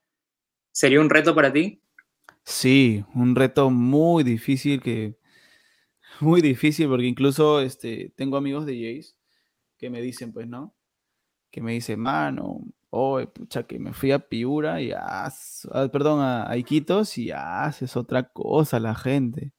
sería 0.72 1.00
un 1.00 1.10
reto 1.10 1.34
para 1.34 1.52
ti. 1.52 1.82
Sí, 2.44 3.04
un 3.14 3.34
reto 3.34 3.70
muy 3.70 4.22
difícil 4.24 4.80
que, 4.80 5.18
muy 6.20 6.40
difícil 6.40 6.88
porque 6.88 7.06
incluso 7.06 7.60
este, 7.60 8.12
tengo 8.16 8.36
amigos 8.36 8.66
de 8.66 8.72
DJs 8.72 9.16
que 9.76 9.90
me 9.90 10.00
dicen, 10.00 10.32
pues, 10.32 10.46
¿no? 10.48 10.74
Que 11.50 11.60
me 11.60 11.72
dicen, 11.72 12.00
mano, 12.00 12.60
oh, 12.98 13.26
pucha, 13.32 13.64
que 13.64 13.78
me 13.78 13.92
fui 13.92 14.12
a 14.12 14.18
Piura 14.18 14.80
y 14.82 14.92
ah, 14.92 15.30
ah, 15.72 15.88
perdón, 15.92 16.20
a, 16.20 16.50
a 16.50 16.56
Iquitos 16.56 17.18
y 17.18 17.30
ah, 17.30 17.64
haces 17.64 17.96
otra 17.96 18.24
cosa 18.28 18.80
la 18.80 18.94
gente. 18.94 19.52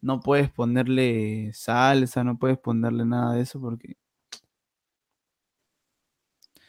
No 0.00 0.20
puedes 0.20 0.50
ponerle 0.50 1.52
salsa, 1.54 2.24
no 2.24 2.38
puedes 2.38 2.58
ponerle 2.58 3.04
nada 3.06 3.34
de 3.34 3.42
eso 3.42 3.60
porque 3.60 3.96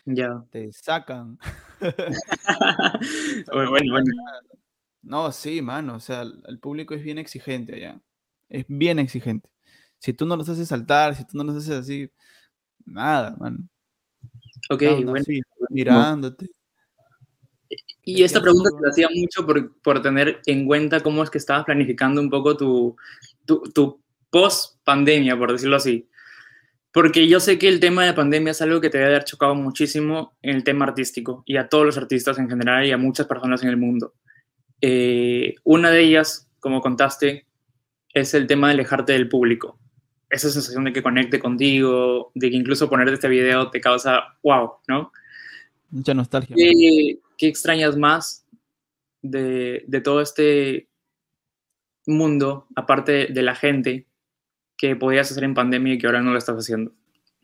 Ya. 0.06 0.46
te 0.52 0.72
sacan. 0.74 1.38
bueno, 3.52 3.70
bueno, 3.70 3.92
bueno. 3.94 4.12
No, 5.02 5.32
sí, 5.32 5.62
mano, 5.62 5.96
o 5.96 6.00
sea, 6.00 6.22
el, 6.22 6.60
público 6.60 6.94
es 6.94 7.04
bien 7.04 7.18
exigente 7.18 7.76
allá. 7.76 8.02
Es 8.50 8.66
bien 8.68 9.00
exigente. 9.00 9.50
Si 10.00 10.14
tú 10.14 10.26
no 10.26 10.36
los 10.36 10.48
haces 10.50 10.68
saltar, 10.68 11.16
si 11.16 11.26
tú 11.26 11.38
no 11.38 11.44
los 11.44 11.58
haces 11.58 11.72
así, 11.72 12.12
nada, 12.86 13.36
man. 13.40 13.70
Ok, 14.70 14.84
bueno. 15.06 15.24
Mirándote. 15.74 16.50
Y 18.06 18.24
esta 18.24 18.42
pregunta 18.42 18.70
te 18.70 18.84
la 18.84 18.90
hacía 18.90 19.08
mucho 19.14 19.46
por, 19.46 19.76
por 19.82 20.02
tener 20.02 20.42
en 20.46 20.66
cuenta 20.66 21.00
cómo 21.00 21.24
es 21.24 21.30
que 21.30 21.38
estabas 21.38 21.66
planificando 21.66 22.20
un 22.22 22.30
poco 22.30 22.58
tu, 22.58 22.96
tu, 23.46 23.62
tu 23.74 24.02
post-pandemia, 24.30 25.38
por 25.38 25.52
decirlo 25.52 25.78
así. 25.78 26.10
Porque 26.92 27.28
yo 27.28 27.40
sé 27.40 27.58
que 27.58 27.68
el 27.68 27.80
tema 27.80 28.04
de 28.04 28.10
la 28.10 28.16
pandemia 28.16 28.52
es 28.52 28.62
algo 28.62 28.80
que 28.80 28.90
te 28.90 29.00
debe 29.00 29.10
haber 29.10 29.24
chocado 29.24 29.56
muchísimo 29.56 30.38
en 30.42 30.58
el 30.58 30.64
tema 30.64 30.86
artístico 30.86 31.44
y 31.46 31.58
a 31.58 31.68
todos 31.68 31.86
los 31.86 31.98
artistas 31.98 32.38
en 32.38 32.50
general 32.50 32.86
y 32.86 32.92
a 32.92 32.98
muchas 32.98 33.26
personas 33.26 33.64
en 33.64 33.70
el 33.70 33.78
mundo. 33.78 34.14
Eh, 34.80 35.56
una 35.64 35.90
de 35.90 36.02
ellas, 36.02 36.50
como 36.60 36.82
contaste, 36.82 37.48
es 38.14 38.34
el 38.34 38.46
tema 38.46 38.68
de 38.68 38.74
alejarte 38.74 39.14
del 39.14 39.30
público. 39.30 39.80
Esa 40.30 40.50
sensación 40.50 40.84
de 40.84 40.94
que 40.94 41.02
conecte 41.02 41.40
contigo, 41.40 42.32
de 42.36 42.52
que 42.52 42.58
incluso 42.58 42.90
ponerte 42.90 43.14
este 43.14 43.30
video 43.30 43.72
te 43.72 43.82
causa 43.82 44.38
wow, 44.44 44.74
¿no? 44.88 45.12
Mucha 45.94 46.16
nostalgia. 46.16 46.56
¿Qué, 46.56 47.20
qué 47.38 47.48
extrañas 47.48 47.96
más 47.96 48.48
de, 49.22 49.86
de 49.88 50.02
todo 50.02 50.22
este 50.22 50.90
mundo, 52.08 52.66
aparte 52.76 53.28
de 53.28 53.44
la 53.44 53.54
gente, 53.54 54.08
que 54.76 54.96
podías 54.96 55.30
hacer 55.30 55.44
en 55.44 55.54
pandemia 55.54 55.94
y 55.94 55.98
que 56.00 56.08
ahora 56.08 56.24
no 56.24 56.32
lo 56.32 56.40
estás 56.40 56.58
haciendo? 56.58 56.96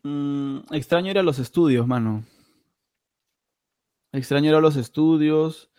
Mm, 0.02 0.62
extraño 0.72 1.12
ir 1.12 1.18
a 1.18 1.22
los 1.22 1.38
estudios, 1.38 1.86
mano. 1.86 2.24
Extraño 4.10 4.50
ir 4.50 4.56
a 4.56 4.60
los 4.60 4.74
estudios, 4.74 5.70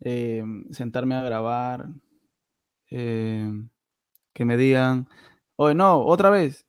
eh, 0.00 0.42
sentarme 0.72 1.14
a 1.14 1.22
grabar, 1.22 1.90
eh, 2.90 3.52
que 4.32 4.44
me 4.44 4.56
digan, 4.56 5.08
oye, 5.54 5.76
no, 5.76 6.04
otra 6.04 6.30
vez. 6.30 6.66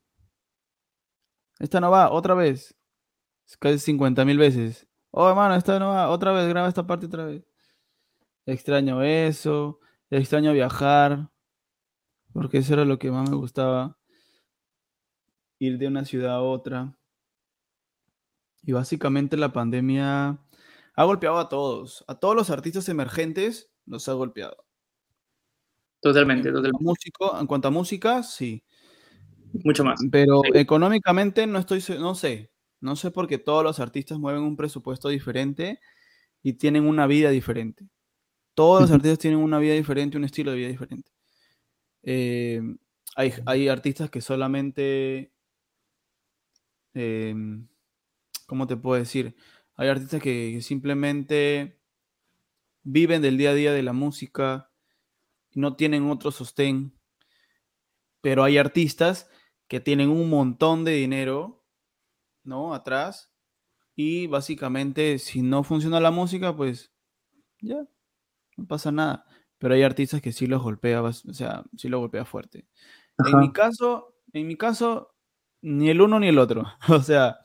Esta 1.58 1.80
no 1.80 1.90
va, 1.90 2.12
otra 2.12 2.36
vez. 2.36 2.76
Casi 3.58 3.80
50 3.80 4.24
mil 4.24 4.38
veces. 4.38 4.88
Oh, 5.18 5.30
hermano, 5.30 5.56
esta 5.56 5.80
no 5.80 5.90
va, 5.92 6.10
otra 6.10 6.34
vez, 6.34 6.46
graba 6.50 6.68
esta 6.68 6.86
parte 6.86 7.06
otra 7.06 7.24
vez. 7.26 7.42
Extraño 8.48 9.02
eso, 9.02 9.80
extraño 10.12 10.54
viajar, 10.54 11.32
porque 12.34 12.60
eso 12.60 12.74
era 12.74 12.86
lo 12.86 13.00
que 13.00 13.12
más 13.12 13.30
me 13.30 13.36
gustaba, 13.38 13.98
ir 15.60 15.78
de 15.78 15.88
una 15.88 16.06
ciudad 16.06 16.36
a 16.36 16.42
otra. 16.42 16.98
Y 18.64 18.72
básicamente 18.72 19.38
la 19.38 19.54
pandemia 19.54 20.40
ha 20.96 21.04
golpeado 21.04 21.38
a 21.40 21.50
todos, 21.50 22.04
a 22.08 22.20
todos 22.20 22.36
los 22.36 22.50
artistas 22.50 22.90
emergentes 22.90 23.70
los 23.86 24.08
ha 24.10 24.14
golpeado. 24.14 24.66
Totalmente, 26.04 26.50
En 26.50 26.54
totalmente. 26.56 26.84
músico, 26.84 27.40
en 27.40 27.48
cuanto 27.48 27.68
a 27.68 27.72
música, 27.72 28.24
sí. 28.24 28.62
Mucho 29.64 29.84
más. 29.84 30.00
Pero 30.12 30.42
Sí. 30.44 30.52
económicamente 30.60 31.48
no 31.48 31.60
estoy, 31.60 31.84
no 32.00 32.16
sé. 32.16 32.50
No 32.82 32.96
sé 32.96 33.12
porque 33.12 33.38
todos 33.38 33.64
los 33.64 33.80
artistas 33.80 34.20
mueven 34.20 34.44
un 34.44 34.58
presupuesto 34.58 35.10
diferente 35.10 35.80
y 36.44 36.54
tienen 36.54 36.86
una 36.86 37.08
vida 37.08 37.30
diferente. 37.30 37.88
Todos 38.54 38.82
los 38.82 38.92
artistas 38.92 39.20
tienen 39.20 39.40
una 39.40 39.60
vida 39.60 39.74
diferente, 39.74 40.18
un 40.18 40.24
estilo 40.24 40.52
de 40.52 40.58
vida 40.58 40.70
diferente. 40.70 41.12
Eh, 42.04 42.62
hay, 43.16 43.34
hay 43.46 43.68
artistas 43.68 44.10
que 44.10 44.22
solamente 44.22 45.34
em, 46.94 47.68
¿cómo 48.46 48.68
te 48.68 48.78
puedo 48.78 49.00
decir? 49.00 49.36
Hay 49.76 49.90
artistas 49.90 50.22
que, 50.22 50.62
simplemente 50.62 51.80
viven 52.84 53.22
del 53.22 53.38
día 53.38 53.52
a 53.52 53.56
día 53.56 53.74
de 53.74 53.84
la 53.84 53.94
música, 53.94 54.72
y 55.52 55.60
no 55.60 55.76
tienen 55.76 56.10
otro 56.10 56.32
sostén, 56.32 56.94
pero 58.22 58.44
hay 58.44 58.58
artistas 58.58 59.30
que 59.68 59.80
tienen 59.80 60.10
un 60.10 60.30
montón 60.30 60.84
de 60.84 60.94
dinero, 60.94 61.65
¿no? 62.46 62.74
Atrás, 62.74 63.32
y 63.96 64.28
básicamente 64.28 65.20
si 65.20 65.42
no 65.42 65.64
funciona 65.64 66.00
la 66.00 66.12
música, 66.12 66.56
pues 66.56 66.92
ya, 67.62 67.86
no 68.58 68.68
pasa 68.68 68.92
nada. 68.92 69.26
Pero 69.58 69.74
hay 69.74 69.84
artistas 69.84 70.22
que 70.22 70.32
sí 70.32 70.48
los 70.48 70.62
golpea, 70.62 71.02
o 71.02 71.14
sea, 71.14 71.64
sí 71.78 71.90
los 71.90 72.00
golpea 72.00 72.26
fuerte. 72.26 72.68
En 73.26 73.40
mi 73.40 73.52
caso, 73.52 74.16
en 74.34 74.48
mi 74.48 74.58
caso, 74.58 75.16
ni 75.62 75.90
el 75.90 76.02
uno 76.02 76.20
ni 76.20 76.28
el 76.28 76.40
otro. 76.40 76.66
O 76.90 77.02
sea, 77.02 77.40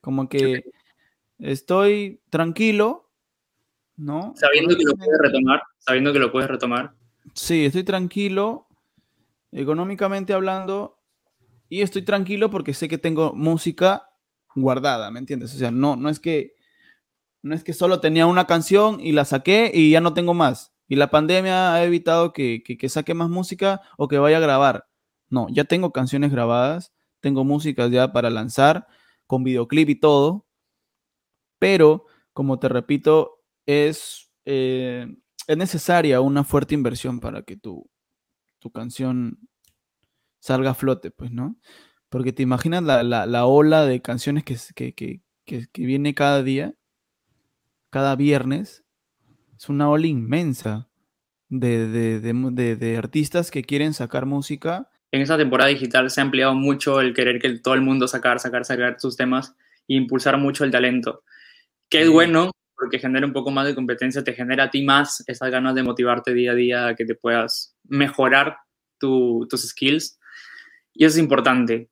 como 0.00 0.28
que 0.28 0.64
estoy 1.38 2.20
tranquilo, 2.30 3.10
¿no? 3.96 4.34
Sabiendo 4.36 4.76
que 4.76 4.84
lo 4.84 4.96
puedes 4.96 5.18
retomar, 5.20 5.62
sabiendo 5.78 6.12
que 6.12 6.18
lo 6.18 6.32
puedes 6.32 6.50
retomar. 6.50 6.94
Sí, 7.34 7.64
estoy 7.64 7.84
tranquilo, 7.84 8.66
económicamente 9.52 10.32
hablando, 10.32 10.98
y 11.68 11.82
estoy 11.82 12.02
tranquilo 12.02 12.50
porque 12.50 12.74
sé 12.74 12.88
que 12.88 12.98
tengo 12.98 13.32
música 13.32 14.11
guardada, 14.54 15.10
¿me 15.10 15.18
entiendes? 15.18 15.54
O 15.54 15.58
sea, 15.58 15.70
no, 15.70 15.96
no 15.96 16.08
es 16.08 16.20
que 16.20 16.54
no 17.42 17.54
es 17.54 17.64
que 17.64 17.72
solo 17.72 18.00
tenía 18.00 18.26
una 18.26 18.46
canción 18.46 19.00
y 19.00 19.12
la 19.12 19.24
saqué 19.24 19.70
y 19.74 19.90
ya 19.90 20.00
no 20.00 20.14
tengo 20.14 20.32
más. 20.34 20.72
Y 20.88 20.96
la 20.96 21.10
pandemia 21.10 21.74
ha 21.74 21.84
evitado 21.84 22.32
que, 22.32 22.62
que, 22.62 22.88
saque 22.88 23.14
más 23.14 23.30
música 23.30 23.80
o 23.96 24.08
que 24.08 24.18
vaya 24.18 24.36
a 24.36 24.40
grabar. 24.40 24.86
No, 25.28 25.48
ya 25.50 25.64
tengo 25.64 25.92
canciones 25.92 26.30
grabadas, 26.30 26.92
tengo 27.20 27.44
músicas 27.44 27.90
ya 27.90 28.12
para 28.12 28.30
lanzar, 28.30 28.86
con 29.26 29.42
videoclip 29.42 29.88
y 29.88 29.94
todo. 29.96 30.46
Pero, 31.58 32.06
como 32.32 32.58
te 32.58 32.68
repito, 32.68 33.42
es, 33.66 34.30
eh, 34.44 35.06
es 35.46 35.56
necesaria 35.56 36.20
una 36.20 36.44
fuerte 36.44 36.74
inversión 36.74 37.20
para 37.20 37.42
que 37.42 37.56
tu, 37.56 37.88
tu 38.58 38.70
canción 38.70 39.38
salga 40.40 40.70
a 40.70 40.74
flote, 40.74 41.10
pues, 41.10 41.30
¿no? 41.30 41.56
Porque 42.12 42.34
te 42.34 42.42
imaginas 42.42 42.82
la, 42.82 43.46
ola 43.46 43.86
de 43.86 44.02
canciones 44.02 44.44
que, 44.44 44.92
que, 44.92 45.22
viene 45.74 46.14
cada 46.14 46.42
día, 46.42 46.74
cada 47.88 48.16
viernes. 48.16 48.84
Es 49.58 49.70
una 49.70 49.88
ola 49.88 50.06
inmensa 50.06 50.90
de, 51.48 52.20
de, 52.20 52.96
artistas 52.98 53.50
que 53.50 53.64
quieren 53.64 53.94
sacar 53.94 54.26
música. 54.26 54.90
En 55.10 55.22
esta 55.22 55.38
temporada 55.38 55.70
digital 55.70 56.10
se 56.10 56.20
ha 56.20 56.24
ampliado 56.24 56.54
mucho 56.54 57.00
el 57.00 57.14
querer 57.14 57.40
que 57.40 57.58
todo 57.60 57.72
el 57.72 57.80
mundo 57.80 58.06
sacar, 58.06 58.38
sacar, 58.40 58.66
sacar 58.66 59.00
sus 59.00 59.16
temas 59.16 59.56
e 59.88 59.94
impulsar 59.94 60.36
mucho 60.36 60.64
el 60.64 60.70
talento. 60.70 61.24
Que 61.88 62.02
es 62.02 62.10
bueno 62.10 62.50
porque 62.76 62.98
genera 62.98 63.24
un 63.24 63.32
poco 63.32 63.50
más 63.50 63.66
de 63.66 63.74
competencia, 63.74 64.22
te 64.22 64.34
genera 64.34 64.64
a 64.64 64.70
ti 64.70 64.84
más 64.84 65.24
esas 65.26 65.50
ganas 65.50 65.74
de 65.74 65.82
motivarte 65.82 66.34
día 66.34 66.52
a 66.52 66.54
día 66.54 66.94
que 66.94 67.06
te 67.06 67.14
puedas 67.14 67.74
mejorar 67.84 68.58
tus 68.98 69.48
skills. 69.56 70.18
Y 70.92 71.06
eso 71.06 71.16
es 71.16 71.22
importante. 71.22 71.88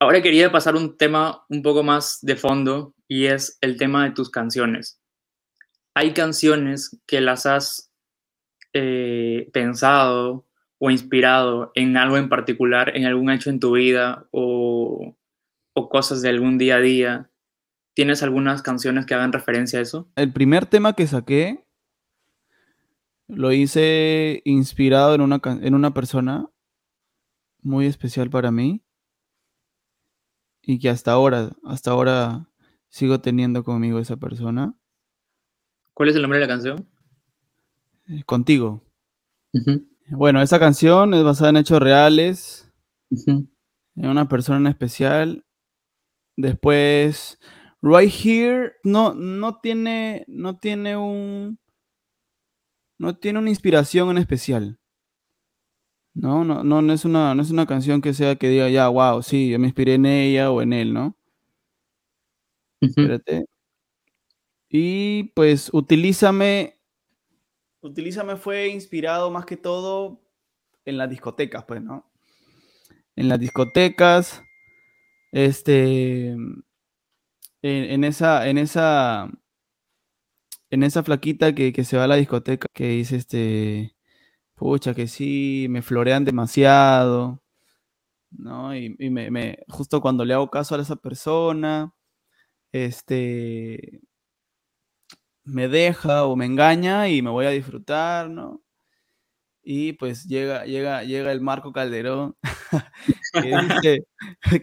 Ahora 0.00 0.22
quería 0.22 0.50
pasar 0.50 0.74
un 0.74 0.96
tema 0.96 1.44
un 1.48 1.62
poco 1.62 1.82
más 1.82 2.18
de 2.22 2.36
fondo 2.36 2.94
y 3.06 3.26
es 3.26 3.58
el 3.60 3.76
tema 3.76 4.04
de 4.04 4.10
tus 4.10 4.30
canciones. 4.30 5.00
Hay 5.94 6.12
canciones 6.12 7.00
que 7.06 7.20
las 7.20 7.46
has 7.46 7.92
eh, 8.72 9.48
pensado 9.52 10.46
o 10.78 10.90
inspirado 10.90 11.70
en 11.74 11.96
algo 11.96 12.16
en 12.16 12.28
particular, 12.28 12.96
en 12.96 13.06
algún 13.06 13.30
hecho 13.30 13.50
en 13.50 13.60
tu 13.60 13.72
vida 13.72 14.26
o, 14.32 15.16
o 15.74 15.88
cosas 15.88 16.22
de 16.22 16.28
algún 16.28 16.58
día 16.58 16.76
a 16.76 16.80
día. 16.80 17.30
¿Tienes 17.94 18.24
algunas 18.24 18.62
canciones 18.62 19.06
que 19.06 19.14
hagan 19.14 19.32
referencia 19.32 19.78
a 19.78 19.82
eso? 19.82 20.10
El 20.16 20.32
primer 20.32 20.66
tema 20.66 20.94
que 20.94 21.06
saqué 21.06 21.64
lo 23.28 23.52
hice 23.52 24.42
inspirado 24.44 25.14
en 25.14 25.20
una, 25.20 25.40
en 25.44 25.74
una 25.74 25.94
persona 25.94 26.50
muy 27.62 27.86
especial 27.86 28.28
para 28.28 28.50
mí 28.50 28.83
y 30.66 30.78
que 30.78 30.88
hasta 30.88 31.12
ahora, 31.12 31.50
hasta 31.64 31.90
ahora 31.90 32.48
sigo 32.88 33.20
teniendo 33.20 33.64
conmigo 33.64 33.98
esa 33.98 34.16
persona. 34.16 34.74
¿Cuál 35.92 36.08
es 36.08 36.16
el 36.16 36.22
nombre 36.22 36.38
de 36.38 36.46
la 36.46 36.52
canción? 36.52 36.88
Eh, 38.08 38.22
contigo. 38.24 38.82
Bueno, 40.10 40.42
esa 40.42 40.58
canción 40.58 41.14
es 41.14 41.22
basada 41.22 41.50
en 41.50 41.56
hechos 41.58 41.80
reales, 41.80 42.72
en 43.10 43.48
una 43.96 44.28
persona 44.28 44.58
en 44.58 44.66
especial. 44.66 45.46
Después, 46.36 47.38
Right 47.80 48.12
Here 48.12 48.72
no, 48.82 49.14
no 49.14 49.60
tiene, 49.60 50.24
no 50.26 50.58
tiene 50.58 50.96
un, 50.96 51.60
no 52.98 53.16
tiene 53.16 53.38
una 53.38 53.50
inspiración 53.50 54.10
en 54.10 54.18
especial. 54.18 54.80
No, 56.14 56.44
no, 56.44 56.62
no, 56.62 56.92
es 56.92 57.04
una, 57.04 57.34
no 57.34 57.42
es 57.42 57.50
una 57.50 57.66
canción 57.66 58.00
que 58.00 58.14
sea 58.14 58.36
que 58.36 58.48
diga, 58.48 58.68
ya, 58.68 58.88
wow, 58.88 59.20
sí, 59.20 59.50
yo 59.50 59.58
me 59.58 59.66
inspiré 59.66 59.94
en 59.94 60.06
ella 60.06 60.52
o 60.52 60.62
en 60.62 60.72
él, 60.72 60.94
¿no? 60.94 61.16
Espérate. 62.80 63.46
Y 64.68 65.24
pues, 65.34 65.70
utilízame. 65.72 66.78
Utilízame 67.80 68.36
fue 68.36 68.68
inspirado 68.68 69.30
más 69.30 69.44
que 69.44 69.56
todo 69.56 70.20
en 70.84 70.98
las 70.98 71.10
discotecas, 71.10 71.64
pues, 71.64 71.82
¿no? 71.82 72.08
En 73.16 73.28
las 73.28 73.40
discotecas. 73.40 74.42
Este. 75.32 76.36
En, 77.62 78.04
esa. 78.04 78.48
En 78.48 78.58
esa. 78.58 79.30
En 80.70 80.82
esa 80.84 81.02
flaquita 81.02 81.54
que, 81.54 81.72
que 81.72 81.84
se 81.84 81.96
va 81.96 82.04
a 82.04 82.08
la 82.08 82.16
discoteca. 82.16 82.68
Que 82.72 82.88
dice 82.88 83.16
este 83.16 83.93
pucha, 84.54 84.94
que 84.94 85.06
sí, 85.08 85.66
me 85.70 85.82
florean 85.82 86.24
demasiado, 86.24 87.42
¿no? 88.30 88.76
Y, 88.76 88.96
me, 89.10 89.58
justo 89.68 90.00
cuando 90.00 90.24
le 90.24 90.34
hago 90.34 90.50
caso 90.50 90.74
a 90.74 90.80
esa 90.82 90.96
persona, 90.96 91.94
este, 92.72 94.00
me 95.44 95.68
deja 95.68 96.24
o 96.24 96.36
me 96.36 96.46
engaña 96.46 97.08
y 97.08 97.22
me 97.22 97.30
voy 97.30 97.46
a 97.46 97.50
disfrutar, 97.50 98.30
¿no? 98.30 98.62
Y 99.62 99.94
pues 99.94 100.24
llega, 100.26 100.64
llega, 100.66 101.04
llega 101.04 101.32
el 101.32 101.40
Marco 101.40 101.72
Calderón 101.72 102.36
que 103.32 103.50
dice, 103.50 104.06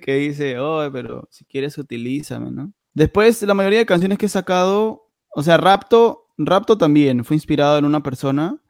que 0.01 0.15
dice, 0.15 0.59
oh, 0.59 0.89
pero 0.91 1.27
si 1.31 1.45
quieres 1.45 1.77
utilízame, 1.77 2.51
¿no? 2.51 2.71
Después, 2.93 3.41
la 3.43 3.53
mayoría 3.53 3.79
de 3.79 3.85
canciones 3.85 4.17
que 4.17 4.27
he 4.27 4.29
sacado, 4.29 5.09
o 5.33 5.43
sea, 5.43 5.57
Rapto, 5.57 6.27
Rapto 6.37 6.77
también 6.77 7.23
fue 7.23 7.35
inspirado 7.35 7.77
en 7.77 7.85
una 7.85 8.03
persona 8.03 8.60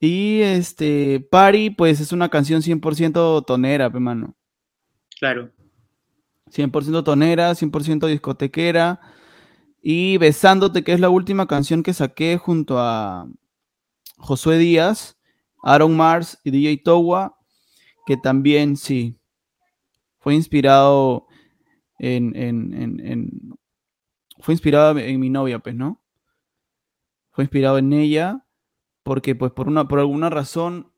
y 0.00 0.40
este, 0.42 1.20
Party, 1.20 1.70
pues 1.70 2.00
es 2.00 2.12
una 2.12 2.28
canción 2.28 2.62
100% 2.62 3.44
tonera, 3.44 3.86
hermano. 3.86 4.36
Claro. 5.18 5.50
100% 6.50 7.02
tonera, 7.04 7.52
100% 7.54 8.06
discotequera. 8.06 9.00
Y 9.82 10.16
Besándote, 10.18 10.84
que 10.84 10.92
es 10.92 11.00
la 11.00 11.10
última 11.10 11.46
canción 11.46 11.82
que 11.82 11.94
saqué 11.94 12.36
junto 12.36 12.78
a 12.78 13.28
Josué 14.18 14.58
Díaz, 14.58 15.18
Aaron 15.62 15.96
Mars 15.96 16.38
y 16.44 16.50
DJ 16.50 16.78
Towa, 16.84 17.36
que 18.06 18.16
también 18.16 18.76
sí, 18.76 19.18
fue 20.18 20.34
inspirado 20.34 21.26
en, 21.98 22.34
en, 22.36 23.00
en 23.00 23.58
fue 24.40 24.54
inspirado 24.54 24.96
en 24.98 25.18
mi 25.20 25.30
novia, 25.30 25.58
pues, 25.58 25.74
¿no? 25.74 26.00
Fue 27.30 27.44
inspirado 27.44 27.78
en 27.78 27.92
ella 27.92 28.44
porque 29.08 29.34
pues 29.34 29.52
por, 29.52 29.68
una, 29.68 29.88
por 29.88 30.00
alguna 30.00 30.28
razón, 30.28 30.92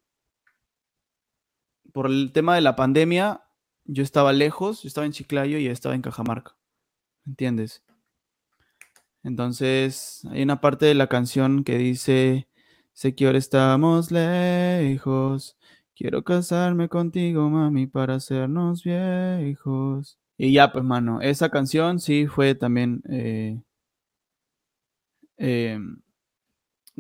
por 1.93 2.07
el 2.07 2.33
tema 2.33 2.57
de 2.57 2.61
la 2.61 2.75
pandemia, 2.75 3.45
yo 3.85 4.03
estaba 4.03 4.33
lejos, 4.33 4.83
yo 4.83 4.89
estaba 4.89 5.07
en 5.07 5.13
Chiclayo 5.13 5.59
y 5.59 5.69
estaba 5.69 5.95
en 5.95 6.03
Cajamarca, 6.03 6.57
¿entiendes? 7.25 7.85
Entonces, 9.23 10.27
hay 10.29 10.43
una 10.43 10.61
parte 10.61 10.87
de 10.87 10.97
la 10.97 11.07
canción 11.07 11.63
que 11.63 11.79
dice, 11.79 12.49
sé 12.93 13.15
que 13.15 13.27
ahora 13.27 13.39
estamos 13.39 14.11
lejos, 14.11 15.57
quiero 15.95 16.25
casarme 16.25 16.89
contigo, 16.89 17.49
mami, 17.49 17.87
para 17.87 18.17
hacernos 18.17 18.83
viejos. 18.83 20.19
Y 20.37 20.53
ya, 20.53 20.73
pues, 20.73 20.85
mano, 20.85 21.21
esa 21.21 21.49
canción 21.49 22.01
sí 22.01 22.27
fue 22.27 22.57
también... 22.57 23.05
Eh, 23.09 23.63
em, 25.37 26.03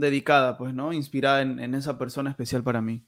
dedicada, 0.01 0.57
pues, 0.57 0.75
¿no? 0.75 0.93
Inspirada 0.93 1.43
en, 1.43 1.75
esa 1.75 1.99
persona 1.99 2.31
especial 2.31 2.63
para 2.63 2.81
mí. 2.81 3.05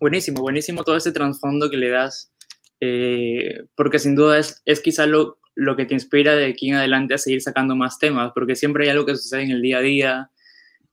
Buenísimo, 0.00 0.40
buenísimo 0.40 0.82
todo 0.82 0.96
ese 0.96 1.12
trasfondo 1.12 1.70
que 1.70 1.76
le 1.76 1.90
das, 1.90 2.32
eh, 2.80 3.64
porque 3.76 3.98
sin 3.98 4.16
duda 4.16 4.38
es, 4.38 4.60
es 4.64 4.80
quizá 4.80 5.06
lo, 5.06 5.38
lo 5.54 5.76
que 5.76 5.84
te 5.84 5.94
inspira 5.94 6.34
de 6.34 6.46
aquí 6.46 6.70
en 6.70 6.76
adelante 6.76 7.14
a 7.14 7.18
seguir 7.18 7.42
sacando 7.42 7.76
más 7.76 7.98
temas, 7.98 8.32
porque 8.34 8.56
siempre 8.56 8.84
hay 8.84 8.90
algo 8.90 9.06
que 9.06 9.16
sucede 9.16 9.42
en 9.42 9.50
el 9.52 9.62
día 9.62 9.78
a 9.78 9.82
día, 9.82 10.30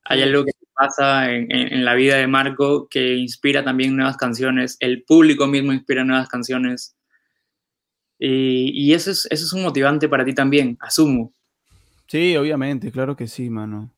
hay 0.03 0.21
algo 0.21 0.43
que 0.45 0.51
pasa 0.75 1.31
en, 1.31 1.51
en, 1.51 1.83
la 1.83 1.93
vida 1.93 2.17
de 2.17 2.27
Marco 2.27 2.87
que 2.89 3.15
inspira 3.15 3.63
también 3.63 3.95
nuevas 3.95 4.17
canciones, 4.17 4.77
el 4.79 5.03
público 5.03 5.47
mismo 5.47 5.73
inspira 5.73 6.03
nuevas 6.03 6.29
canciones. 6.29 6.95
Y, 8.17 8.71
y 8.73 8.93
eso, 8.93 9.11
es, 9.11 9.27
eso 9.29 9.45
es 9.45 9.53
un 9.53 9.63
motivante 9.63 10.09
para 10.09 10.25
ti 10.25 10.33
también, 10.33 10.77
asumo. 10.79 11.33
Sí, 12.07 12.35
obviamente, 12.35 12.91
claro 12.91 13.15
que 13.15 13.27
sí, 13.27 13.49
mano. 13.49 13.91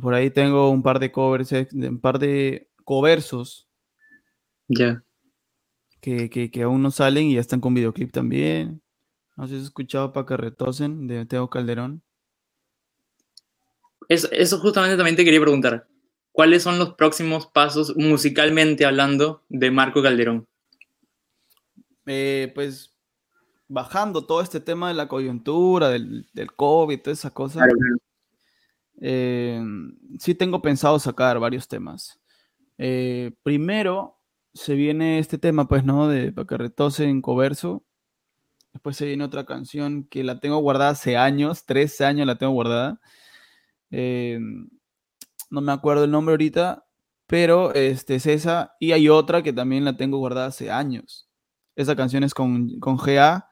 Por 0.00 0.14
ahí 0.14 0.30
tengo 0.30 0.70
un 0.70 0.82
par 0.82 1.00
de 1.00 1.10
covers, 1.10 1.52
un 1.72 2.00
par 2.00 2.18
de 2.18 2.68
coversos. 2.84 3.68
Ya. 4.68 5.02
Que, 6.00 6.30
que, 6.30 6.50
que, 6.50 6.62
aún 6.62 6.82
no 6.82 6.90
salen 6.90 7.26
y 7.26 7.34
ya 7.34 7.40
están 7.40 7.60
con 7.60 7.74
videoclip 7.74 8.12
también. 8.12 8.80
No 9.36 9.46
sé 9.46 9.54
si 9.54 9.60
has 9.60 9.64
escuchado 9.64 10.12
para 10.12 10.26
que 10.26 10.36
retosen 10.36 11.06
de 11.06 11.26
Teo 11.26 11.50
Calderón. 11.50 12.02
Eso, 14.08 14.28
eso 14.32 14.58
justamente 14.58 14.96
también 14.96 15.16
te 15.16 15.24
quería 15.24 15.40
preguntar. 15.40 15.86
¿Cuáles 16.32 16.62
son 16.62 16.78
los 16.78 16.94
próximos 16.94 17.46
pasos 17.46 17.96
musicalmente 17.96 18.86
hablando 18.86 19.42
de 19.48 19.70
Marco 19.70 20.02
Calderón? 20.02 20.46
Eh, 22.06 22.50
pues 22.54 22.94
bajando 23.68 24.26
todo 24.26 24.40
este 24.40 24.60
tema 24.60 24.88
de 24.88 24.94
la 24.94 25.08
coyuntura, 25.08 25.90
del, 25.90 26.26
del 26.32 26.52
COVID, 26.52 27.00
toda 27.00 27.14
esa 27.14 27.30
cosa. 27.30 27.60
Claro, 27.60 27.74
claro. 27.76 28.09
Eh, 29.00 29.62
sí 30.18 30.34
tengo 30.34 30.62
pensado 30.62 30.98
sacar 30.98 31.38
varios 31.40 31.68
temas. 31.68 32.20
Eh, 32.78 33.32
primero 33.42 34.18
se 34.54 34.74
viene 34.74 35.18
este 35.18 35.38
tema, 35.38 35.68
pues, 35.68 35.84
¿no? 35.84 36.08
De 36.08 36.32
para 36.32 36.46
que 36.46 36.56
retose 36.58 37.04
en 37.04 37.22
coverso. 37.22 37.84
Después 38.72 38.96
se 38.96 39.06
viene 39.06 39.24
otra 39.24 39.44
canción 39.46 40.04
que 40.04 40.22
la 40.22 40.38
tengo 40.40 40.58
guardada 40.58 40.90
hace 40.90 41.16
años, 41.16 41.64
tres 41.66 42.00
años 42.00 42.26
la 42.26 42.36
tengo 42.38 42.52
guardada. 42.52 43.00
Eh, 43.90 44.38
no 45.50 45.60
me 45.60 45.72
acuerdo 45.72 46.04
el 46.04 46.10
nombre 46.10 46.34
ahorita, 46.34 46.86
pero 47.26 47.74
este, 47.74 48.16
es 48.16 48.26
esa. 48.26 48.76
Y 48.80 48.92
hay 48.92 49.08
otra 49.08 49.42
que 49.42 49.52
también 49.52 49.84
la 49.84 49.96
tengo 49.96 50.18
guardada 50.18 50.48
hace 50.48 50.70
años. 50.70 51.28
Esa 51.76 51.96
canción 51.96 52.24
es 52.24 52.34
con, 52.34 52.78
con 52.80 52.96
GA 52.96 53.48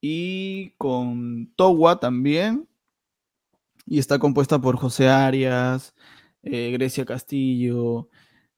y 0.00 0.70
con 0.78 1.52
Towa 1.56 2.00
también. 2.00 2.68
Y 3.86 3.98
está 3.98 4.18
compuesta 4.18 4.60
por 4.60 4.76
José 4.76 5.08
Arias, 5.08 5.94
eh, 6.42 6.70
Grecia 6.72 7.04
Castillo, 7.04 8.08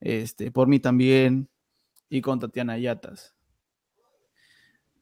este, 0.01 0.51
por 0.51 0.69
mí 0.69 0.81
también, 0.81 1.49
y 2.09 2.21
con 2.21 2.39
Tatiana 2.39 2.79
Yatas. 2.79 3.35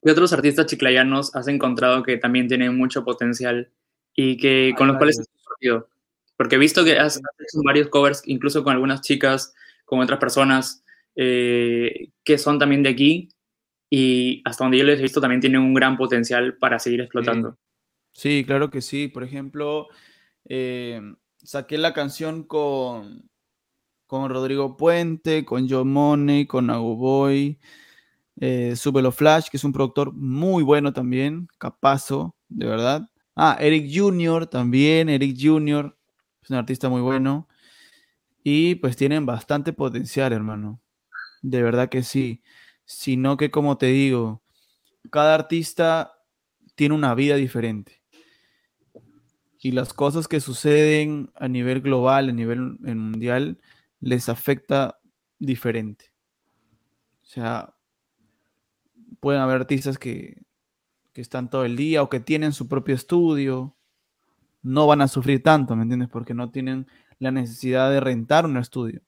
¿Qué 0.03 0.11
otros 0.11 0.33
artistas 0.33 0.65
chiclayanos 0.65 1.33
has 1.35 1.47
encontrado 1.47 2.03
que 2.03 2.17
también 2.17 2.47
tienen 2.47 2.75
mucho 2.77 3.05
potencial 3.05 3.71
y 4.13 4.37
que 4.37 4.73
con 4.77 4.87
los 4.87 4.97
cuales 4.97 5.19
has 5.19 5.27
compartido? 5.27 5.89
Porque 6.35 6.55
he 6.55 6.59
visto 6.59 6.83
que 6.83 6.97
has, 6.97 7.17
hecho 7.17 7.61
varios 7.63 7.87
covers, 7.87 8.21
incluso 8.25 8.63
con 8.63 8.73
algunas 8.73 9.01
chicas, 9.01 9.53
con 9.85 9.99
otras 9.99 10.19
personas 10.19 10.83
eh, 11.15 12.09
que 12.23 12.37
son 12.37 12.59
también 12.59 12.83
de 12.83 12.89
aquí 12.89 13.29
y 13.89 14.41
hasta 14.43 14.63
donde 14.63 14.79
yo 14.79 14.83
les 14.83 14.99
he 14.99 15.03
visto 15.03 15.21
también 15.21 15.39
tienen 15.39 15.61
un 15.61 15.73
gran 15.73 15.95
potencial 15.95 16.57
para 16.57 16.79
seguir 16.79 17.01
explotando. 17.01 17.57
Sí, 18.11 18.39
sí 18.39 18.45
claro 18.45 18.69
que 18.69 18.81
sí. 18.81 19.07
Por 19.07 19.23
ejemplo, 19.23 19.87
eh, 20.45 21.01
saqué 21.43 21.77
la 21.77 21.93
canción 21.93 22.43
con, 22.43 23.29
con 24.07 24.29
Rodrigo 24.29 24.77
Puente, 24.77 25.45
con 25.45 25.69
Joe 25.69 25.83
Money, 25.83 26.45
con 26.45 26.69
Aguboy, 26.69 27.59
eh, 28.39 28.75
Subelo 28.75 29.11
Flash, 29.11 29.49
que 29.49 29.57
es 29.57 29.63
un 29.63 29.73
productor 29.73 30.13
muy 30.13 30.63
bueno 30.63 30.93
también, 30.93 31.47
capazo, 31.57 32.35
de 32.49 32.65
verdad. 32.67 33.09
Ah, 33.35 33.57
Eric 33.59 33.91
Jr. 33.93 34.47
también, 34.47 35.09
Eric 35.09 35.37
Jr. 35.39 35.97
es 36.41 36.49
un 36.49 36.57
artista 36.57 36.89
muy 36.89 37.01
bueno. 37.01 37.47
Y 38.43 38.75
pues 38.75 38.97
tienen 38.97 39.25
bastante 39.25 39.73
potencial, 39.73 40.33
hermano. 40.33 40.81
De 41.41 41.63
verdad 41.63 41.89
que 41.89 42.03
sí. 42.03 42.43
Sino 42.85 43.37
que, 43.37 43.51
como 43.51 43.77
te 43.77 43.87
digo, 43.87 44.43
cada 45.11 45.35
artista 45.35 46.13
tiene 46.75 46.95
una 46.95 47.15
vida 47.15 47.35
diferente 47.37 48.02
y 49.63 49.71
las 49.71 49.93
cosas 49.93 50.27
que 50.27 50.41
suceden 50.41 51.31
a 51.35 51.47
nivel 51.47 51.79
global, 51.79 52.27
a 52.27 52.33
nivel 52.33 52.77
mundial, 52.81 53.61
les 54.01 54.27
afecta 54.27 54.99
diferente. 55.39 56.11
O 57.23 57.25
sea, 57.25 57.73
pueden 59.21 59.41
haber 59.41 59.61
artistas 59.61 59.97
que, 59.97 60.43
que, 61.13 61.21
están 61.21 61.49
todo 61.49 61.63
el 61.63 61.77
día 61.77 62.03
o 62.03 62.09
que 62.09 62.19
tienen 62.19 62.51
su 62.51 62.67
propio 62.67 62.93
estudio, 62.93 63.73
no 64.61 64.85
van 64.85 65.01
a 65.01 65.07
sufrir 65.07 65.41
tanto, 65.41 65.77
¿me 65.77 65.83
entiendes? 65.83 66.09
Porque 66.09 66.33
no 66.33 66.51
tienen 66.51 66.87
la 67.19 67.31
necesidad 67.31 67.89
de 67.89 68.01
rentar 68.01 68.45
un 68.45 68.57
estudio. 68.57 69.01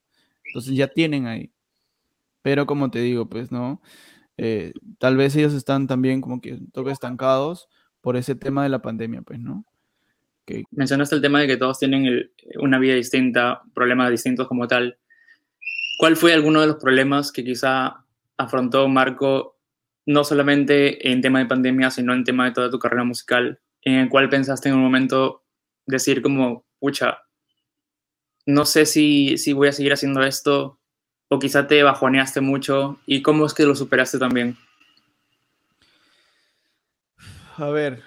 Entonces 0.45 0.73
ya 0.73 0.87
tienen 0.87 1.27
ahí. 1.27 1.51
Pero 2.41 2.65
como 2.65 2.89
te 2.91 2.99
digo, 2.99 3.27
pues, 3.27 3.51
¿no? 3.51 3.81
Eh, 4.37 4.71
tal 4.99 5.17
vez 5.17 5.35
ellos 5.35 5.53
están 5.53 5.87
también 5.87 6.21
como 6.21 6.39
que 6.39 6.53
un 6.53 6.71
toque 6.71 6.91
estancados 6.91 7.67
por 7.99 8.15
ese 8.15 8.35
tema 8.35 8.63
de 8.63 8.69
la 8.69 8.81
pandemia, 8.81 9.21
pues, 9.21 9.39
¿no? 9.41 9.65
Mencionaste 10.71 11.15
el 11.15 11.21
tema 11.21 11.41
de 11.41 11.47
que 11.47 11.57
todos 11.57 11.79
tienen 11.79 12.29
una 12.59 12.77
vida 12.77 12.93
distinta, 12.93 13.61
problemas 13.73 14.11
distintos 14.11 14.47
como 14.47 14.67
tal. 14.67 14.97
¿Cuál 15.97 16.15
fue 16.15 16.33
alguno 16.33 16.61
de 16.61 16.67
los 16.67 16.75
problemas 16.75 17.31
que 17.31 17.43
quizá 17.43 18.05
afrontó 18.37 18.87
Marco, 18.87 19.57
no 20.05 20.23
solamente 20.23 21.09
en 21.09 21.21
tema 21.21 21.39
de 21.39 21.45
pandemia, 21.45 21.89
sino 21.89 22.13
en 22.13 22.23
tema 22.23 22.45
de 22.45 22.51
toda 22.51 22.69
tu 22.69 22.79
carrera 22.79 23.03
musical, 23.03 23.59
en 23.81 23.95
el 23.95 24.09
cual 24.09 24.29
pensaste 24.29 24.69
en 24.69 24.75
un 24.75 24.81
momento 24.81 25.43
decir 25.85 26.21
como, 26.21 26.65
pucha, 26.79 27.19
no 28.45 28.65
sé 28.65 28.85
si, 28.85 29.37
si 29.37 29.53
voy 29.53 29.69
a 29.69 29.71
seguir 29.71 29.93
haciendo 29.93 30.21
esto, 30.23 30.79
o 31.27 31.39
quizá 31.39 31.65
te 31.65 31.81
bajoneaste 31.81 32.41
mucho, 32.41 32.99
y 33.05 33.21
cómo 33.21 33.45
es 33.45 33.53
que 33.53 33.63
lo 33.63 33.75
superaste 33.75 34.19
también? 34.19 34.57
A 37.57 37.69
ver, 37.69 38.03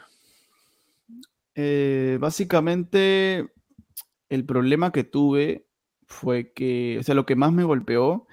eh, 1.60 2.18
básicamente, 2.20 3.50
el 4.28 4.46
problema 4.46 4.92
que 4.92 5.02
tuve 5.02 5.66
fue 6.06 6.52
que, 6.52 6.98
o 7.00 7.02
sea, 7.02 7.16
lo 7.16 7.26
que 7.26 7.34
más 7.34 7.52
me 7.52 7.64
golpeó 7.64 8.28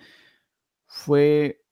fue, 0.87 1.63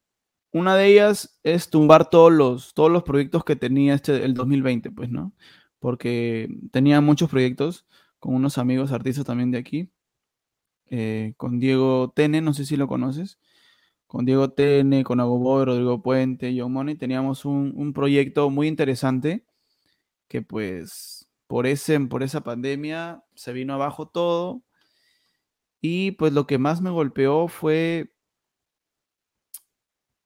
una 0.52 0.76
de 0.76 0.88
ellas 0.88 1.40
es 1.44 1.70
tumbar 1.70 2.10
todos 2.10 2.32
los, 2.34 2.74
todos 2.74 2.92
los 2.92 3.04
proyectos 3.04 3.44
que 3.46 3.56
tenía 3.56 3.94
este, 3.96 4.26
el 4.26 4.34
2020, 4.34 4.92
pues, 4.92 5.12
¿no? 5.12 5.34
Porque 5.80 6.50
tenía 6.72 7.02
muchos 7.02 7.30
proyectos 7.30 7.86
con 8.20 8.36
unos 8.36 8.58
amigos 8.58 8.92
artistas 8.92 9.26
también 9.26 9.52
de 9.52 9.60
aquí, 9.60 9.92
eh, 10.90 11.36
con 11.38 11.60
Diego 11.60 12.14
Tene, 12.16 12.42
no 12.42 12.54
sé 12.56 12.66
si 12.66 12.78
lo 12.78 12.88
conoces, 12.88 13.40
con 14.08 14.26
Diego 14.26 14.52
Tene, 14.52 15.04
con 15.04 15.20
Agoboy, 15.20 15.66
Rodrigo 15.66 16.02
Puente, 16.04 16.56
John 16.58 16.74
Money, 16.74 16.96
teníamos 16.96 17.46
un, 17.46 17.74
un 17.76 17.94
proyecto 17.94 18.50
muy 18.50 18.68
interesante 18.68 19.46
que 20.28 20.42
pues 20.42 21.23
por, 21.54 21.68
ese, 21.68 22.00
por 22.00 22.24
esa 22.24 22.42
pandemia 22.42 23.24
se 23.36 23.54
vino 23.54 23.76
abajo 23.76 24.08
todo. 24.08 24.64
Y 25.82 26.14
pues 26.14 26.34
lo 26.34 26.48
que 26.48 26.58
más 26.58 26.82
me 26.82 26.90
golpeó 26.90 27.48
fue 27.48 28.12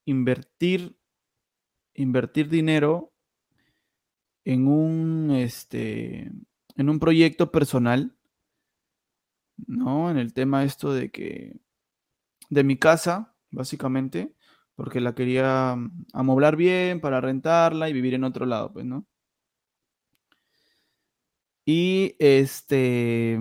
invertir, 0.06 0.96
invertir 1.92 2.48
dinero 2.48 3.12
en 4.44 4.68
un, 4.68 5.32
este, 5.32 6.32
en 6.76 6.88
un 6.88 6.98
proyecto 6.98 7.52
personal, 7.52 8.16
¿no? 9.66 10.10
En 10.10 10.16
el 10.16 10.32
tema 10.32 10.64
esto 10.64 10.94
de 10.94 11.10
que, 11.10 11.60
de 12.48 12.64
mi 12.64 12.78
casa, 12.78 13.34
básicamente, 13.50 14.34
porque 14.74 15.02
la 15.02 15.14
quería 15.14 15.76
amoblar 16.14 16.56
bien 16.56 17.02
para 17.02 17.20
rentarla 17.20 17.90
y 17.90 17.92
vivir 17.92 18.14
en 18.14 18.24
otro 18.24 18.46
lado, 18.46 18.72
pues, 18.72 18.86
¿no? 18.86 19.06
Y 21.70 22.16
este, 22.18 23.38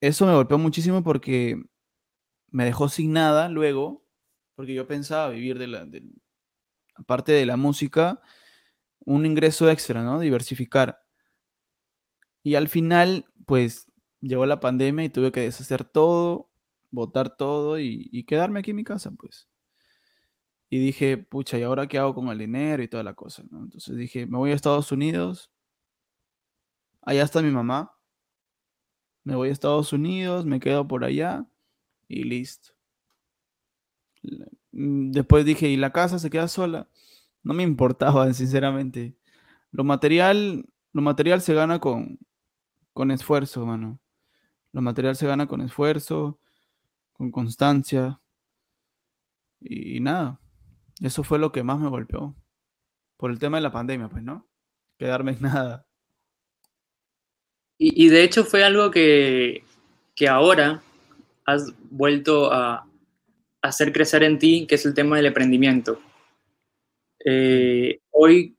eso 0.00 0.24
me 0.24 0.32
golpeó 0.32 0.56
muchísimo 0.56 1.04
porque 1.04 1.62
me 2.48 2.64
dejó 2.64 2.88
sin 2.88 3.12
nada 3.12 3.50
luego, 3.50 4.06
porque 4.54 4.72
yo 4.72 4.86
pensaba 4.86 5.28
vivir 5.28 5.58
de 5.58 5.66
la, 5.66 5.86
aparte 6.94 7.32
de 7.32 7.44
la 7.44 7.58
música, 7.58 8.22
un 9.00 9.26
ingreso 9.26 9.68
extra, 9.68 10.02
¿no? 10.02 10.18
Diversificar. 10.18 11.02
Y 12.42 12.54
al 12.54 12.68
final, 12.68 13.26
pues, 13.44 13.86
llegó 14.22 14.46
la 14.46 14.58
pandemia 14.58 15.04
y 15.04 15.10
tuve 15.10 15.30
que 15.30 15.42
deshacer 15.42 15.84
todo, 15.84 16.50
botar 16.90 17.36
todo 17.36 17.78
y, 17.78 18.24
quedarme 18.24 18.60
aquí 18.60 18.70
en 18.70 18.76
mi 18.78 18.84
casa, 18.84 19.10
pues. 19.10 19.46
Y 20.70 20.78
dije, 20.78 21.18
pucha, 21.18 21.58
¿y 21.58 21.64
ahora 21.64 21.86
qué 21.86 21.98
hago 21.98 22.14
con 22.14 22.28
el 22.28 22.38
dinero 22.38 22.82
y 22.82 22.88
toda 22.88 23.02
la 23.02 23.12
cosa. 23.12 23.42
Entonces 23.42 23.94
dije, 23.94 24.24
me 24.24 24.38
voy 24.38 24.52
a 24.52 24.54
Estados 24.54 24.90
Unidos, 24.90 25.51
allá 27.02 27.22
está 27.24 27.42
mi 27.42 27.50
mamá. 27.50 27.94
Me 29.24 29.36
voy 29.36 29.50
a 29.50 29.52
Estados 29.52 29.92
Unidos, 29.92 30.46
me 30.46 30.60
quedo 30.60 30.88
por 30.88 31.04
allá 31.04 31.46
y 32.08 32.24
listo. 32.24 32.72
Mm, 34.72 35.10
después 35.12 35.44
dije, 35.44 35.68
¿y 35.68 35.76
la 35.76 35.92
casa 35.92 36.18
se 36.18 36.30
queda 36.30 36.48
sola? 36.48 36.88
No 37.42 37.54
me 37.54 37.62
importaba, 37.64 38.32
sinceramente. 38.32 39.16
Lo 39.70 39.84
material, 39.84 40.66
lo 40.92 41.02
material 41.02 41.42
se 41.42 41.54
gana 41.54 41.78
con, 41.80 42.18
con 42.92 43.10
esfuerzo, 43.10 43.66
mano. 43.66 44.00
Lo 44.72 44.82
material 44.82 45.16
se 45.16 45.26
gana 45.26 45.46
con 45.46 45.60
esfuerzo, 45.60 46.38
con 47.12 47.30
constancia. 47.30 48.20
Y, 49.60 50.00
nada. 50.00 50.40
Eso 51.00 51.24
fue 51.24 51.38
lo 51.38 51.52
que 51.52 51.62
más 51.62 51.78
me 51.78 51.88
golpeó. 51.88 52.36
Por 53.16 53.30
el 53.30 53.38
tema 53.38 53.58
de 53.58 53.62
la 53.62 53.72
pandemia, 53.72 54.08
pues, 54.08 54.22
¿no? 54.22 54.48
Quedarme 54.98 55.32
en 55.32 55.42
nada. 55.42 55.86
Y, 57.84 58.10
de 58.10 58.22
hecho 58.22 58.44
fue 58.44 58.62
algo 58.62 58.92
que, 58.92 59.64
que 60.14 60.28
ahora 60.28 60.80
has 61.44 61.66
vuelto 61.90 62.52
a, 62.52 62.86
hacer 63.60 63.92
crecer 63.92 64.22
en 64.22 64.38
ti, 64.38 64.66
que 64.68 64.76
es 64.76 64.86
el 64.86 64.94
tema 64.94 65.16
del 65.16 65.26
emprendimiento. 65.26 66.00
Eh, 67.24 67.98
hoy 68.12 68.56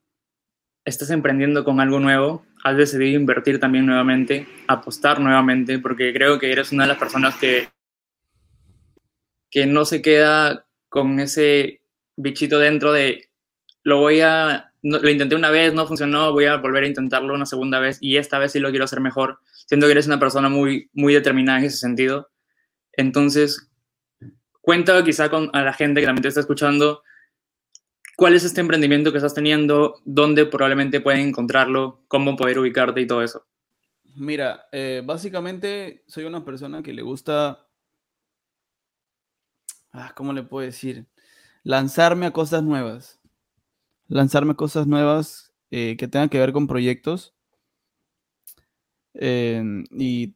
estás 0.83 1.09
emprendiendo 1.09 1.63
con 1.63 1.79
algo 1.79 2.01
nuevo, 2.01 2.45
has 2.65 2.75
decidido 2.75 3.17
invertir 3.17 3.61
también 3.61 3.85
nuevamente, 3.85 4.45
apostar 4.67 5.21
nuevamente, 5.21 5.79
porque 5.79 6.13
creo 6.13 6.37
que 6.37 6.51
eres 6.51 6.73
una 6.73 6.83
de 6.83 6.89
las 6.89 6.97
personas 6.97 7.35
que, 7.37 7.69
que 9.49 9.65
no 9.65 9.85
se 9.85 10.01
queda 10.01 10.65
con 10.89 11.21
ese 11.21 11.81
bichito 12.17 12.59
dentro 12.59 12.91
de 12.91 13.29
lo 13.83 13.99
voy 13.99 14.19
a, 14.19 14.72
lo 14.83 15.09
intenté 15.09 15.35
una 15.35 15.49
vez, 15.49 15.73
no 15.73 15.87
funcionó, 15.87 16.31
voy 16.33 16.45
a 16.45 16.57
volver 16.57 16.83
a 16.83 16.87
intentarlo 16.87 17.33
una 17.33 17.45
segunda 17.45 17.79
vez 17.79 17.97
y 18.01 18.17
esta 18.17 18.37
vez 18.37 18.51
sí 18.51 18.59
lo 18.59 18.69
quiero 18.69 18.85
hacer 18.85 18.99
mejor. 18.99 19.39
Siento 19.65 19.87
que 19.87 19.93
eres 19.93 20.07
una 20.07 20.19
persona 20.19 20.49
muy, 20.49 20.89
muy 20.93 21.13
determinada 21.13 21.59
en 21.59 21.65
ese 21.65 21.77
sentido. 21.77 22.29
Entonces, 22.91 23.71
cuenta 24.61 25.01
quizá 25.03 25.29
con 25.29 25.49
a 25.53 25.63
la 25.63 25.73
gente 25.73 26.01
que 26.01 26.05
también 26.05 26.23
te 26.23 26.27
está 26.27 26.41
escuchando, 26.41 27.01
cuál 28.17 28.35
es 28.35 28.43
este 28.43 28.61
emprendimiento 28.61 29.11
que 29.11 29.17
estás 29.17 29.33
teniendo, 29.33 30.01
dónde 30.03 30.45
probablemente 30.45 31.01
pueden 31.01 31.29
encontrarlo, 31.29 32.03
cómo 32.07 32.35
poder 32.35 32.59
ubicarte 32.59 33.01
y 33.01 33.07
todo 33.07 33.23
eso. 33.23 33.45
Mira, 34.15 34.67
eh, 34.71 35.01
básicamente 35.03 36.03
soy 36.07 36.25
una 36.25 36.45
persona 36.45 36.83
que 36.83 36.93
le 36.93 37.01
gusta, 37.01 37.65
ah, 39.91 40.11
¿cómo 40.15 40.33
le 40.33 40.43
puedo 40.43 40.65
decir? 40.65 41.07
Lanzarme 41.63 42.25
a 42.25 42.31
cosas 42.31 42.63
nuevas. 42.63 43.22
Lanzarme 44.13 44.55
cosas 44.55 44.87
nuevas 44.87 45.53
eh, 45.71 45.95
que 45.97 46.07
tengan 46.07 46.29
que 46.29 46.39
ver 46.39 46.53
con 46.53 46.67
proyectos. 46.67 47.33
Eh, 49.15 49.63
y 49.91 50.35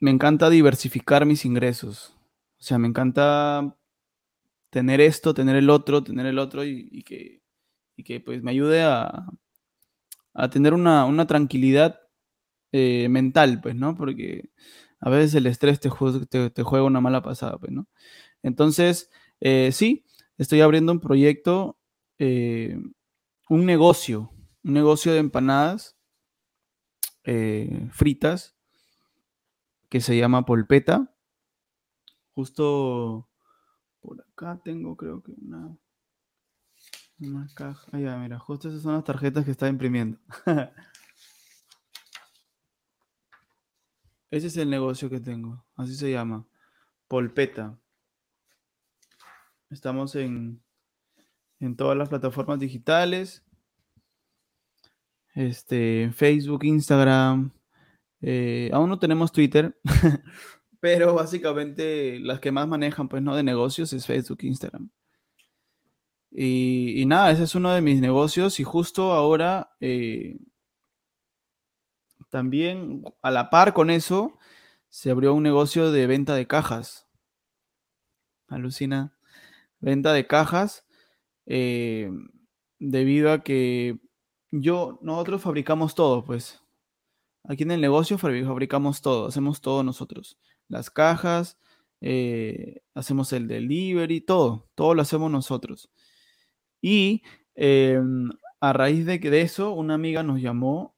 me 0.00 0.10
encanta 0.10 0.50
diversificar 0.50 1.26
mis 1.26 1.44
ingresos. 1.44 2.16
O 2.60 2.62
sea, 2.62 2.78
me 2.78 2.88
encanta 2.88 3.76
tener 4.70 5.00
esto, 5.00 5.34
tener 5.34 5.56
el 5.56 5.70
otro, 5.70 6.02
tener 6.02 6.26
el 6.26 6.38
otro 6.38 6.64
y, 6.64 7.02
que, 7.04 7.42
que 8.04 8.20
pues 8.20 8.42
me 8.42 8.50
ayude 8.50 8.82
a, 8.82 9.26
a 10.34 10.50
tener 10.50 10.74
una, 10.74 11.26
tranquilidad 11.26 12.00
eh, 12.72 13.08
mental, 13.08 13.60
pues, 13.60 13.74
¿no? 13.74 13.96
Porque 13.96 14.50
a 15.00 15.10
veces 15.10 15.34
el 15.34 15.46
estrés 15.46 15.80
te, 15.80 15.90
te, 16.50 16.62
juega 16.62 16.84
una 16.84 17.00
mala 17.00 17.22
pasada, 17.22 17.58
pues, 17.58 17.72
¿no? 17.72 17.88
Entonces, 18.42 19.10
eh, 19.40 19.70
sí, 19.72 20.04
estoy 20.38 20.60
abriendo 20.60 20.92
un 20.92 21.00
proyecto, 21.00 21.78
eh, 22.18 22.78
un 23.48 23.66
negocio, 23.66 24.30
un 24.62 24.74
negocio 24.74 25.12
de 25.12 25.18
empanadas 25.18 25.96
fritas 27.92 28.56
que 29.88 30.00
se 30.00 30.16
llama 30.16 30.46
Polpeta. 30.46 31.14
Justo 32.34 33.28
por 34.00 34.20
acá 34.20 34.60
tengo, 34.64 34.96
creo 34.96 35.22
que 35.22 35.32
una, 35.32 35.76
una 37.18 37.48
caja. 37.54 37.86
Ah, 37.92 37.98
ya, 37.98 38.16
mira, 38.16 38.38
justo 38.38 38.68
esas 38.68 38.82
son 38.82 38.94
las 38.94 39.04
tarjetas 39.04 39.44
que 39.44 39.50
está 39.50 39.68
imprimiendo. 39.68 40.18
Ese 44.30 44.48
es 44.48 44.56
el 44.58 44.68
negocio 44.70 45.08
que 45.10 45.20
tengo, 45.20 45.64
así 45.74 45.94
se 45.94 46.10
llama. 46.10 46.46
Polpeta. 47.08 47.78
Estamos 49.70 50.14
en, 50.14 50.62
en 51.60 51.76
todas 51.76 51.96
las 51.96 52.08
plataformas 52.08 52.58
digitales. 52.58 53.44
Este, 55.34 56.10
Facebook, 56.14 56.64
Instagram. 56.64 57.52
Eh, 58.20 58.70
aún 58.72 58.88
no 58.88 58.98
tenemos 58.98 59.30
Twitter, 59.30 59.78
Pero 60.80 61.14
básicamente 61.14 62.20
las 62.20 62.40
que 62.40 62.52
más 62.52 62.68
manejan, 62.68 63.08
pues, 63.08 63.22
¿no? 63.22 63.34
De 63.34 63.42
negocios 63.42 63.92
es 63.92 64.06
Facebook, 64.06 64.38
Instagram. 64.42 64.90
Y, 66.30 67.04
nada, 67.06 67.30
ese 67.30 67.44
es 67.44 67.54
uno 67.54 67.72
de 67.72 67.80
mis 67.80 68.00
negocios 68.00 68.60
y 68.60 68.64
justo 68.64 69.12
ahora 69.12 69.74
eh, 69.80 70.38
también 72.28 73.02
a 73.22 73.30
la 73.30 73.50
par 73.50 73.72
con 73.72 73.90
eso 73.90 74.38
se 74.88 75.10
abrió 75.10 75.34
un 75.34 75.42
negocio 75.42 75.90
de 75.90 76.06
venta 76.06 76.34
de 76.34 76.46
cajas. 76.46 77.08
Alucina. 78.46 79.16
Venta 79.80 80.12
de 80.12 80.26
cajas 80.26 80.86
eh, 81.48 82.10
debido 82.78 83.32
a 83.32 83.42
que 83.42 83.98
yo, 84.52 84.98
nosotros 85.02 85.42
fabricamos 85.42 85.94
todo, 85.96 86.24
pues. 86.24 86.62
Aquí 87.44 87.64
en 87.64 87.72
el 87.72 87.80
negocio 87.80 88.18
fabricamos 88.18 89.00
todo, 89.02 89.26
hacemos 89.26 89.60
todo 89.60 89.82
nosotros 89.82 90.38
las 90.68 90.90
cajas, 90.90 91.58
eh, 92.00 92.82
hacemos 92.94 93.32
el 93.32 93.48
delivery, 93.48 94.20
todo, 94.20 94.68
todo 94.74 94.94
lo 94.94 95.02
hacemos 95.02 95.30
nosotros. 95.30 95.90
Y 96.80 97.22
em, 97.54 98.30
a 98.60 98.72
raíz 98.72 99.06
de, 99.06 99.18
de 99.18 99.40
eso, 99.42 99.72
una 99.72 99.94
amiga 99.94 100.22
nos 100.22 100.40
llamó 100.40 100.96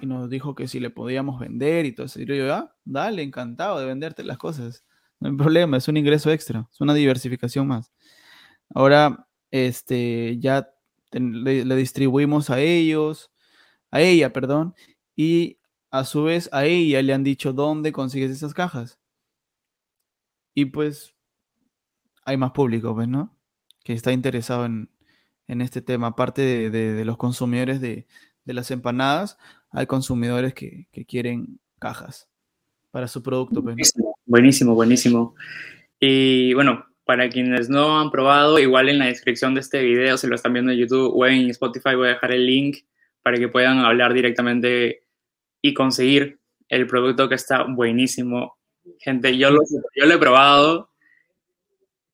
y 0.00 0.06
nos 0.06 0.30
dijo 0.30 0.54
que 0.54 0.68
si 0.68 0.80
le 0.80 0.90
podíamos 0.90 1.40
vender 1.40 1.86
y 1.86 1.94
todo 1.94 2.06
eso. 2.06 2.20
Y 2.22 2.26
yo, 2.26 2.54
ah, 2.54 2.74
dale, 2.84 3.22
encantado 3.22 3.78
de 3.80 3.86
venderte 3.86 4.24
las 4.24 4.38
cosas. 4.38 4.84
No 5.20 5.28
hay 5.30 5.36
problema, 5.36 5.76
es 5.76 5.88
un 5.88 5.96
ingreso 5.96 6.30
extra, 6.30 6.68
es 6.72 6.80
una 6.80 6.94
diversificación 6.94 7.66
más. 7.66 7.92
Ahora, 8.74 9.27
este, 9.50 10.38
ya 10.38 10.70
le, 11.12 11.76
distribuimos 11.76 12.50
a 12.50 12.60
ellos, 12.60 13.30
a 13.90 14.00
ella, 14.00 14.32
perdón, 14.32 14.74
y 15.16 15.58
a 15.90 16.04
su 16.04 16.24
vez 16.24 16.48
a 16.52 16.64
ella 16.64 17.02
le 17.02 17.14
han 17.14 17.24
dicho 17.24 17.52
dónde 17.52 17.92
consigues 17.92 18.30
esas 18.30 18.54
cajas. 18.54 18.98
Y 20.54 20.66
pues 20.66 21.14
hay 22.24 22.36
más 22.36 22.52
público, 22.52 22.94
pues, 22.94 23.08
¿no? 23.08 23.34
Que 23.84 23.94
está 23.94 24.12
interesado 24.12 24.66
en, 24.66 24.90
este 25.46 25.80
tema. 25.80 26.08
Aparte 26.08 26.68
de, 26.70 27.04
los 27.04 27.16
consumidores 27.16 27.80
de, 27.80 28.06
las 28.44 28.70
empanadas, 28.70 29.38
hay 29.70 29.86
consumidores 29.86 30.52
que, 30.52 30.88
quieren 31.06 31.58
cajas 31.78 32.28
para 32.90 33.08
su 33.08 33.22
producto. 33.22 33.62
Pues, 33.62 33.94
buenísimo, 34.26 34.74
buenísimo. 34.74 35.34
Y 36.00 36.52
bueno, 36.54 36.84
para 37.08 37.30
quienes 37.30 37.70
no 37.70 37.98
han 37.98 38.10
probado, 38.10 38.58
igual 38.58 38.90
en 38.90 38.98
la 38.98 39.06
descripción 39.06 39.54
de 39.54 39.60
este 39.60 39.80
video, 39.82 40.18
si 40.18 40.26
lo 40.26 40.34
están 40.34 40.52
viendo 40.52 40.72
en 40.72 40.78
YouTube 40.78 41.10
o 41.16 41.24
en 41.24 41.48
Spotify, 41.48 41.94
voy 41.94 42.08
a 42.08 42.10
dejar 42.10 42.32
el 42.32 42.44
link 42.44 42.80
para 43.22 43.38
que 43.38 43.48
puedan 43.48 43.78
hablar 43.78 44.12
directamente 44.12 45.06
y 45.62 45.72
conseguir 45.72 46.38
el 46.68 46.86
producto 46.86 47.26
que 47.30 47.36
está 47.36 47.62
buenísimo. 47.62 48.58
Gente, 48.98 49.38
yo 49.38 49.50
lo, 49.50 49.62
yo 49.96 50.04
lo 50.04 50.14
he 50.16 50.18
probado. 50.18 50.90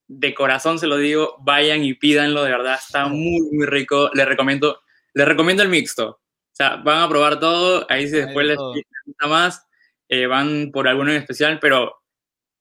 De 0.07 0.33
corazón 0.33 0.79
se 0.79 0.87
lo 0.87 0.95
digo, 0.95 1.35
vayan 1.41 1.83
y 1.83 1.95
pídanlo, 1.95 2.45
de 2.45 2.51
verdad, 2.51 2.79
está 2.81 3.07
muy, 3.07 3.49
muy 3.51 3.65
rico. 3.65 4.09
Les 4.13 4.25
recomiendo, 4.25 4.79
les 5.13 5.27
recomiendo 5.27 5.61
el 5.61 5.67
mixto. 5.67 6.07
O 6.09 6.53
sea, 6.53 6.77
van 6.77 7.01
a 7.01 7.09
probar 7.09 7.41
todo, 7.41 7.85
ahí 7.89 8.07
si 8.07 8.15
después 8.15 8.47
les 8.47 8.57
gusta 8.57 9.27
más, 9.27 9.67
eh, 10.07 10.25
van 10.25 10.71
por 10.71 10.87
alguno 10.87 11.11
en 11.11 11.17
especial, 11.17 11.59
pero 11.59 11.97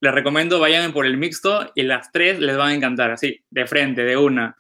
les 0.05 0.15
recomiendo 0.15 0.61
vayan 0.61 0.93
por 0.93 1.07
el 1.07 1.17
mixto 1.17 1.73
y 1.75 1.83
las 1.83 2.13
tres 2.13 2.39
les 2.39 2.59
van 2.59 2.69
a 2.69 2.75
encantar, 2.75 3.11
así, 3.11 3.43
de 3.49 3.67
frente, 3.67 4.05
de 4.05 4.19
una. 4.19 4.55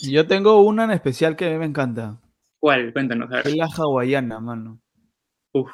Yo 0.00 0.26
tengo 0.26 0.60
una 0.62 0.84
en 0.84 0.90
especial 0.90 1.36
que 1.36 1.46
a 1.46 1.50
mí 1.50 1.56
me 1.56 1.66
encanta. 1.66 2.20
¿Cuál? 2.58 2.92
Cuéntanos. 2.92 3.30
Es 3.44 3.54
la 3.54 3.66
hawaiana, 3.66 4.40
mano. 4.40 4.80
Uf, 5.52 5.70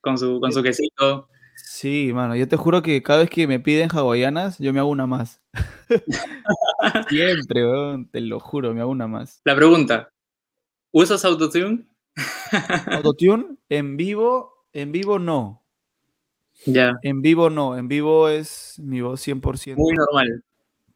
con 0.00 0.16
su, 0.16 0.40
con 0.40 0.52
su 0.52 0.62
quesito. 0.62 1.28
Sí, 1.54 2.12
mano, 2.14 2.34
yo 2.34 2.48
te 2.48 2.56
juro 2.56 2.80
que 2.80 3.02
cada 3.02 3.18
vez 3.18 3.28
que 3.28 3.46
me 3.46 3.60
piden 3.60 3.90
hawaianas, 3.90 4.58
yo 4.58 4.72
me 4.72 4.80
hago 4.80 4.88
una 4.88 5.06
más. 5.06 5.42
Siempre, 7.10 7.62
te 8.10 8.20
lo 8.22 8.40
juro, 8.40 8.72
me 8.72 8.80
hago 8.80 8.90
una 8.90 9.06
más. 9.06 9.42
La 9.44 9.54
pregunta, 9.54 10.10
¿usas 10.94 11.26
autotune? 11.26 11.86
autotune 12.90 13.58
en 13.68 13.98
vivo, 13.98 14.66
en 14.72 14.92
vivo 14.92 15.18
no. 15.18 15.59
Ya. 16.66 16.98
En 17.02 17.22
vivo 17.22 17.50
no, 17.50 17.76
en 17.76 17.88
vivo 17.88 18.28
es 18.28 18.78
mi 18.78 19.00
voz 19.00 19.26
100%. 19.26 19.76
Muy 19.76 19.94
normal. 19.94 20.44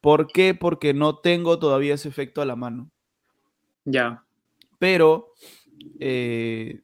¿Por 0.00 0.26
qué? 0.26 0.54
Porque 0.54 0.92
no 0.92 1.18
tengo 1.18 1.58
todavía 1.58 1.94
ese 1.94 2.08
efecto 2.08 2.42
a 2.42 2.44
la 2.44 2.56
mano. 2.56 2.90
Ya. 3.84 4.24
Pero 4.78 5.32
eh, 5.98 6.82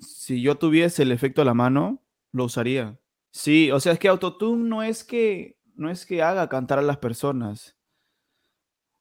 si 0.00 0.42
yo 0.42 0.56
tuviese 0.56 1.02
el 1.02 1.12
efecto 1.12 1.42
a 1.42 1.46
la 1.46 1.54
mano, 1.54 2.02
lo 2.32 2.44
usaría. 2.44 2.98
Sí, 3.30 3.70
o 3.70 3.80
sea, 3.80 3.92
es 3.92 3.98
que 3.98 4.08
Autotune 4.08 4.68
no 4.68 4.82
es 4.82 5.04
que, 5.04 5.56
no 5.74 5.90
es 5.90 6.04
que 6.04 6.22
haga 6.22 6.48
cantar 6.48 6.78
a 6.78 6.82
las 6.82 6.98
personas. 6.98 7.76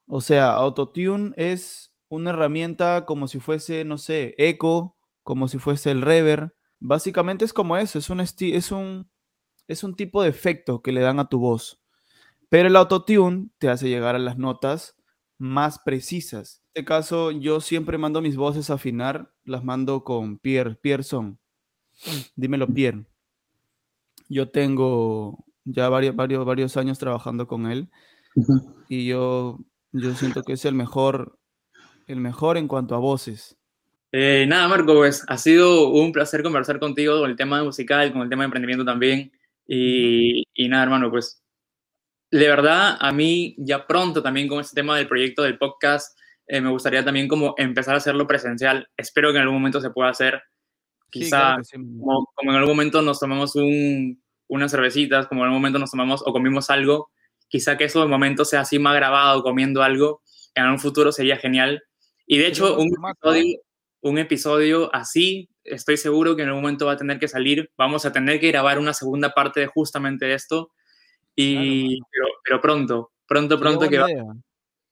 O 0.07 0.21
sea, 0.21 0.53
Autotune 0.53 1.33
es 1.35 1.93
una 2.07 2.31
herramienta 2.31 3.05
como 3.05 3.27
si 3.27 3.39
fuese, 3.39 3.83
no 3.83 3.97
sé, 3.97 4.35
eco, 4.37 4.97
como 5.23 5.47
si 5.47 5.57
fuese 5.57 5.91
el 5.91 6.01
reverb. 6.01 6.53
Básicamente 6.81 7.45
es 7.45 7.53
como 7.53 7.77
eso, 7.77 7.99
es 7.99 8.09
un, 8.09 8.19
es 8.19 8.71
un, 8.71 9.09
es 9.67 9.83
un 9.83 9.95
tipo 9.95 10.21
de 10.21 10.29
efecto 10.29 10.81
que 10.81 10.91
le 10.91 10.99
dan 10.99 11.19
a 11.19 11.29
tu 11.29 11.39
voz. 11.39 11.81
Pero 12.49 12.67
el 12.67 12.75
Autotune 12.75 13.49
te 13.59 13.69
hace 13.69 13.87
llegar 13.87 14.15
a 14.15 14.19
las 14.19 14.37
notas 14.37 14.97
más 15.37 15.79
precisas. 15.79 16.61
En 16.73 16.81
este 16.81 16.85
caso, 16.85 17.31
yo 17.31 17.61
siempre 17.61 17.97
mando 17.97 18.21
mis 18.21 18.35
voces 18.35 18.69
a 18.69 18.73
afinar, 18.73 19.33
las 19.45 19.63
mando 19.63 20.03
con 20.03 20.37
Pierre, 20.39 20.75
Pierson. 20.75 21.39
Dímelo, 22.35 22.67
Pierre. 22.67 23.05
Yo 24.27 24.49
tengo 24.49 25.45
ya 25.63 25.87
varios, 25.87 26.15
varios, 26.15 26.45
varios 26.45 26.75
años 26.77 26.99
trabajando 26.99 27.47
con 27.47 27.71
él 27.71 27.89
y 28.87 29.05
yo, 29.05 29.59
yo 29.91 30.15
siento 30.15 30.43
que 30.43 30.53
es 30.53 30.65
el 30.65 30.75
mejor, 30.75 31.39
el 32.07 32.19
mejor 32.19 32.57
en 32.57 32.67
cuanto 32.67 32.95
a 32.95 32.99
voces. 32.99 33.57
Eh, 34.11 34.45
nada, 34.47 34.67
Marco, 34.67 34.93
pues 34.93 35.23
ha 35.27 35.37
sido 35.37 35.89
un 35.89 36.11
placer 36.11 36.43
conversar 36.43 36.79
contigo 36.79 37.19
con 37.19 37.29
el 37.29 37.37
tema 37.37 37.63
musical, 37.63 38.11
con 38.11 38.23
el 38.23 38.29
tema 38.29 38.43
de 38.43 38.45
emprendimiento 38.45 38.85
también. 38.85 39.31
Y, 39.67 40.43
y 40.53 40.67
nada, 40.67 40.83
hermano, 40.83 41.09
pues 41.09 41.41
de 42.31 42.47
verdad, 42.47 42.97
a 42.99 43.11
mí 43.11 43.55
ya 43.57 43.85
pronto 43.85 44.23
también 44.23 44.47
con 44.47 44.61
este 44.61 44.75
tema 44.75 44.97
del 44.97 45.07
proyecto 45.07 45.43
del 45.43 45.57
podcast, 45.57 46.17
eh, 46.47 46.61
me 46.61 46.69
gustaría 46.69 47.03
también 47.03 47.27
como 47.27 47.53
empezar 47.57 47.93
a 47.93 47.97
hacerlo 47.97 48.25
presencial. 48.25 48.87
Espero 48.95 49.31
que 49.31 49.37
en 49.37 49.43
algún 49.43 49.57
momento 49.57 49.81
se 49.81 49.89
pueda 49.89 50.09
hacer. 50.09 50.41
Quizá 51.09 51.57
como, 51.73 52.25
como, 52.33 52.51
en 52.51 52.57
algún 52.57 52.71
momento 52.71 53.01
nos 53.01 53.19
tomamos 53.19 53.55
un, 53.57 54.23
unas 54.47 54.71
cervecitas, 54.71 55.27
como 55.27 55.41
en 55.41 55.47
algún 55.47 55.59
momento 55.59 55.77
nos 55.77 55.91
tomamos 55.91 56.23
o 56.25 56.31
comimos 56.31 56.69
algo, 56.69 57.11
quizá 57.49 57.77
que 57.77 57.83
eso 57.83 58.01
de 58.01 58.07
momento 58.07 58.45
sea 58.45 58.61
así 58.61 58.79
más 58.79 58.95
grabado 58.95 59.43
comiendo 59.43 59.83
algo, 59.83 60.21
en 60.55 60.65
un 60.67 60.79
futuro 60.79 61.11
sería 61.11 61.35
genial. 61.35 61.83
Y 62.25 62.37
de 62.37 62.47
hecho, 62.47 62.77
un 62.77 62.87
episodio, 62.87 63.59
un 64.01 64.17
episodio 64.17 64.93
así, 64.93 65.49
estoy 65.63 65.97
seguro 65.97 66.35
que 66.35 66.41
en 66.41 66.49
algún 66.49 66.63
momento 66.63 66.85
va 66.85 66.93
a 66.93 66.97
tener 66.97 67.19
que 67.19 67.27
salir. 67.27 67.71
Vamos 67.77 68.05
a 68.05 68.11
tener 68.11 68.39
que 68.39 68.49
grabar 68.49 68.79
una 68.79 68.93
segunda 68.93 69.33
parte 69.33 69.59
de 69.59 69.67
justamente 69.67 70.33
esto. 70.33 70.71
Y, 71.35 71.99
pero, 72.11 72.25
pero, 72.43 72.61
pronto, 72.61 73.11
pronto, 73.27 73.59
pronto 73.59 73.89
que 73.89 73.99
va. 73.99 74.07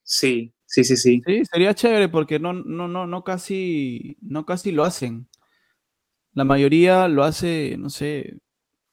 Sí, 0.03 0.53
sí, 0.65 0.83
sí, 0.83 0.95
sí. 0.95 1.21
Sí, 1.25 1.43
sería 1.45 1.73
chévere 1.73 2.09
porque 2.09 2.39
no, 2.39 2.53
no, 2.53 2.87
no, 2.87 3.05
no 3.05 3.23
casi, 3.23 4.17
no 4.21 4.45
casi 4.45 4.71
lo 4.71 4.83
hacen. 4.83 5.27
La 6.33 6.45
mayoría 6.45 7.07
lo 7.07 7.23
hace, 7.23 7.75
no 7.77 7.89
sé, 7.89 8.37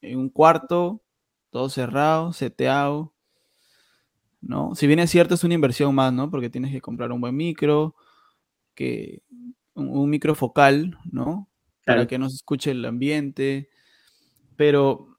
en 0.00 0.18
un 0.18 0.30
cuarto, 0.30 1.02
todo 1.50 1.68
cerrado, 1.68 2.32
seteado. 2.32 3.12
¿No? 4.40 4.74
Si 4.74 4.86
bien 4.86 4.98
es 4.98 5.10
cierto, 5.10 5.34
es 5.34 5.44
una 5.44 5.54
inversión 5.54 5.94
más, 5.94 6.12
¿no? 6.12 6.30
Porque 6.30 6.50
tienes 6.50 6.72
que 6.72 6.80
comprar 6.80 7.10
un 7.10 7.20
buen 7.20 7.34
micro, 7.34 7.96
que 8.74 9.22
un, 9.76 10.10
micro 10.10 10.34
focal, 10.34 10.98
¿no? 11.10 11.48
Para 11.84 12.06
que 12.06 12.18
no 12.18 12.28
se 12.28 12.36
escuche 12.36 12.72
el 12.72 12.84
ambiente. 12.84 13.68
Pero 14.56 15.18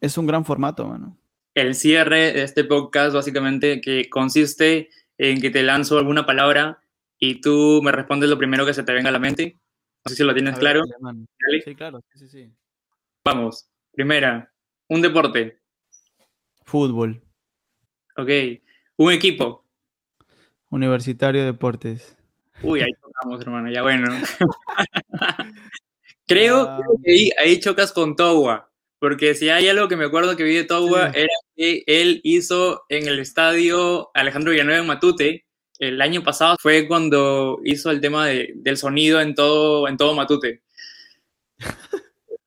es 0.00 0.16
un 0.18 0.26
gran 0.26 0.44
formato, 0.44 0.86
mano. 0.86 1.18
El 1.54 1.74
cierre 1.74 2.32
de 2.32 2.42
este 2.42 2.64
podcast 2.64 3.14
básicamente 3.14 3.80
que 3.80 4.08
consiste 4.08 4.90
en 5.18 5.40
que 5.40 5.50
te 5.50 5.62
lanzo 5.62 5.98
alguna 5.98 6.26
palabra 6.26 6.80
y 7.18 7.40
tú 7.40 7.80
me 7.82 7.92
respondes 7.92 8.28
lo 8.28 8.38
primero 8.38 8.66
que 8.66 8.74
se 8.74 8.82
te 8.82 8.92
venga 8.92 9.08
a 9.08 9.12
la 9.12 9.18
mente. 9.18 9.56
No 10.04 10.10
sé 10.10 10.16
si 10.16 10.22
lo 10.22 10.34
tienes 10.34 10.58
claro. 10.58 10.82
sí, 11.64 11.74
claro, 11.74 12.04
sí, 12.14 12.28
sí. 12.28 12.52
Vamos. 13.24 13.68
Primera, 13.92 14.52
un 14.88 15.00
deporte. 15.00 15.58
Fútbol. 16.64 17.22
Ok. 18.16 18.30
Un 18.98 19.12
equipo. 19.12 19.64
Universitario 20.68 21.40
de 21.40 21.46
Deportes. 21.46 22.15
Uy, 22.62 22.80
ahí 22.80 22.92
tocamos, 23.00 23.40
hermano, 23.40 23.70
ya 23.70 23.82
bueno. 23.82 24.08
Creo 26.26 26.78
que 27.04 27.30
ahí, 27.38 27.60
chocas 27.60 27.92
con 27.92 28.16
Towa, 28.16 28.70
porque 28.98 29.34
si 29.34 29.48
hay 29.48 29.68
algo 29.68 29.86
que 29.88 29.96
me 29.96 30.06
acuerdo 30.06 30.36
que 30.36 30.42
vi 30.42 30.54
de 30.54 30.64
Towa 30.64 31.10
era 31.14 31.32
que 31.54 31.84
él 31.86 32.20
hizo 32.24 32.82
en 32.88 33.06
el 33.06 33.20
estadio 33.20 34.10
Alejandro 34.14 34.50
Villanueva 34.50 34.80
en 34.80 34.86
Matute, 34.86 35.46
el 35.78 36.00
año 36.00 36.22
pasado 36.22 36.56
fue 36.58 36.88
cuando 36.88 37.60
hizo 37.64 37.90
el 37.90 38.00
tema 38.00 38.26
del 38.26 38.76
sonido 38.76 39.20
en 39.20 39.34
todo, 39.34 39.86
en 39.88 39.96
todo 39.96 40.14
Matute. 40.14 40.62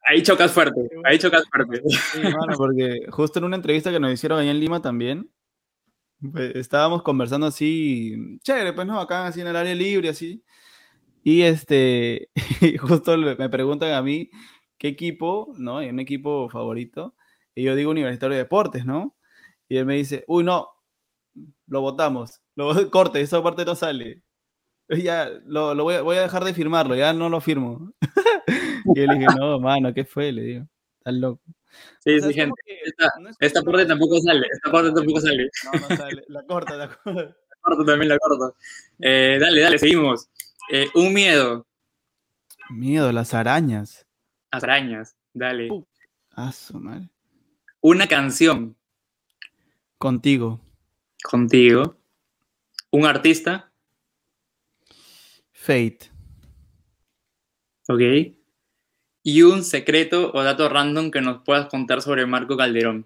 Ahí 0.10 0.24
chocas 0.24 0.52
fuerte, 0.52 0.82
ahí 1.06 1.20
chocas 1.20 1.44
fuerte. 1.52 1.84
Sí, 1.88 2.20
porque 2.58 3.06
justo 3.12 3.38
en 3.38 3.46
una 3.46 3.56
entrevista 3.56 3.92
que 3.92 4.00
nos 4.00 4.12
hicieron 4.12 4.40
allá 4.40 4.50
en 4.50 4.60
Lima 4.60 4.82
también, 4.82 5.30
pues, 6.32 6.56
estábamos 6.56 7.04
conversando 7.04 7.48
así, 7.48 8.40
chévere, 8.44 8.74
pues 8.74 8.88
no, 8.88 9.00
acá 9.00 9.28
así 9.28 9.42
en 9.42 9.48
el 9.48 9.56
área 9.56 9.76
libre, 9.76 10.10
así. 10.10 10.44
Y 11.24 11.44
este, 11.44 12.30
justo 12.82 13.18
me 13.18 13.50
preguntan 13.50 13.94
a 13.94 14.02
mí 14.02 14.30
qué 14.78 14.90
equipo, 14.90 15.54
¿no? 15.58 15.84
Y 15.84 15.90
un 15.90 16.00
equipo 16.00 16.50
favorito. 16.50 17.16
Y 17.56 17.64
yo 17.64 17.76
digo 17.76 17.92
Universitario 17.92 18.36
de 18.36 18.44
Deportes, 18.44 18.86
¿no? 18.86 19.16
Y 19.70 19.78
él 19.78 19.86
me 19.86 19.96
dice, 19.96 20.24
uy, 20.28 20.44
no, 20.44 20.70
lo 21.68 21.82
votamos, 21.82 22.42
lo 22.56 22.70
corte, 22.92 23.22
esa 23.22 23.44
parte 23.44 23.66
no 23.66 23.76
sale. 23.76 24.24
Ya, 24.90 25.30
lo, 25.46 25.76
lo 25.76 25.84
voy, 25.84 25.96
a, 25.96 26.02
voy, 26.02 26.18
a, 26.18 26.22
dejar 26.24 26.44
de 26.44 26.54
firmarlo, 26.54 26.96
ya 26.96 27.14
no 27.14 27.30
lo 27.30 27.42
firmo. 27.42 27.94
y 28.96 29.00
yo 29.00 29.06
le 29.06 29.20
dije, 29.20 29.28
no, 29.38 29.60
mano, 29.60 29.94
¿qué 29.94 30.06
fue? 30.06 30.32
Le 30.32 30.42
digo, 30.44 30.68
estás 31.00 31.14
loco. 31.14 31.42
Sí, 32.00 32.20
sí, 32.22 32.34
gente. 32.34 32.56
esta, 33.40 33.62
parte 33.62 33.86
tampoco 33.86 34.20
sale. 34.22 34.48
Esta 34.52 34.72
parte 34.72 34.92
tampoco 34.92 35.22
sale. 35.22 35.50
No, 35.66 35.80
no 35.80 35.96
sale. 35.96 36.24
La 36.28 36.44
corta, 36.44 36.76
la 36.76 36.88
corta. 37.04 37.22
La 37.22 37.36
corta 37.62 37.86
también, 37.86 38.10
la 38.10 38.18
corta. 38.18 38.58
Eh, 39.00 39.38
dale, 39.40 39.62
dale, 39.62 39.78
seguimos. 39.80 40.30
Eh, 40.72 40.88
un 40.96 41.14
miedo. 41.14 41.68
Miedo, 42.70 43.12
las 43.12 43.34
arañas. 43.34 44.06
Las 44.52 44.64
arañas, 44.64 45.16
dale. 45.34 45.70
Uh, 45.72 45.86
madre. 46.74 47.10
Una 47.82 48.08
canción. 48.08 48.76
Contigo. 49.98 50.62
Contigo. 51.24 51.98
Un 52.92 53.06
artista. 53.06 53.72
Fate. 55.52 56.12
Ok 57.90 58.39
y 59.24 59.42
un 59.42 59.64
secreto 59.64 60.32
o 60.34 60.44
dato 60.44 60.70
random 60.70 61.12
que 61.12 61.22
nos 61.22 61.44
puedas 61.44 61.68
contar 61.68 62.02
sobre 62.02 62.26
Marco 62.26 62.58
Calderón. 62.58 63.06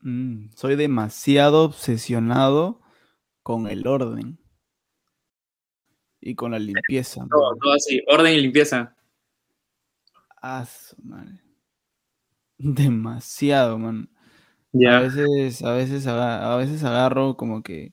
Mm, 0.00 0.50
soy 0.56 0.76
demasiado 0.76 1.64
obsesionado 1.64 2.80
con 3.42 3.68
el 3.68 3.86
orden 3.86 4.38
y 6.20 6.34
con 6.34 6.52
la 6.52 6.58
limpieza. 6.58 7.26
Todo, 7.28 7.56
todo 7.60 7.72
así, 7.72 8.00
orden 8.06 8.34
y 8.34 8.40
limpieza. 8.40 8.96
Ah, 10.40 10.66
madre. 11.02 11.40
Demasiado, 12.58 13.78
man. 13.78 14.08
A 14.74 15.00
veces, 15.00 15.62
a 15.62 15.72
veces, 15.74 16.06
a 16.06 16.56
veces 16.56 16.82
agarro 16.82 17.36
como 17.36 17.62
que 17.62 17.92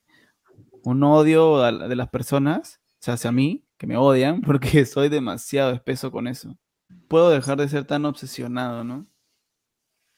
un 0.84 1.04
odio 1.04 1.60
de 1.60 1.96
las 1.96 2.10
personas, 2.10 2.80
o 2.94 2.98
sea, 3.00 3.16
hacia 3.16 3.32
mí, 3.32 3.66
que 3.80 3.88
me 3.88 3.98
odian 3.98 4.42
porque 4.46 4.86
soy 4.86 5.10
demasiado 5.10 5.72
espeso 5.72 6.12
con 6.12 6.28
eso. 6.28 6.56
Puedo 7.08 7.32
dejar 7.32 7.58
de 7.58 7.68
ser 7.68 7.86
tan 7.86 8.06
obsesionado, 8.06 8.84
¿no? 8.84 9.08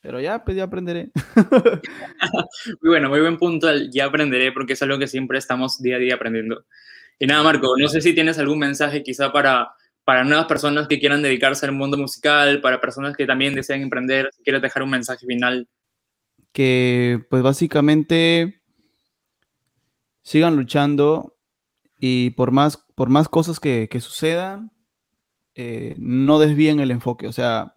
Pero 0.01 0.19
ya, 0.19 0.43
pues 0.43 0.57
ya 0.57 0.63
aprenderé. 0.63 1.11
muy 2.81 2.89
bueno, 2.89 3.07
muy 3.07 3.21
buen 3.21 3.37
punto. 3.37 3.67
Ya 3.91 4.05
aprenderé 4.05 4.51
porque 4.51 4.73
es 4.73 4.81
algo 4.81 4.97
que 4.97 5.07
siempre 5.07 5.37
estamos 5.37 5.81
día 5.81 5.97
a 5.97 5.99
día 5.99 6.15
aprendiendo. 6.15 6.65
Y 7.19 7.27
nada, 7.27 7.43
Marco, 7.43 7.75
no 7.77 7.87
sé 7.87 8.01
si 8.01 8.15
tienes 8.15 8.39
algún 8.39 8.57
mensaje 8.57 9.03
quizá 9.03 9.31
para, 9.31 9.69
para 10.03 10.23
nuevas 10.23 10.47
personas 10.47 10.87
que 10.87 10.99
quieran 10.99 11.21
dedicarse 11.21 11.67
al 11.67 11.73
mundo 11.73 11.97
musical, 11.97 12.61
para 12.61 12.81
personas 12.81 13.15
que 13.15 13.27
también 13.27 13.53
desean 13.53 13.81
emprender, 13.81 14.29
si 14.35 14.41
quieres 14.41 14.63
dejar 14.63 14.81
un 14.81 14.89
mensaje 14.89 15.27
final. 15.27 15.67
Que 16.51 17.23
pues 17.29 17.43
básicamente 17.43 18.61
sigan 20.23 20.55
luchando 20.55 21.37
y 22.03 22.31
por 22.31 22.51
más, 22.51 22.77
por 22.95 23.09
más 23.09 23.29
cosas 23.29 23.59
que, 23.59 23.87
sucedan, 24.01 24.71
eh, 25.53 25.93
no 25.99 26.39
desvíen 26.39 26.79
el 26.79 26.89
enfoque. 26.89 27.27
O 27.27 27.31
sea, 27.31 27.75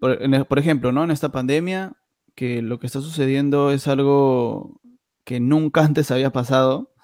por, 0.00 0.58
ejemplo, 0.58 0.92
¿no? 0.92 1.04
En 1.04 1.10
esta 1.10 1.30
pandemia, 1.30 1.92
que 2.34 2.62
lo 2.62 2.78
que 2.78 2.86
está 2.86 3.02
sucediendo 3.02 3.70
es 3.70 3.86
algo 3.86 4.80
que 5.24 5.40
nunca 5.40 5.84
antes 5.84 6.10
había 6.10 6.30
pasado, 6.30 6.94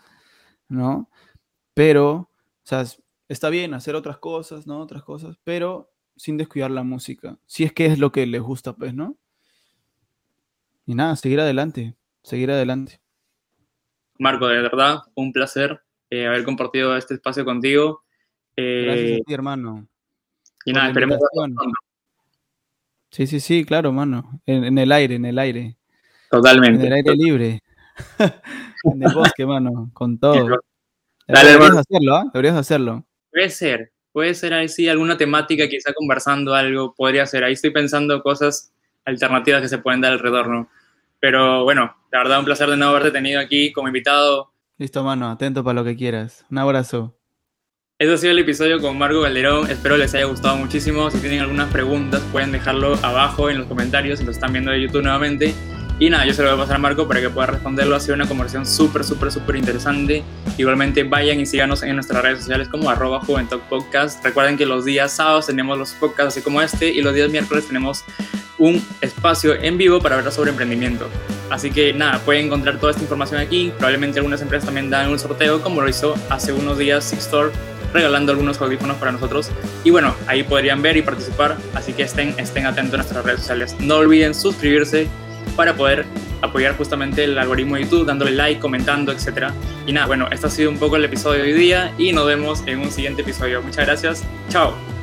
¿no? 0.66 1.10
Pero, 1.74 2.10
o 2.14 2.30
sea, 2.62 2.86
está 3.28 3.50
bien 3.50 3.74
hacer 3.74 3.94
otras 3.94 4.16
cosas, 4.16 4.66
¿no? 4.66 4.80
Otras 4.80 5.02
cosas, 5.02 5.36
pero 5.44 5.92
sin 6.16 6.38
descuidar 6.38 6.70
la 6.70 6.84
música. 6.84 7.38
Si 7.44 7.64
es 7.64 7.72
que 7.74 7.84
es 7.84 7.98
lo 7.98 8.12
que 8.12 8.26
les 8.26 8.40
gusta, 8.40 8.72
pues, 8.72 8.94
¿no? 8.94 9.18
Y 10.86 10.94
nada, 10.94 11.16
seguir 11.16 11.38
adelante, 11.38 11.98
seguir 12.22 12.50
adelante. 12.50 13.02
Marco, 14.18 14.48
de 14.48 14.62
verdad, 14.62 15.00
un 15.14 15.34
placer 15.34 15.82
eh, 16.10 16.26
haber 16.26 16.44
compartido 16.44 16.96
este 16.96 17.14
espacio 17.14 17.44
contigo. 17.44 18.02
Gracias 18.56 19.10
a 19.10 19.14
eh, 19.14 19.22
ti, 19.26 19.34
hermano. 19.34 19.86
Y 20.64 20.72
nada, 20.72 20.88
esperemos. 20.88 21.18
Sí, 23.10 23.26
sí, 23.26 23.40
sí, 23.40 23.64
claro, 23.64 23.88
hermano. 23.88 24.40
En, 24.46 24.76
el 24.76 24.92
aire, 24.92 25.14
en 25.14 25.24
el 25.24 25.38
aire. 25.38 25.76
Totalmente. 26.30 26.80
En 26.80 26.86
el 26.86 26.92
aire 26.94 27.16
libre. 27.16 27.62
en 28.84 29.02
el 29.02 29.14
bosque, 29.14 29.42
hermano, 29.42 29.90
con 29.92 30.18
todo. 30.18 30.60
Deberías 31.26 31.76
hacerlo, 31.76 32.16
¿ah? 32.16 32.24
Deberías 32.32 32.56
hacerlo. 32.56 33.04
Puede 33.30 33.50
ser, 33.50 33.92
puede 34.12 34.34
ser 34.34 34.54
ahí 34.54 34.68
sí 34.68 34.88
alguna 34.88 35.16
temática, 35.16 35.68
quizá 35.68 35.92
conversando 35.92 36.54
algo, 36.54 36.94
podría 36.94 37.26
ser. 37.26 37.44
Ahí 37.44 37.52
estoy 37.52 37.70
pensando 37.70 38.22
cosas 38.22 38.72
alternativas 39.04 39.62
que 39.62 39.68
se 39.68 39.78
pueden 39.78 40.00
dar 40.00 40.12
alrededor, 40.12 40.48
¿no? 40.48 40.68
Pero 41.20 41.64
bueno, 41.64 41.96
la 42.10 42.18
verdad 42.18 42.38
un 42.38 42.44
placer 42.44 42.70
de 42.70 42.76
nuevo 42.76 42.92
haberte 42.92 43.10
tenido 43.10 43.40
aquí 43.40 43.72
como 43.72 43.88
invitado. 43.88 44.52
Listo, 44.78 45.02
mano, 45.02 45.28
atento 45.28 45.64
para 45.64 45.74
lo 45.74 45.84
que 45.84 45.96
quieras. 45.96 46.46
Un 46.52 46.58
abrazo. 46.58 47.18
Eso 47.98 48.14
ha 48.14 48.16
sido 48.16 48.30
el 48.30 48.38
episodio 48.38 48.80
con 48.80 48.96
Marco 48.96 49.20
Calderón. 49.22 49.68
Espero 49.68 49.96
les 49.96 50.14
haya 50.14 50.26
gustado 50.26 50.56
muchísimo. 50.56 51.10
Si 51.10 51.18
tienen 51.18 51.40
algunas 51.40 51.68
preguntas, 51.72 52.22
pueden 52.30 52.52
dejarlo 52.52 52.94
abajo 53.02 53.50
en 53.50 53.58
los 53.58 53.66
comentarios 53.66 54.20
si 54.20 54.24
lo 54.24 54.30
están 54.30 54.52
viendo 54.52 54.70
de 54.70 54.80
YouTube 54.80 55.02
nuevamente. 55.02 55.52
Y 55.98 56.10
nada, 56.10 56.24
yo 56.26 56.32
se 56.32 56.44
lo 56.44 56.50
voy 56.50 56.58
a 56.58 56.62
pasar 56.62 56.76
a 56.76 56.78
Marco 56.78 57.08
para 57.08 57.20
que 57.20 57.28
pueda 57.28 57.48
responderlo. 57.48 57.96
Ha 57.96 58.00
sido 58.00 58.14
una 58.14 58.28
conversación 58.28 58.64
súper, 58.64 59.02
súper, 59.02 59.32
súper 59.32 59.56
interesante. 59.56 60.22
Igualmente 60.56 61.02
vayan 61.02 61.40
y 61.40 61.46
síganos 61.46 61.82
en 61.82 61.96
nuestras 61.96 62.22
redes 62.22 62.38
sociales 62.38 62.68
como 62.68 62.88
arroba 62.88 63.18
Juventud 63.18 63.58
Podcast. 63.68 64.24
Recuerden 64.24 64.56
que 64.56 64.64
los 64.64 64.84
días 64.84 65.10
sábados 65.10 65.48
tenemos 65.48 65.76
los 65.76 65.90
podcasts 65.94 66.36
así 66.36 66.40
como 66.40 66.62
este 66.62 66.88
y 66.92 67.02
los 67.02 67.16
días 67.16 67.32
miércoles 67.32 67.66
tenemos 67.66 68.04
un 68.58 68.84
espacio 69.00 69.54
en 69.54 69.78
vivo 69.78 70.00
para 70.00 70.16
hablar 70.16 70.32
sobre 70.32 70.50
emprendimiento. 70.50 71.08
Así 71.50 71.70
que 71.70 71.92
nada, 71.92 72.18
pueden 72.20 72.46
encontrar 72.46 72.78
toda 72.78 72.92
esta 72.92 73.02
información 73.02 73.40
aquí. 73.40 73.72
Probablemente 73.76 74.18
algunas 74.18 74.42
empresas 74.42 74.66
también 74.66 74.90
dan 74.90 75.10
un 75.10 75.18
sorteo 75.18 75.62
como 75.62 75.80
lo 75.80 75.88
hizo 75.88 76.14
hace 76.28 76.52
unos 76.52 76.78
días 76.78 77.04
Six 77.04 77.24
Store 77.24 77.50
regalando 77.92 78.32
algunos 78.32 78.60
audífonos 78.60 78.96
para 78.96 79.12
nosotros. 79.12 79.50
Y 79.84 79.90
bueno, 79.90 80.14
ahí 80.26 80.42
podrían 80.42 80.82
ver 80.82 80.96
y 80.96 81.02
participar, 81.02 81.56
así 81.74 81.92
que 81.92 82.02
estén, 82.02 82.34
estén 82.38 82.66
atentos 82.66 82.94
a 82.94 82.96
nuestras 82.98 83.24
redes 83.24 83.40
sociales. 83.40 83.76
No 83.80 83.96
olviden 83.96 84.34
suscribirse 84.34 85.08
para 85.56 85.74
poder 85.74 86.04
apoyar 86.42 86.76
justamente 86.76 87.24
el 87.24 87.38
algoritmo 87.38 87.76
de 87.76 87.82
YouTube, 87.82 88.06
dándole 88.06 88.32
like, 88.32 88.60
comentando, 88.60 89.12
etc. 89.12 89.50
Y 89.86 89.92
nada, 89.92 90.06
bueno, 90.06 90.28
esto 90.30 90.46
ha 90.46 90.50
sido 90.50 90.70
un 90.70 90.78
poco 90.78 90.96
el 90.96 91.04
episodio 91.04 91.42
de 91.42 91.52
hoy 91.52 91.58
día 91.58 91.92
y 91.98 92.12
nos 92.12 92.26
vemos 92.26 92.62
en 92.66 92.80
un 92.80 92.90
siguiente 92.90 93.22
episodio. 93.22 93.62
Muchas 93.62 93.86
gracias. 93.86 94.24
Chao. 94.48 94.97